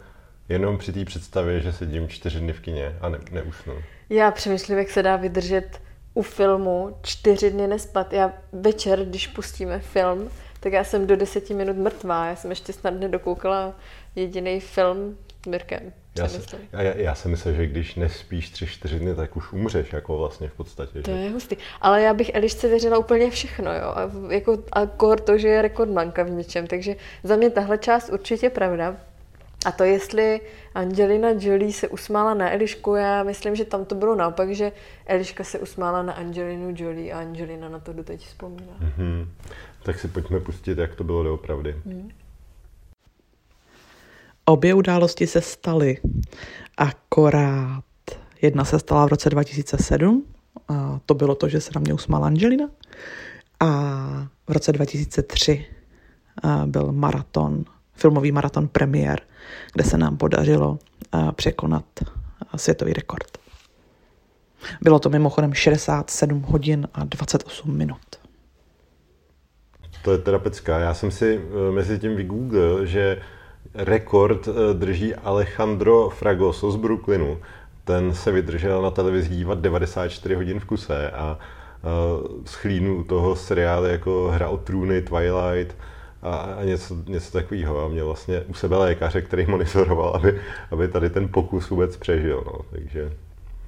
jenom 0.49 0.79
při 0.79 0.93
té 0.93 1.05
představě, 1.05 1.61
že 1.61 1.73
sedím 1.73 2.09
čtyři 2.09 2.41
dny 2.41 2.53
v 2.53 2.61
kině 2.61 2.97
a 3.01 3.09
ne, 3.09 3.19
neusnu. 3.33 3.73
Já 4.11 4.31
přemýšlím, 4.31 4.79
jak 4.79 4.91
se 4.91 5.03
dá 5.03 5.17
vydržet 5.17 5.81
u 6.17 6.23
filmu 6.23 6.97
čtyři 7.03 7.51
dny 7.51 7.67
nespat. 7.67 8.13
Já 8.13 8.33
večer, 8.53 9.05
když 9.05 9.27
pustíme 9.27 9.79
film, 9.81 10.31
tak 10.61 10.73
já 10.73 10.85
jsem 10.85 11.07
do 11.07 11.17
deseti 11.17 11.55
minut 11.55 11.77
mrtvá. 11.77 12.27
Já 12.27 12.37
jsem 12.37 12.51
ještě 12.51 12.73
snad 12.73 12.91
nedokoukala 12.91 13.75
jediný 14.15 14.61
film 14.61 15.19
s 15.45 15.47
Mirkem. 15.47 15.93
Já, 16.19 16.29
si, 16.29 16.41
já, 16.73 16.83
já 16.83 17.15
si 17.15 17.29
myslím, 17.29 17.55
že 17.55 17.67
když 17.67 17.95
nespíš 17.95 18.51
tři, 18.51 18.67
čtyři 18.67 18.99
dny, 18.99 19.15
tak 19.15 19.37
už 19.37 19.53
umřeš, 19.53 19.93
jako 19.93 20.19
vlastně 20.19 20.49
v 20.49 20.53
podstatě. 20.53 21.03
To 21.03 21.11
že? 21.11 21.17
je 21.17 21.31
hustý. 21.31 21.57
Ale 21.81 22.03
já 22.03 22.15
bych 22.15 22.31
Elišce 22.35 22.69
věřila 22.69 22.99
úplně 22.99 23.31
všechno, 23.31 23.73
jo. 23.73 23.93
A, 23.95 24.11
jako, 24.31 24.63
a 24.73 24.87
kor 24.87 25.21
to, 25.21 25.39
že 25.39 25.49
je 25.49 25.63
rekordmanka 25.63 26.23
v 26.23 26.31
něčem. 26.31 26.67
Takže 26.67 26.97
za 27.23 27.37
mě 27.37 27.51
tahle 27.51 27.79
část 27.79 28.09
určitě 28.09 28.51
pravda. 28.51 28.97
A 29.65 29.73
to, 29.73 29.85
jestli 29.85 30.41
Angelina 30.75 31.29
Jolie 31.39 31.73
se 31.73 31.89
usmála 31.89 32.35
na 32.35 32.53
Elišku, 32.53 32.95
já 32.95 33.23
myslím, 33.23 33.57
že 33.57 33.65
tam 33.65 33.85
to 33.85 33.95
bylo 33.95 34.15
naopak, 34.15 34.51
že 34.51 34.73
Eliška 35.07 35.45
se 35.45 35.59
usmála 35.59 36.03
na 36.03 36.13
Angelinu 36.13 36.75
Jolie 36.77 37.13
a 37.13 37.19
Angelina 37.19 37.69
na 37.69 37.79
to 37.79 37.93
doteď 37.93 38.27
vzpomíná. 38.27 38.73
Mm-hmm. 38.81 39.29
Tak 39.83 39.99
si 39.99 40.09
pojďme 40.09 40.41
pustit, 40.41 40.79
jak 40.79 40.95
to 40.95 41.05
bylo 41.05 41.23
doopravdy. 41.23 41.77
Mm. 41.85 42.11
Obě 44.45 44.75
události 44.75 45.27
se 45.27 45.41
staly, 45.41 45.99
akorát 46.77 47.85
jedna 48.43 48.65
se 48.65 48.79
stala 48.79 49.07
v 49.07 49.09
roce 49.09 49.31
2007, 49.31 50.25
a 50.69 51.01
to 51.07 51.15
bylo 51.15 51.35
to, 51.35 51.49
že 51.49 51.61
se 51.61 51.71
na 51.75 51.81
mě 51.81 51.95
usmála 51.95 52.27
Angelina, 52.27 52.69
a 53.61 53.67
v 54.49 54.53
roce 54.53 54.73
2003 54.73 55.67
byl 56.67 56.93
maraton, 56.93 57.65
filmový 57.97 58.33
maraton 58.33 58.69
premiér, 58.69 59.21
kde 59.73 59.85
se 59.85 59.99
nám 59.99 60.17
podařilo 60.17 60.79
překonat 61.33 61.85
světový 62.57 62.93
rekord. 62.93 63.39
Bylo 64.81 64.99
to 64.99 65.09
mimochodem 65.09 65.55
67 65.55 66.43
hodin 66.43 66.89
a 66.95 67.05
28 67.05 67.77
minut. 67.77 68.01
To 70.03 70.13
je 70.13 70.19
teda 70.19 70.39
pecka. 70.39 70.79
Já 70.79 70.95
jsem 70.95 71.11
si 71.11 71.41
e, 71.69 71.73
mezi 71.73 71.99
tím 71.99 72.17
vygooglil, 72.17 72.87
že 72.87 73.21
rekord 73.75 74.49
eh, 74.49 74.75
drží 74.75 75.15
Alejandro 75.15 76.11
Fragoso 76.11 76.71
z 76.71 76.77
Brooklynu. 76.77 77.39
Ten 77.85 78.15
se 78.15 78.33
vydržel 78.33 78.83
na 78.83 78.91
televizi 78.91 79.29
dívat 79.29 79.59
94 79.59 80.35
hodin 80.35 80.61
v 80.61 80.65
kuse 80.65 81.11
a 81.11 81.39
schlínu 82.45 83.05
toho 83.05 83.37
seriály 83.37 83.91
jako 83.91 84.31
Hra 84.35 84.49
o 84.49 84.57
trůny, 84.57 85.03
Twilight 85.03 85.77
a, 86.23 86.37
a 86.37 86.65
něco, 86.65 86.97
něco 87.07 87.33
takového. 87.33 87.85
A 87.85 87.89
měl 87.89 88.07
vlastně 88.07 88.41
u 88.41 88.55
sebe 88.55 88.77
lékaře, 88.77 89.23
který 89.23 89.47
monitoroval, 89.47 90.09
aby, 90.09 90.41
aby 90.71 90.89
tady 90.89 91.11
ten 91.11 91.29
pokus 91.29 91.71
vůbec 91.71 91.97
přežil. 91.97 92.43
No. 92.47 92.59
Takže 92.71 93.13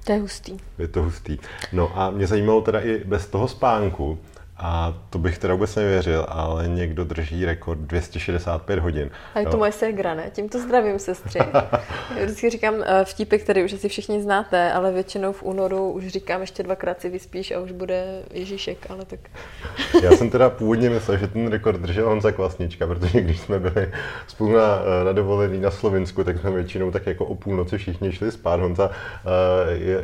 to 0.03 0.11
je 0.11 0.19
hustý. 0.19 0.57
Je 0.77 0.87
to 0.87 1.03
hustý. 1.03 1.37
No 1.73 1.99
a 1.99 2.09
mě 2.09 2.27
zajímalo 2.27 2.61
teda 2.61 2.79
i 2.79 3.03
bez 3.05 3.27
toho 3.27 3.47
spánku, 3.47 4.19
A 4.61 4.93
to 5.09 5.19
bych 5.19 5.37
teda 5.37 5.53
vůbec 5.53 5.75
nevěřil, 5.75 6.25
ale 6.29 6.67
někdo 6.67 7.03
drží 7.03 7.45
rekord 7.45 7.79
265 7.79 8.79
hodin. 8.79 9.09
A 9.35 9.39
je 9.39 9.45
to 9.45 9.51
jo. 9.51 9.57
moje 9.57 9.71
ségra, 9.71 10.13
ne? 10.13 10.29
Tímto 10.33 10.59
zdravím 10.59 10.99
sestři. 10.99 11.39
Já 12.17 12.25
vždycky 12.25 12.49
říkám 12.49 12.75
eh, 12.85 13.05
vtipy, 13.05 13.37
které 13.37 13.63
už 13.63 13.73
asi 13.73 13.89
všichni 13.89 14.21
znáte, 14.21 14.71
ale 14.71 14.91
většinou 14.91 15.31
v 15.31 15.43
únoru 15.43 15.91
už 15.91 16.07
říkám 16.07 16.41
ještě 16.41 16.63
dvakrát 16.63 17.01
si 17.01 17.09
vyspíš 17.09 17.51
a 17.51 17.59
už 17.59 17.71
bude 17.71 18.21
Ježíšek, 18.33 18.77
ale 18.89 19.05
tak... 19.05 19.19
Já 20.03 20.11
jsem 20.11 20.29
teda 20.29 20.49
původně 20.49 20.89
myslel, 20.89 21.17
že 21.17 21.27
ten 21.27 21.47
rekord 21.47 21.81
držel 21.81 22.05
Honza 22.05 22.31
Kvasnička, 22.31 22.87
protože 22.87 23.21
když 23.21 23.39
jsme 23.39 23.59
byli 23.59 23.91
spolu 24.27 24.51
na, 24.51 24.81
eh, 25.01 25.03
na 25.03 25.11
dovolený 25.11 25.59
na 25.61 25.71
Slovensku, 25.71 26.23
tak 26.23 26.39
jsme 26.39 26.51
většinou 26.51 26.91
tak 26.91 27.07
jako 27.07 27.25
o 27.25 27.35
půlnoci 27.35 27.77
všichni 27.77 28.11
šli 28.11 28.31
spát. 28.31 28.59
Honza 28.59 28.87
uh, 28.87 28.91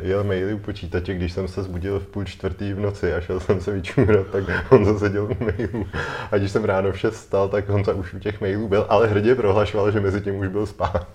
jel 0.02 0.24
maily 0.24 0.54
u 0.54 0.58
počítače, 0.58 1.14
když 1.14 1.32
jsem 1.32 1.48
se 1.48 1.62
zbudil 1.62 2.00
v 2.00 2.06
půl 2.06 2.24
čtvrtý 2.24 2.72
v 2.72 2.80
noci 2.80 3.14
a 3.14 3.20
šel 3.20 3.40
jsem 3.40 3.60
se 3.60 3.72
vyčůrat, 3.72 4.26
tak 4.32 4.45
Honza 4.70 4.98
seděl 4.98 5.24
u 5.24 5.44
mailů. 5.44 5.86
A 6.32 6.38
když 6.38 6.50
jsem 6.50 6.64
ráno 6.64 6.92
v 6.92 6.98
6 6.98 7.16
stal, 7.16 7.48
tak 7.48 7.68
Honza 7.68 7.94
už 7.94 8.14
u 8.14 8.18
těch 8.18 8.40
mailů 8.40 8.68
byl, 8.68 8.86
ale 8.88 9.06
hrdě 9.06 9.34
prohlašoval, 9.34 9.90
že 9.90 10.00
mezi 10.00 10.20
tím 10.20 10.36
už 10.36 10.48
byl 10.48 10.66
spát. 10.66 11.06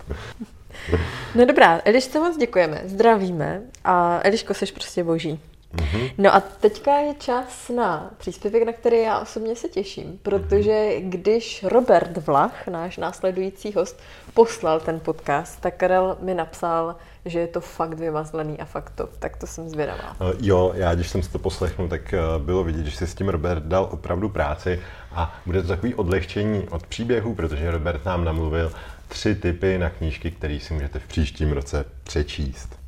No 1.35 1.45
dobrá, 1.45 1.81
Elišce 1.85 2.19
moc 2.19 2.37
děkujeme, 2.37 2.81
zdravíme 2.85 3.61
a 3.83 4.19
Eliško, 4.23 4.53
jsi 4.53 4.65
prostě 4.65 5.03
boží. 5.03 5.39
Mm-hmm. 5.75 6.11
No 6.17 6.35
a 6.35 6.39
teďka 6.39 6.97
je 6.99 7.13
čas 7.13 7.69
na 7.69 8.11
příspěvek, 8.17 8.63
na 8.65 8.73
který 8.73 9.01
já 9.01 9.19
osobně 9.19 9.55
se 9.55 9.67
těším, 9.67 10.19
protože 10.23 10.99
když 10.99 11.63
Robert 11.63 12.17
Vlach, 12.17 12.67
náš 12.67 12.97
následující 12.97 13.73
host, 13.73 13.99
poslal 14.33 14.79
ten 14.79 14.99
podcast, 14.99 15.61
tak 15.61 15.77
Karel 15.77 16.17
mi 16.21 16.33
napsal, 16.33 16.95
že 17.25 17.39
je 17.39 17.47
to 17.47 17.61
fakt 17.61 17.93
vymazlený 17.93 18.59
a 18.59 18.65
fakt 18.65 18.89
to, 18.95 19.09
tak 19.19 19.37
to 19.37 19.47
jsem 19.47 19.69
zvědavá. 19.69 20.15
Uh, 20.21 20.31
jo, 20.39 20.71
já 20.75 20.95
když 20.95 21.09
jsem 21.09 21.23
si 21.23 21.31
to 21.31 21.39
poslechnul, 21.39 21.87
tak 21.87 22.13
uh, 22.13 22.43
bylo 22.43 22.63
vidět, 22.63 22.85
že 22.85 22.97
si 22.97 23.07
s 23.07 23.15
tím 23.15 23.29
Robert 23.29 23.63
dal 23.63 23.89
opravdu 23.91 24.29
práci 24.29 24.79
a 25.11 25.39
bude 25.45 25.61
to 25.61 25.67
takový 25.67 25.95
odlehčení 25.95 26.67
od 26.69 26.87
příběhu, 26.87 27.35
protože 27.35 27.71
Robert 27.71 28.05
nám 28.05 28.25
namluvil 28.25 28.71
tři 29.07 29.35
typy 29.35 29.77
na 29.77 29.89
knížky, 29.89 30.31
které 30.31 30.59
si 30.59 30.73
můžete 30.73 30.99
v 30.99 31.07
příštím 31.07 31.51
roce 31.51 31.85
přečíst. 32.03 32.80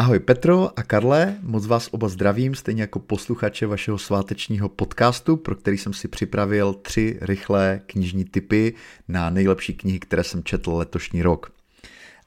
Ahoj 0.00 0.18
Petro 0.18 0.70
a 0.76 0.82
Karle, 0.82 1.36
moc 1.42 1.66
vás 1.66 1.88
oba 1.90 2.08
zdravím, 2.08 2.54
stejně 2.54 2.82
jako 2.82 2.98
posluchače 2.98 3.66
vašeho 3.66 3.98
svátečního 3.98 4.68
podcastu, 4.68 5.36
pro 5.36 5.54
který 5.54 5.78
jsem 5.78 5.92
si 5.92 6.08
připravil 6.08 6.74
tři 6.74 7.18
rychlé 7.20 7.80
knižní 7.86 8.24
typy 8.24 8.74
na 9.08 9.30
nejlepší 9.30 9.74
knihy, 9.74 9.98
které 9.98 10.24
jsem 10.24 10.44
četl 10.44 10.74
letošní 10.74 11.22
rok. 11.22 11.52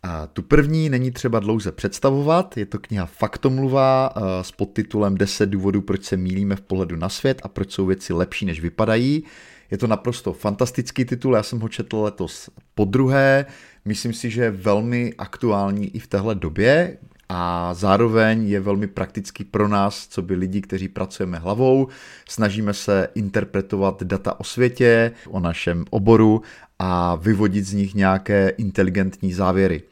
A 0.03 0.27
tu 0.27 0.41
první 0.41 0.89
není 0.89 1.11
třeba 1.11 1.39
dlouze 1.39 1.71
představovat, 1.71 2.57
je 2.57 2.65
to 2.65 2.79
kniha 2.79 3.05
Faktomluva 3.05 4.13
eh, 4.15 4.43
s 4.43 4.51
podtitulem 4.51 5.17
10 5.17 5.49
důvodů, 5.49 5.81
proč 5.81 6.03
se 6.03 6.17
mílíme 6.17 6.55
v 6.55 6.61
pohledu 6.61 6.95
na 6.95 7.09
svět 7.09 7.41
a 7.43 7.47
proč 7.47 7.71
jsou 7.71 7.85
věci 7.85 8.13
lepší, 8.13 8.45
než 8.45 8.61
vypadají. 8.61 9.23
Je 9.71 9.77
to 9.77 9.87
naprosto 9.87 10.33
fantastický 10.33 11.05
titul, 11.05 11.35
já 11.35 11.43
jsem 11.43 11.59
ho 11.59 11.69
četl 11.69 11.97
letos 11.97 12.49
po 12.75 12.85
druhé, 12.85 13.45
myslím 13.85 14.13
si, 14.13 14.29
že 14.29 14.43
je 14.43 14.51
velmi 14.51 15.13
aktuální 15.17 15.95
i 15.95 15.99
v 15.99 16.07
téhle 16.07 16.35
době, 16.35 16.97
a 17.29 17.73
zároveň 17.73 18.47
je 18.47 18.59
velmi 18.59 18.87
praktický 18.87 19.43
pro 19.43 19.67
nás, 19.67 20.07
co 20.07 20.21
by 20.21 20.35
lidi, 20.35 20.61
kteří 20.61 20.87
pracujeme 20.87 21.37
hlavou. 21.37 21.87
Snažíme 22.29 22.73
se 22.73 23.07
interpretovat 23.15 24.03
data 24.03 24.39
o 24.39 24.43
světě, 24.43 25.11
o 25.27 25.39
našem 25.39 25.85
oboru 25.89 26.41
a 26.79 27.15
vyvodit 27.15 27.65
z 27.65 27.73
nich 27.73 27.93
nějaké 27.93 28.49
inteligentní 28.49 29.33
závěry. 29.33 29.83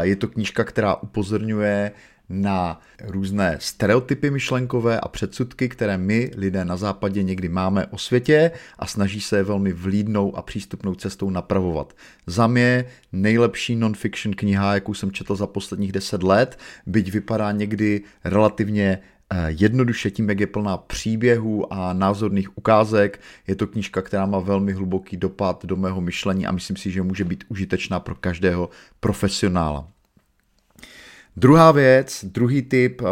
Je 0.00 0.16
to 0.16 0.28
knížka, 0.28 0.64
která 0.64 0.94
upozorňuje 0.94 1.92
na 2.28 2.80
různé 3.04 3.56
stereotypy 3.60 4.30
myšlenkové 4.30 5.00
a 5.00 5.08
předsudky, 5.08 5.68
které 5.68 5.98
my, 5.98 6.30
lidé 6.36 6.64
na 6.64 6.76
západě, 6.76 7.22
někdy 7.22 7.48
máme 7.48 7.86
o 7.86 7.98
světě 7.98 8.50
a 8.78 8.86
snaží 8.86 9.20
se 9.20 9.36
je 9.36 9.42
velmi 9.42 9.72
vlídnou 9.72 10.36
a 10.36 10.42
přístupnou 10.42 10.94
cestou 10.94 11.30
napravovat. 11.30 11.96
Za 12.26 12.46
mě 12.46 12.84
nejlepší 13.12 13.76
non-fiction 13.76 14.34
kniha, 14.34 14.74
jakou 14.74 14.94
jsem 14.94 15.12
četl 15.12 15.36
za 15.36 15.46
posledních 15.46 15.92
deset 15.92 16.22
let, 16.22 16.58
byť 16.86 17.12
vypadá 17.12 17.52
někdy 17.52 18.02
relativně 18.24 18.98
eh, 19.32 19.46
jednoduše 19.48 20.10
tím, 20.10 20.28
jak 20.28 20.40
je 20.40 20.46
plná 20.46 20.76
příběhů 20.76 21.72
a 21.72 21.92
názorných 21.92 22.58
ukázek. 22.58 23.20
Je 23.46 23.54
to 23.56 23.66
knížka, 23.66 24.02
která 24.02 24.26
má 24.26 24.38
velmi 24.38 24.72
hluboký 24.72 25.16
dopad 25.16 25.64
do 25.64 25.76
mého 25.76 26.00
myšlení 26.00 26.46
a 26.46 26.52
myslím 26.52 26.76
si, 26.76 26.90
že 26.90 27.02
může 27.02 27.24
být 27.24 27.44
užitečná 27.48 28.00
pro 28.00 28.14
každého 28.14 28.70
profesionála. 29.00 29.95
Druhá 31.38 31.72
věc, 31.72 32.24
druhý 32.24 32.62
typ, 32.62 33.02
eh, 33.02 33.06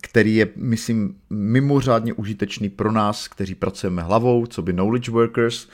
který 0.00 0.36
je, 0.36 0.48
myslím, 0.56 1.14
mimořádně 1.30 2.12
užitečný 2.12 2.68
pro 2.68 2.92
nás, 2.92 3.28
kteří 3.28 3.54
pracujeme 3.54 4.02
hlavou, 4.02 4.46
co 4.46 4.62
by 4.62 4.72
knowledge 4.72 5.10
workers, 5.10 5.68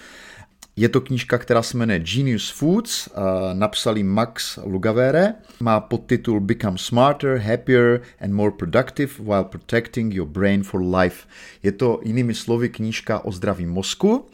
je 0.79 0.89
to 0.89 1.01
knížka, 1.01 1.39
která 1.39 1.63
se 1.63 1.77
jmenuje 1.77 1.99
Genius 1.99 2.51
Foods, 2.51 3.07
uh, 3.07 3.23
napsali 3.53 4.03
Max 4.03 4.59
Lugavere. 4.65 5.35
Má 5.61 5.81
podtitul 5.81 6.41
Become 6.41 6.79
Smarter, 6.79 7.39
Happier 7.39 8.01
and 8.21 8.33
More 8.33 8.51
Productive 8.51 9.15
while 9.25 9.45
Protecting 9.45 10.15
Your 10.15 10.29
Brain 10.29 10.63
for 10.63 10.83
Life. 10.97 11.27
Je 11.63 11.73
to 11.73 12.01
jinými 12.03 12.35
slovy 12.35 12.69
knížka 12.69 13.25
o 13.25 13.33
zdravím 13.33 13.71
mozku 13.71 14.27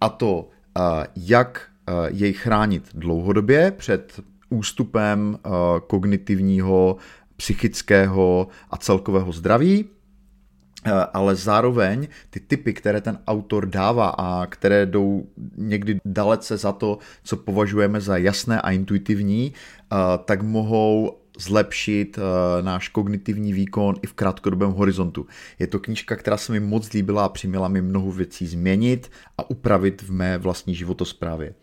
a 0.00 0.08
to, 0.08 0.48
uh, 0.78 1.04
jak 1.16 1.70
jej 2.10 2.32
chránit 2.32 2.88
dlouhodobě 2.94 3.70
před 3.70 4.20
ústupem 4.50 5.38
eh, 5.38 5.50
kognitivního, 5.86 6.96
psychického 7.36 8.48
a 8.70 8.76
celkového 8.76 9.32
zdraví, 9.32 9.84
eh, 9.84 10.90
ale 11.12 11.36
zároveň 11.36 12.08
ty 12.30 12.40
typy, 12.40 12.72
které 12.72 13.00
ten 13.00 13.18
autor 13.26 13.66
dává 13.66 14.08
a 14.08 14.46
které 14.46 14.86
jdou 14.86 15.26
někdy 15.56 15.98
dalece 16.04 16.56
za 16.56 16.72
to, 16.72 16.98
co 17.22 17.36
považujeme 17.36 18.00
za 18.00 18.16
jasné 18.16 18.60
a 18.60 18.70
intuitivní, 18.70 19.52
eh, 19.52 19.96
tak 20.24 20.42
mohou 20.42 21.16
zlepšit 21.38 22.18
náš 22.60 22.88
kognitivní 22.88 23.52
výkon 23.52 23.94
i 24.02 24.06
v 24.06 24.12
krátkodobém 24.12 24.70
horizontu. 24.70 25.26
Je 25.58 25.66
to 25.66 25.78
knížka, 25.78 26.16
která 26.16 26.36
se 26.36 26.52
mi 26.52 26.60
moc 26.60 26.92
líbila 26.92 27.24
a 27.24 27.28
přiměla 27.28 27.68
mi 27.68 27.82
mnoho 27.82 28.12
věcí 28.12 28.46
změnit 28.46 29.10
a 29.38 29.50
upravit 29.50 30.02
v 30.02 30.12
mé 30.12 30.38
vlastní 30.38 30.74
životosprávě. 30.74 31.54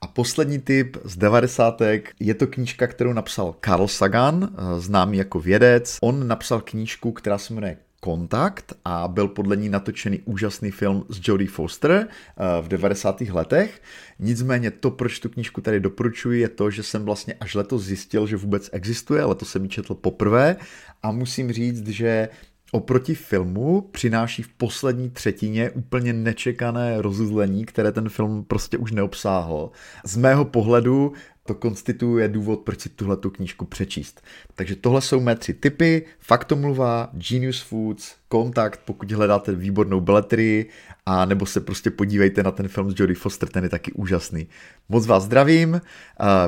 A 0.00 0.06
poslední 0.06 0.58
tip 0.58 0.96
z 1.04 1.16
devadesátek 1.16 2.12
je 2.20 2.34
to 2.34 2.46
knížka, 2.46 2.86
kterou 2.86 3.12
napsal 3.12 3.54
Carl 3.64 3.88
Sagan, 3.88 4.48
eh, 4.52 4.80
známý 4.80 5.18
jako 5.18 5.40
vědec. 5.40 5.98
On 6.02 6.28
napsal 6.28 6.60
knížku, 6.60 7.12
která 7.12 7.38
se 7.38 7.54
jmenuje 7.54 7.76
Kontakt 8.00 8.72
a 8.84 9.08
byl 9.08 9.28
podle 9.28 9.56
ní 9.56 9.68
natočený 9.68 10.20
úžasný 10.24 10.70
film 10.70 11.04
s 11.08 11.20
Jodie 11.28 11.50
Foster 11.50 11.92
eh, 11.92 12.62
v 12.62 12.68
90. 12.68 13.20
letech. 13.20 13.82
Nicméně 14.18 14.70
to, 14.70 14.90
proč 14.90 15.18
tu 15.18 15.28
knížku 15.28 15.60
tady 15.60 15.80
doporučuji, 15.80 16.40
je 16.40 16.48
to, 16.48 16.70
že 16.70 16.82
jsem 16.82 17.04
vlastně 17.04 17.34
až 17.40 17.54
letos 17.54 17.82
zjistil, 17.84 18.26
že 18.26 18.36
vůbec 18.36 18.70
existuje, 18.72 19.24
letos 19.24 19.50
jsem 19.50 19.62
ji 19.62 19.68
četl 19.68 19.94
poprvé 19.94 20.56
a 21.02 21.10
musím 21.10 21.52
říct, 21.52 21.88
že 21.88 22.28
oproti 22.72 23.14
filmu 23.14 23.80
přináší 23.80 24.42
v 24.42 24.48
poslední 24.48 25.10
třetině 25.10 25.70
úplně 25.70 26.12
nečekané 26.12 27.02
rozuzlení, 27.02 27.64
které 27.64 27.92
ten 27.92 28.08
film 28.08 28.44
prostě 28.44 28.78
už 28.78 28.92
neobsáhl. 28.92 29.70
Z 30.04 30.16
mého 30.16 30.44
pohledu 30.44 31.12
to 31.46 31.54
konstituje 31.54 32.28
důvod, 32.28 32.60
proč 32.60 32.80
si 32.80 32.88
tuhle 32.88 33.16
tu 33.16 33.30
knížku 33.30 33.64
přečíst. 33.64 34.22
Takže 34.54 34.76
tohle 34.76 35.00
jsou 35.00 35.20
mé 35.20 35.36
tři 35.36 35.54
typy. 35.54 36.06
Faktomluva, 36.20 37.10
Genius 37.12 37.60
Foods, 37.60 38.14
Kontakt, 38.28 38.80
pokud 38.84 39.12
hledáte 39.12 39.54
výbornou 39.54 40.00
beletrii, 40.00 40.70
a 41.06 41.24
nebo 41.24 41.46
se 41.46 41.60
prostě 41.60 41.90
podívejte 41.90 42.42
na 42.42 42.50
ten 42.50 42.68
film 42.68 42.90
s 42.90 42.94
Jodie 43.00 43.16
Foster, 43.16 43.48
ten 43.48 43.64
je 43.64 43.70
taky 43.70 43.92
úžasný. 43.92 44.48
Moc 44.88 45.06
vás 45.06 45.22
zdravím, 45.22 45.80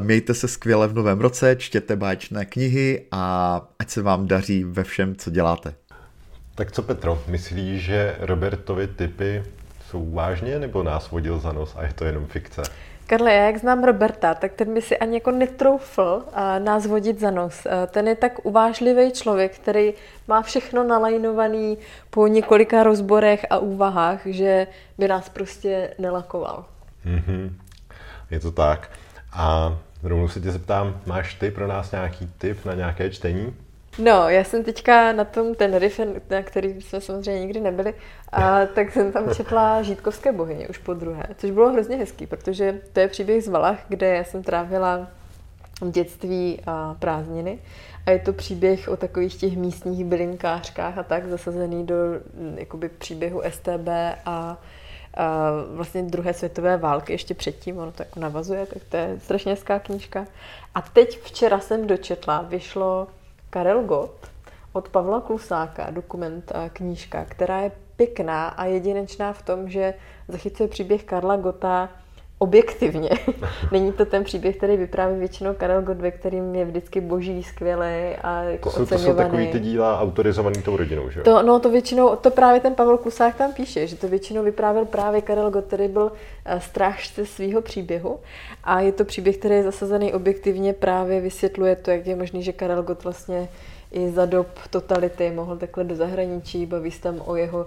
mějte 0.01 0.35
se 0.35 0.49
skvěle 0.49 0.89
v 0.89 0.95
novém 0.95 1.21
roce, 1.21 1.57
čtěte 1.57 1.97
báječné 1.97 2.45
knihy 2.45 3.07
a 3.11 3.61
ať 3.79 3.91
se 3.91 4.03
vám 4.03 4.27
daří 4.27 4.65
ve 4.65 4.85
všem, 4.85 5.17
co 5.17 5.31
děláte. 5.31 5.75
Tak 6.59 6.73
co 6.73 6.83
Petro, 6.83 7.23
myslíš, 7.27 7.83
že 7.83 8.17
Robertovi 8.19 8.87
typy 8.87 9.45
jsou 9.91 10.11
vážně 10.11 10.59
nebo 10.59 10.83
nás 10.83 11.11
vodil 11.11 11.39
za 11.39 11.53
nos 11.53 11.77
a 11.77 11.83
je 11.83 11.93
to 11.93 12.05
jenom 12.05 12.27
fikce? 12.27 12.63
Karle, 13.07 13.35
já 13.35 13.47
jak 13.47 13.57
znám 13.57 13.85
Roberta, 13.85 14.35
tak 14.35 14.53
ten 14.53 14.75
by 14.75 14.83
si 14.83 14.99
ani 14.99 15.15
jako 15.15 15.31
netroufl 15.31 16.25
nás 16.59 16.87
vodit 16.87 17.21
za 17.21 17.31
nos. 17.31 17.67
Ten 17.87 18.09
je 18.09 18.15
tak 18.17 18.47
uvážlivý 18.47 19.13
člověk, 19.13 19.55
který 19.55 19.93
má 20.29 20.43
všechno 20.43 20.85
nalajnovaný 20.85 21.79
po 22.11 22.27
několika 22.27 22.83
rozborech 22.83 23.47
a 23.51 23.59
úvahách, 23.59 24.21
že 24.27 24.67
by 24.99 25.09
nás 25.09 25.29
prostě 25.29 25.95
nelakoval. 25.99 26.65
Mm-hmm. 27.07 27.53
Je 28.31 28.41
to 28.41 28.53
tak. 28.53 28.91
A 29.33 29.77
rovnou 30.03 30.29
se 30.29 30.41
tě 30.41 30.51
zeptám, 30.51 31.01
máš 31.07 31.35
ty 31.35 31.51
pro 31.51 31.67
nás 31.67 31.93
nějaký 31.93 32.31
tip 32.39 32.65
na 32.65 32.75
nějaké 32.75 33.11
čtení? 33.11 33.57
No, 33.99 34.29
já 34.29 34.45
jsem 34.45 34.65
teďka 34.65 35.13
na 35.13 35.25
tom 35.25 35.55
Tenerife, 35.55 36.07
na 36.31 36.43
který 36.43 36.83
jsme 36.83 37.01
samozřejmě 37.01 37.41
nikdy 37.41 37.61
nebyli, 37.61 37.95
a 38.33 38.67
tak 38.67 38.93
jsem 38.93 39.13
tam 39.13 39.35
četla 39.35 39.83
Žítkovské 39.83 40.33
bohyně 40.33 40.69
už 40.69 40.79
po 40.79 40.95
druhé, 40.95 41.23
což 41.37 41.51
bylo 41.51 41.73
hrozně 41.73 41.97
hezký, 41.97 42.27
protože 42.27 42.81
to 42.93 43.01
je 43.01 43.09
příběh 43.09 43.45
z 43.45 43.49
Valach, 43.49 43.79
kde 43.89 44.17
já 44.17 44.25
jsem 44.25 44.43
trávila 44.43 45.09
dětství 45.91 46.61
a 46.67 46.97
prázdniny. 46.99 47.59
A 48.07 48.11
je 48.11 48.19
to 48.19 48.33
příběh 48.33 48.89
o 48.89 48.97
takových 48.97 49.37
těch 49.37 49.57
místních 49.57 50.05
bylinkářkách 50.05 50.99
a 50.99 51.03
tak, 51.03 51.27
zasazený 51.27 51.87
do 51.87 51.95
jakoby, 52.57 52.89
příběhu 52.89 53.43
STB 53.51 53.89
a 54.27 54.59
a 55.15 55.51
vlastně 55.75 56.03
druhé 56.03 56.35
světové 56.35 56.77
války 56.77 57.13
ještě 57.13 57.35
předtím, 57.35 57.79
ono 57.79 57.93
to 57.93 58.03
jako 58.03 58.21
navazuje, 58.21 58.67
tak 58.67 58.83
to 58.89 58.97
je 58.97 59.21
strašně 59.23 59.53
hezká 59.53 59.79
knížka. 59.79 60.27
A 60.75 60.83
teď 60.83 61.21
včera 61.21 61.61
jsem 61.61 61.87
dočetla, 61.87 62.43
vyšlo 62.43 63.07
Karel 63.51 63.83
Gott 63.83 64.31
od 64.73 64.89
Pavla 64.89 65.21
Klusáka, 65.21 65.91
dokument 65.91 66.53
a 66.55 66.69
knížka, 66.69 67.25
která 67.25 67.61
je 67.61 67.73
pěkná 67.97 68.49
a 68.49 68.65
jedinečná 68.65 69.33
v 69.33 69.43
tom, 69.43 69.69
že 69.69 69.95
zachycuje 70.29 70.69
příběh 70.69 71.05
Karla 71.05 71.37
Gota 71.37 71.89
objektivně. 72.39 73.11
Není 73.73 73.93
to 73.93 74.05
ten 74.05 74.25
příběh, 74.25 74.57
který 74.57 74.77
vypráví 74.77 75.19
většinou 75.19 75.55
Karel 75.55 75.83
Gott, 75.83 75.99
ve 75.99 76.11
kterým 76.11 76.55
je 76.55 76.65
vždycky 76.65 77.01
boží, 77.01 77.43
skvělý 77.43 78.17
a 78.23 78.43
jako 78.43 78.71
to 78.71 78.77
jsou, 78.77 78.87
to 78.87 78.99
jsou 78.99 79.15
takový 79.15 79.47
ty 79.47 79.61
díla 79.61 80.01
autorizovaný 80.01 80.63
tou 80.63 80.77
rodinou, 80.77 81.11
že 81.11 81.21
To, 81.21 81.43
no 81.43 81.61
to 81.61 81.71
většinou, 81.71 82.17
to 82.17 82.31
právě 82.31 82.61
ten 82.61 82.75
Pavel 82.75 82.99
Kusák 82.99 83.35
tam 83.35 83.53
píše, 83.53 83.87
že 83.87 83.97
to 83.97 84.09
většinou 84.09 84.43
vyprávěl 84.43 84.85
právě 84.85 85.21
Karel 85.23 85.51
Gott, 85.51 85.65
který 85.65 85.89
byl 85.89 86.13
eh, 86.45 86.61
strážce 86.61 87.27
svého 87.27 87.63
příběhu. 87.63 88.19
A 88.65 88.81
je 88.81 88.93
to 88.93 89.05
příběh, 89.05 89.37
který 89.37 89.55
je 89.55 89.63
zasazený 89.63 90.13
objektivně, 90.13 90.73
právě 90.73 91.21
vysvětluje 91.21 91.77
to, 91.77 91.91
jak 91.91 92.07
je 92.07 92.17
možný, 92.17 92.43
že 92.43 92.53
Karel 92.53 92.83
Gott 92.83 93.05
vlastně 93.05 93.49
i 93.93 94.11
za 94.11 94.27
dob 94.27 94.47
totality 94.71 95.31
mohl 95.31 95.57
takhle 95.57 95.85
do 95.85 95.97
zahraničí, 95.97 96.67
baví 96.67 96.91
se 96.91 97.01
tam 97.01 97.23
o 97.27 97.37
jeho 97.37 97.67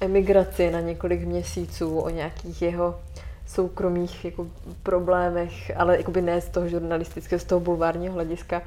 emigraci 0.00 0.70
na 0.70 0.80
několik 0.80 1.20
měsíců, 1.20 1.98
o 1.98 2.10
nějakých 2.10 2.62
jeho 2.62 2.94
soukromých 3.50 4.24
jako 4.24 4.46
problémech, 4.82 5.76
ale 5.76 5.96
jakoby 5.96 6.22
ne 6.22 6.40
z 6.40 6.48
toho 6.48 6.68
žurnalistického, 6.68 7.38
z 7.38 7.44
toho 7.44 7.60
bulvárního 7.60 8.14
hlediska. 8.14 8.62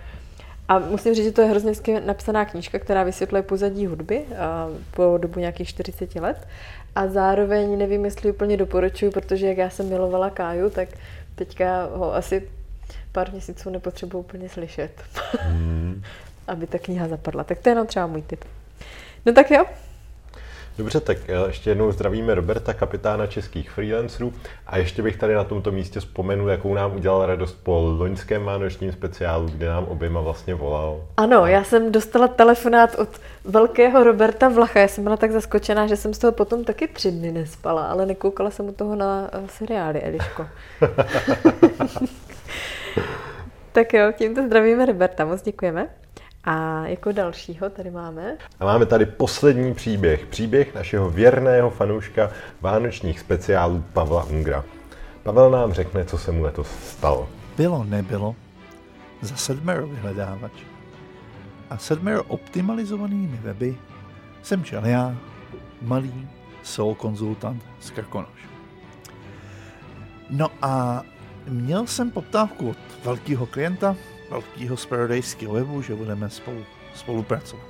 A 0.67 0.79
musím 0.79 1.13
říct, 1.13 1.25
že 1.25 1.31
to 1.31 1.41
je 1.41 1.47
hrozně 1.47 1.73
napsaná 2.05 2.45
knížka, 2.45 2.79
která 2.79 3.03
vysvětluje 3.03 3.43
pozadí 3.43 3.85
hudby 3.85 4.25
a 4.37 4.67
po 4.91 5.17
dobu 5.21 5.39
nějakých 5.39 5.67
40 5.67 6.15
let. 6.15 6.47
A 6.95 7.07
zároveň 7.07 7.77
nevím, 7.77 8.05
jestli 8.05 8.31
úplně 8.31 8.57
doporučuju, 8.57 9.11
protože 9.11 9.47
jak 9.47 9.57
já 9.57 9.69
jsem 9.69 9.89
milovala 9.89 10.29
Káju, 10.29 10.69
tak 10.69 10.89
teďka 11.35 11.89
ho 11.95 12.15
asi 12.15 12.49
pár 13.11 13.31
měsíců 13.31 13.69
nepotřebuji 13.69 14.17
úplně 14.19 14.49
slyšet, 14.49 14.91
hmm. 15.39 16.01
aby 16.47 16.67
ta 16.67 16.79
kniha 16.79 17.07
zapadla. 17.07 17.43
Tak 17.43 17.59
to 17.59 17.69
je 17.69 17.71
jenom 17.71 17.87
třeba 17.87 18.07
můj 18.07 18.21
tip. 18.21 18.45
No 19.25 19.33
tak 19.33 19.51
jo, 19.51 19.65
Dobře, 20.77 20.99
tak 20.99 21.17
eh, 21.27 21.47
ještě 21.47 21.69
jednou 21.69 21.91
zdravíme 21.91 22.35
Roberta, 22.35 22.73
kapitána 22.73 23.27
českých 23.27 23.71
freelancerů. 23.71 24.33
A 24.67 24.77
ještě 24.77 25.01
bych 25.01 25.17
tady 25.17 25.33
na 25.33 25.43
tomto 25.43 25.71
místě 25.71 25.99
vzpomenul, 25.99 26.49
jakou 26.49 26.73
nám 26.73 26.95
udělal 26.95 27.25
radost 27.25 27.57
po 27.63 27.95
loňském 27.97 28.43
vánočním 28.43 28.91
speciálu, 28.91 29.45
kde 29.45 29.69
nám 29.69 29.83
oběma 29.83 30.21
vlastně 30.21 30.55
volal. 30.55 31.01
Ano, 31.17 31.45
já 31.45 31.63
jsem 31.63 31.91
dostala 31.91 32.27
telefonát 32.27 32.95
od 32.99 33.09
velkého 33.43 34.03
Roberta 34.03 34.49
Vlacha. 34.49 34.79
Já 34.79 34.87
jsem 34.87 35.03
byla 35.03 35.17
tak 35.17 35.31
zaskočená, 35.31 35.87
že 35.87 35.95
jsem 35.95 36.13
z 36.13 36.17
toho 36.17 36.31
potom 36.31 36.63
taky 36.63 36.87
tři 36.87 37.11
dny 37.11 37.31
nespala, 37.31 37.85
ale 37.85 38.05
nekoukala 38.05 38.51
jsem 38.51 38.69
u 38.69 38.71
toho 38.71 38.95
na 38.95 39.29
uh, 39.37 39.47
seriály, 39.47 40.01
Eliško. 40.01 40.47
tak 43.71 43.93
jo, 43.93 44.11
tímto 44.17 44.45
zdravíme 44.45 44.85
Roberta, 44.85 45.25
moc 45.25 45.41
děkujeme. 45.41 45.89
A 46.43 46.85
jako 46.87 47.11
dalšího 47.11 47.69
tady 47.69 47.91
máme? 47.91 48.37
A 48.59 48.65
máme 48.65 48.85
tady 48.85 49.05
poslední 49.05 49.73
příběh. 49.73 50.25
Příběh 50.25 50.75
našeho 50.75 51.09
věrného 51.09 51.69
fanouška 51.69 52.31
vánočních 52.61 53.19
speciálů 53.19 53.83
Pavla 53.93 54.21
Hungra. 54.21 54.63
Pavel 55.23 55.51
nám 55.51 55.73
řekne, 55.73 56.05
co 56.05 56.17
se 56.17 56.31
mu 56.31 56.43
letos 56.43 56.67
stalo. 56.67 57.29
Bylo, 57.57 57.83
nebylo. 57.83 58.35
Za 59.21 59.35
sedmero 59.35 59.87
vyhledávač. 59.87 60.51
A 61.69 61.77
sedmero 61.77 62.23
optimalizovanými 62.23 63.37
weby 63.37 63.77
jsem 64.41 64.63
čel 64.63 64.85
já, 64.85 65.15
malý 65.81 66.27
soul 66.63 66.95
konzultant 66.95 67.63
z 67.79 67.89
Krkonoš. 67.91 68.47
No 70.29 70.47
a 70.61 71.03
měl 71.47 71.87
jsem 71.87 72.11
poptávku 72.11 72.69
od 72.69 72.77
velkého 73.03 73.45
klienta, 73.45 73.95
velkého 74.33 74.77
spravodajského 74.77 75.53
webu, 75.53 75.81
že 75.81 75.95
budeme 75.95 76.29
spolu, 76.29 76.65
spolupracovat. 76.95 77.65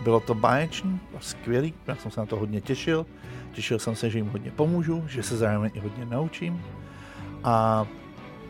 Bylo 0.00 0.20
to 0.20 0.34
báječný 0.34 1.00
a 1.16 1.20
skvělý, 1.20 1.74
já 1.86 1.96
jsem 1.96 2.10
se 2.10 2.20
na 2.20 2.26
to 2.26 2.36
hodně 2.36 2.60
těšil. 2.60 3.06
Těšil 3.52 3.78
jsem 3.78 3.96
se, 3.96 4.10
že 4.10 4.18
jim 4.18 4.28
hodně 4.28 4.50
pomůžu, 4.50 5.04
že 5.08 5.22
se 5.22 5.36
zároveň 5.36 5.70
i 5.74 5.80
hodně 5.80 6.04
naučím. 6.06 6.62
A 7.44 7.86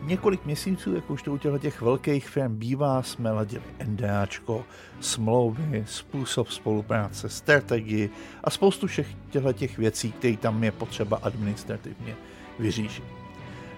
několik 0.01 0.45
měsíců, 0.45 0.95
jak 0.95 1.09
už 1.09 1.23
to 1.23 1.33
u 1.33 1.37
těch 1.37 1.81
velkých 1.81 2.29
firm 2.29 2.55
bývá, 2.55 3.03
jsme 3.03 3.31
ladili 3.31 3.63
NDAčko, 3.85 4.65
smlouvy, 4.99 5.83
způsob 5.87 6.49
spolupráce, 6.49 7.29
strategii 7.29 8.09
a 8.43 8.49
spoustu 8.49 8.87
všech 8.87 9.07
těchto 9.29 9.53
těch 9.53 9.77
věcí, 9.77 10.11
které 10.11 10.37
tam 10.37 10.63
je 10.63 10.71
potřeba 10.71 11.19
administrativně 11.23 12.15
vyříšit. 12.59 13.03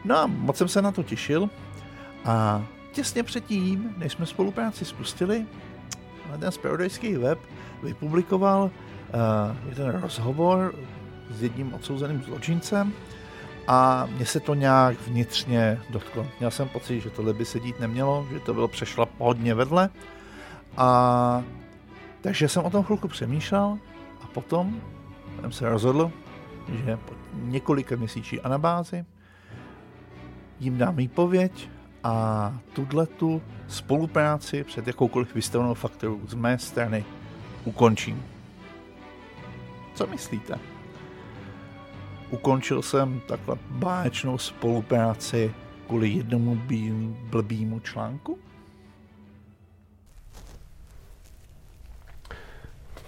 No 0.05 0.17
a 0.17 0.27
moc 0.27 0.57
jsem 0.57 0.67
se 0.67 0.81
na 0.81 0.91
to 0.91 1.03
těšil 1.03 1.49
a 2.25 2.65
těsně 2.93 3.23
předtím, 3.23 3.93
než 3.97 4.11
jsme 4.11 4.25
spolupráci 4.25 4.85
spustili, 4.85 5.45
ten 6.39 6.51
spravodajský 6.51 7.15
web 7.15 7.39
vypublikoval 7.83 8.63
uh, 8.63 9.69
jeden 9.69 10.01
rozhovor 10.01 10.75
s 11.29 11.43
jedním 11.43 11.73
odsouzeným 11.73 12.23
zločincem 12.23 12.93
a 13.67 14.07
mě 14.15 14.25
se 14.25 14.39
to 14.39 14.53
nějak 14.53 15.07
vnitřně 15.07 15.81
dotklo. 15.89 16.27
Měl 16.39 16.51
jsem 16.51 16.69
pocit, 16.69 17.01
že 17.01 17.09
tohle 17.09 17.33
by 17.33 17.45
se 17.45 17.59
dít 17.59 17.79
nemělo, 17.79 18.27
že 18.31 18.39
to 18.39 18.53
bylo 18.53 18.67
přešla 18.67 19.07
hodně 19.17 19.53
vedle 19.53 19.89
a 20.77 21.43
takže 22.21 22.47
jsem 22.47 22.63
o 22.63 22.69
tom 22.69 22.83
chvilku 22.83 23.07
přemýšlel 23.07 23.77
a 24.21 24.27
potom 24.27 24.81
jsem 25.41 25.51
se 25.51 25.69
rozhodl, 25.69 26.11
že 26.85 26.97
po 26.97 27.13
několika 27.33 27.95
měsíční 27.95 28.39
anabázi 28.39 29.05
jim 30.59 30.77
dám 30.77 30.95
výpověď 30.95 31.69
a 32.03 32.53
tuhle 32.73 33.05
tu 33.05 33.41
spolupráci 33.67 34.63
před 34.63 34.87
jakoukoliv 34.87 35.35
vystavenou 35.35 35.73
faktorou 35.73 36.19
z 36.27 36.33
mé 36.33 36.59
strany 36.59 37.05
ukončím. 37.65 38.23
Co 39.95 40.07
myslíte? 40.07 40.59
Ukončil 42.29 42.81
jsem 42.81 43.21
takhle 43.27 43.57
báječnou 43.69 44.37
spolupráci 44.37 45.53
kvůli 45.87 46.09
jednomu 46.09 46.61
blbýmu 47.29 47.79
článku? 47.79 48.39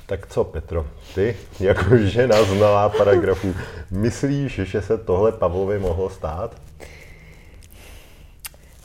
Tak 0.05 0.27
co, 0.27 0.43
Petro, 0.43 0.85
ty, 1.15 1.37
jako 1.59 1.97
žena 1.97 2.43
znalá 2.43 2.89
paragrafu, 2.89 3.55
myslíš, 3.91 4.53
že 4.53 4.81
se 4.81 4.97
tohle 4.97 5.31
Pavlovi 5.31 5.79
mohlo 5.79 6.09
stát? 6.09 6.64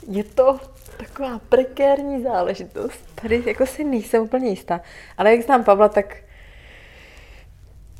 Je 0.07 0.23
to 0.23 0.59
taková 0.97 1.39
prekérní 1.39 2.23
záležitost. 2.23 2.99
Tady 3.21 3.43
jako 3.45 3.65
si 3.65 3.83
nejsem 3.83 4.23
úplně 4.23 4.49
jistá. 4.49 4.81
Ale 5.17 5.31
jak 5.31 5.45
znám 5.45 5.63
Pavla, 5.63 5.89
tak 5.89 6.17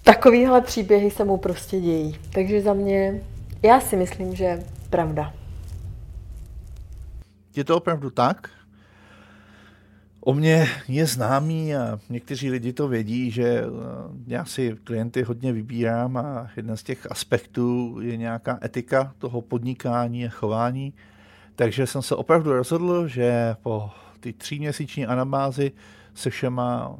takovýhle 0.03 0.61
příběhy 0.61 1.11
se 1.11 1.25
mu 1.25 1.37
prostě 1.37 1.79
dějí. 1.79 2.19
Takže 2.33 2.61
za 2.61 2.73
mě, 2.73 3.21
já 3.63 3.79
si 3.79 3.95
myslím, 3.95 4.35
že 4.35 4.63
pravda. 4.89 5.33
Je 7.55 7.63
to 7.63 7.77
opravdu 7.77 8.09
tak? 8.09 8.49
O 10.23 10.33
mě 10.33 10.67
je 10.87 11.05
známý 11.05 11.75
a 11.75 11.99
někteří 12.09 12.51
lidi 12.51 12.73
to 12.73 12.87
vědí, 12.87 13.31
že 13.31 13.43
eh, 13.43 13.67
já 14.27 14.45
si 14.45 14.77
klienty 14.83 15.23
hodně 15.23 15.53
vybírám 15.53 16.17
a 16.17 16.49
jeden 16.57 16.77
z 16.77 16.83
těch 16.83 17.11
aspektů 17.11 17.97
je 18.01 18.17
nějaká 18.17 18.59
etika 18.63 19.13
toho 19.17 19.41
podnikání 19.41 20.25
a 20.25 20.29
chování. 20.29 20.93
Takže 21.61 21.87
jsem 21.87 22.01
se 22.01 22.15
opravdu 22.15 22.53
rozhodl, 22.53 23.07
že 23.07 23.55
po 23.61 23.91
ty 24.19 24.33
tříměsíční 24.33 25.05
anabázi 25.05 25.71
se 26.13 26.29
všema 26.29 26.97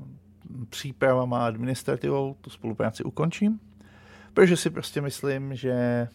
přípravama 0.69 1.43
a 1.43 1.47
administrativou 1.47 2.35
tu 2.41 2.49
spolupráci 2.49 3.03
ukončím, 3.03 3.59
protože 4.33 4.57
si 4.57 4.69
prostě 4.69 5.01
myslím, 5.01 5.55
že 5.55 5.71
eh, 5.71 6.07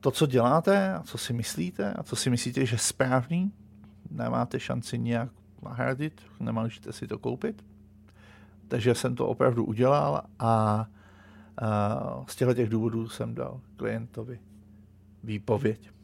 to, 0.00 0.10
co 0.10 0.26
děláte 0.26 0.94
a 0.94 1.02
co 1.02 1.18
si 1.18 1.32
myslíte 1.32 1.92
a 1.92 2.02
co 2.02 2.16
si 2.16 2.30
myslíte, 2.30 2.66
že 2.66 2.74
je 2.74 2.78
správný, 2.78 3.52
nemáte 4.10 4.60
šanci 4.60 4.98
nějak 4.98 5.28
nahradit, 5.62 6.22
nemůžete 6.40 6.92
si 6.92 7.06
to 7.06 7.18
koupit. 7.18 7.64
Takže 8.68 8.94
jsem 8.94 9.14
to 9.14 9.28
opravdu 9.28 9.64
udělal 9.64 10.22
a, 10.38 10.86
a 11.58 12.24
z 12.26 12.36
těchto 12.36 12.54
těch 12.54 12.68
důvodů 12.68 13.08
jsem 13.08 13.34
dal 13.34 13.60
klientovi 13.76 14.38
výpověď. 15.24 15.97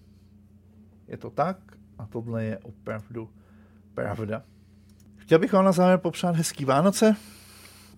Je 1.08 1.16
to 1.16 1.30
tak 1.30 1.56
a 1.98 2.06
tohle 2.06 2.44
je 2.44 2.58
opravdu 2.58 3.30
pravda. 3.94 4.42
Chtěl 5.16 5.38
bych 5.38 5.52
vám 5.52 5.64
na 5.64 5.72
závěr 5.72 5.98
popřát 5.98 6.36
hezký 6.36 6.64
Vánoce 6.64 7.16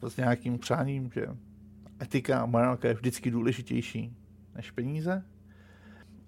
s 0.08 0.16
nějakým 0.16 0.58
přáním, 0.58 1.10
že 1.14 1.26
etika 2.02 2.40
a 2.40 2.46
morálka 2.46 2.88
je 2.88 2.94
vždycky 2.94 3.30
důležitější 3.30 4.16
než 4.54 4.70
peníze. 4.70 5.22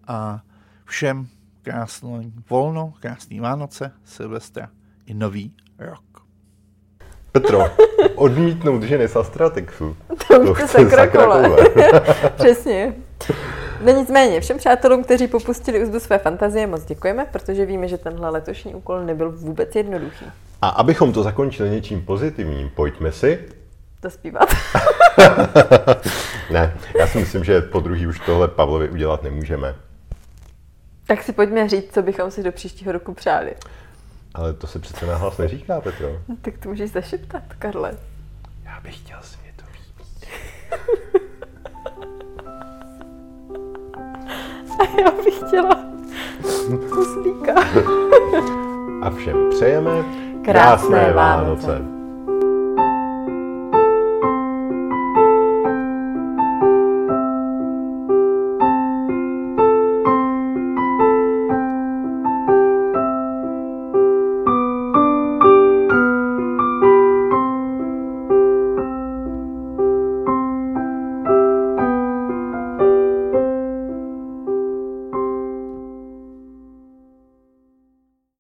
A 0.07 0.43
všem 0.85 1.29
krásný 1.63 2.33
volno, 2.51 2.95
krásný 3.01 3.41
Vánoce, 3.41 3.93
Silvestra 4.05 4.71
i 5.07 5.15
nový 5.15 5.55
rok. 5.79 6.27
Petro, 7.33 7.65
odmítnout 8.15 8.83
ženy 8.83 9.09
z 9.09 9.17
Astratexu. 9.17 9.97
To 10.29 10.41
už 10.41 10.61
to 10.61 10.67
sakrakole. 10.69 11.57
Přesně. 12.37 12.95
No 13.81 13.93
nicméně, 13.93 14.41
všem 14.41 14.59
přátelům, 14.59 15.05
kteří 15.05 15.27
popustili 15.27 15.83
úzdu 15.83 16.01
své 16.01 16.19
fantazie, 16.19 16.67
moc 16.67 16.85
děkujeme, 16.85 17.27
protože 17.33 17.67
víme, 17.67 17.89
že 17.89 17.99
tenhle 17.99 18.31
letošní 18.31 18.75
úkol 18.75 19.05
nebyl 19.05 19.33
vůbec 19.33 19.77
jednoduchý. 19.77 20.27
A 20.63 20.69
abychom 20.69 21.13
to 21.13 21.23
zakončili 21.23 21.71
něčím 21.71 22.03
pozitivním, 22.03 22.71
pojďme 22.71 23.13
si 23.13 23.45
to 24.01 24.11
zpívat. 24.11 24.49
ne, 26.51 26.77
já 26.99 27.07
si 27.07 27.19
myslím, 27.19 27.45
že 27.45 27.61
po 27.61 27.81
druhý 27.81 28.07
už 28.07 28.21
tohle 28.21 28.49
Pavlovi 28.49 28.91
udělat 28.91 29.23
nemůžeme. 29.23 29.75
Tak 31.07 31.23
si 31.23 31.33
pojďme 31.33 31.69
říct, 31.69 31.95
co 31.95 32.03
bychom 32.03 32.31
si 32.31 32.43
do 32.43 32.53
příštího 32.53 32.93
roku 32.93 33.15
přáli. 33.15 33.55
Ale 34.35 34.53
to 34.53 34.67
se 34.67 34.79
přece 34.79 35.07
nahlas 35.07 35.39
neříká, 35.39 35.81
Petro. 35.81 36.09
No, 36.29 36.37
tak 36.43 36.59
to 36.59 36.69
můžeš 36.69 36.91
zašeptat, 36.91 37.43
Karle. 37.59 37.95
Já 38.65 38.81
bych 38.81 38.97
chtěl 38.97 39.19
světový 39.23 39.79
A 44.79 45.01
já 45.01 45.11
bych 45.25 45.39
chtěla 45.47 45.79
puslíka. 46.89 47.55
A 49.03 49.11
všem 49.11 49.51
přejeme 49.51 49.91
krásné, 49.91 50.53
krásné 50.53 51.13
Vánoce. 51.13 51.67
Vánoce. 51.67 51.98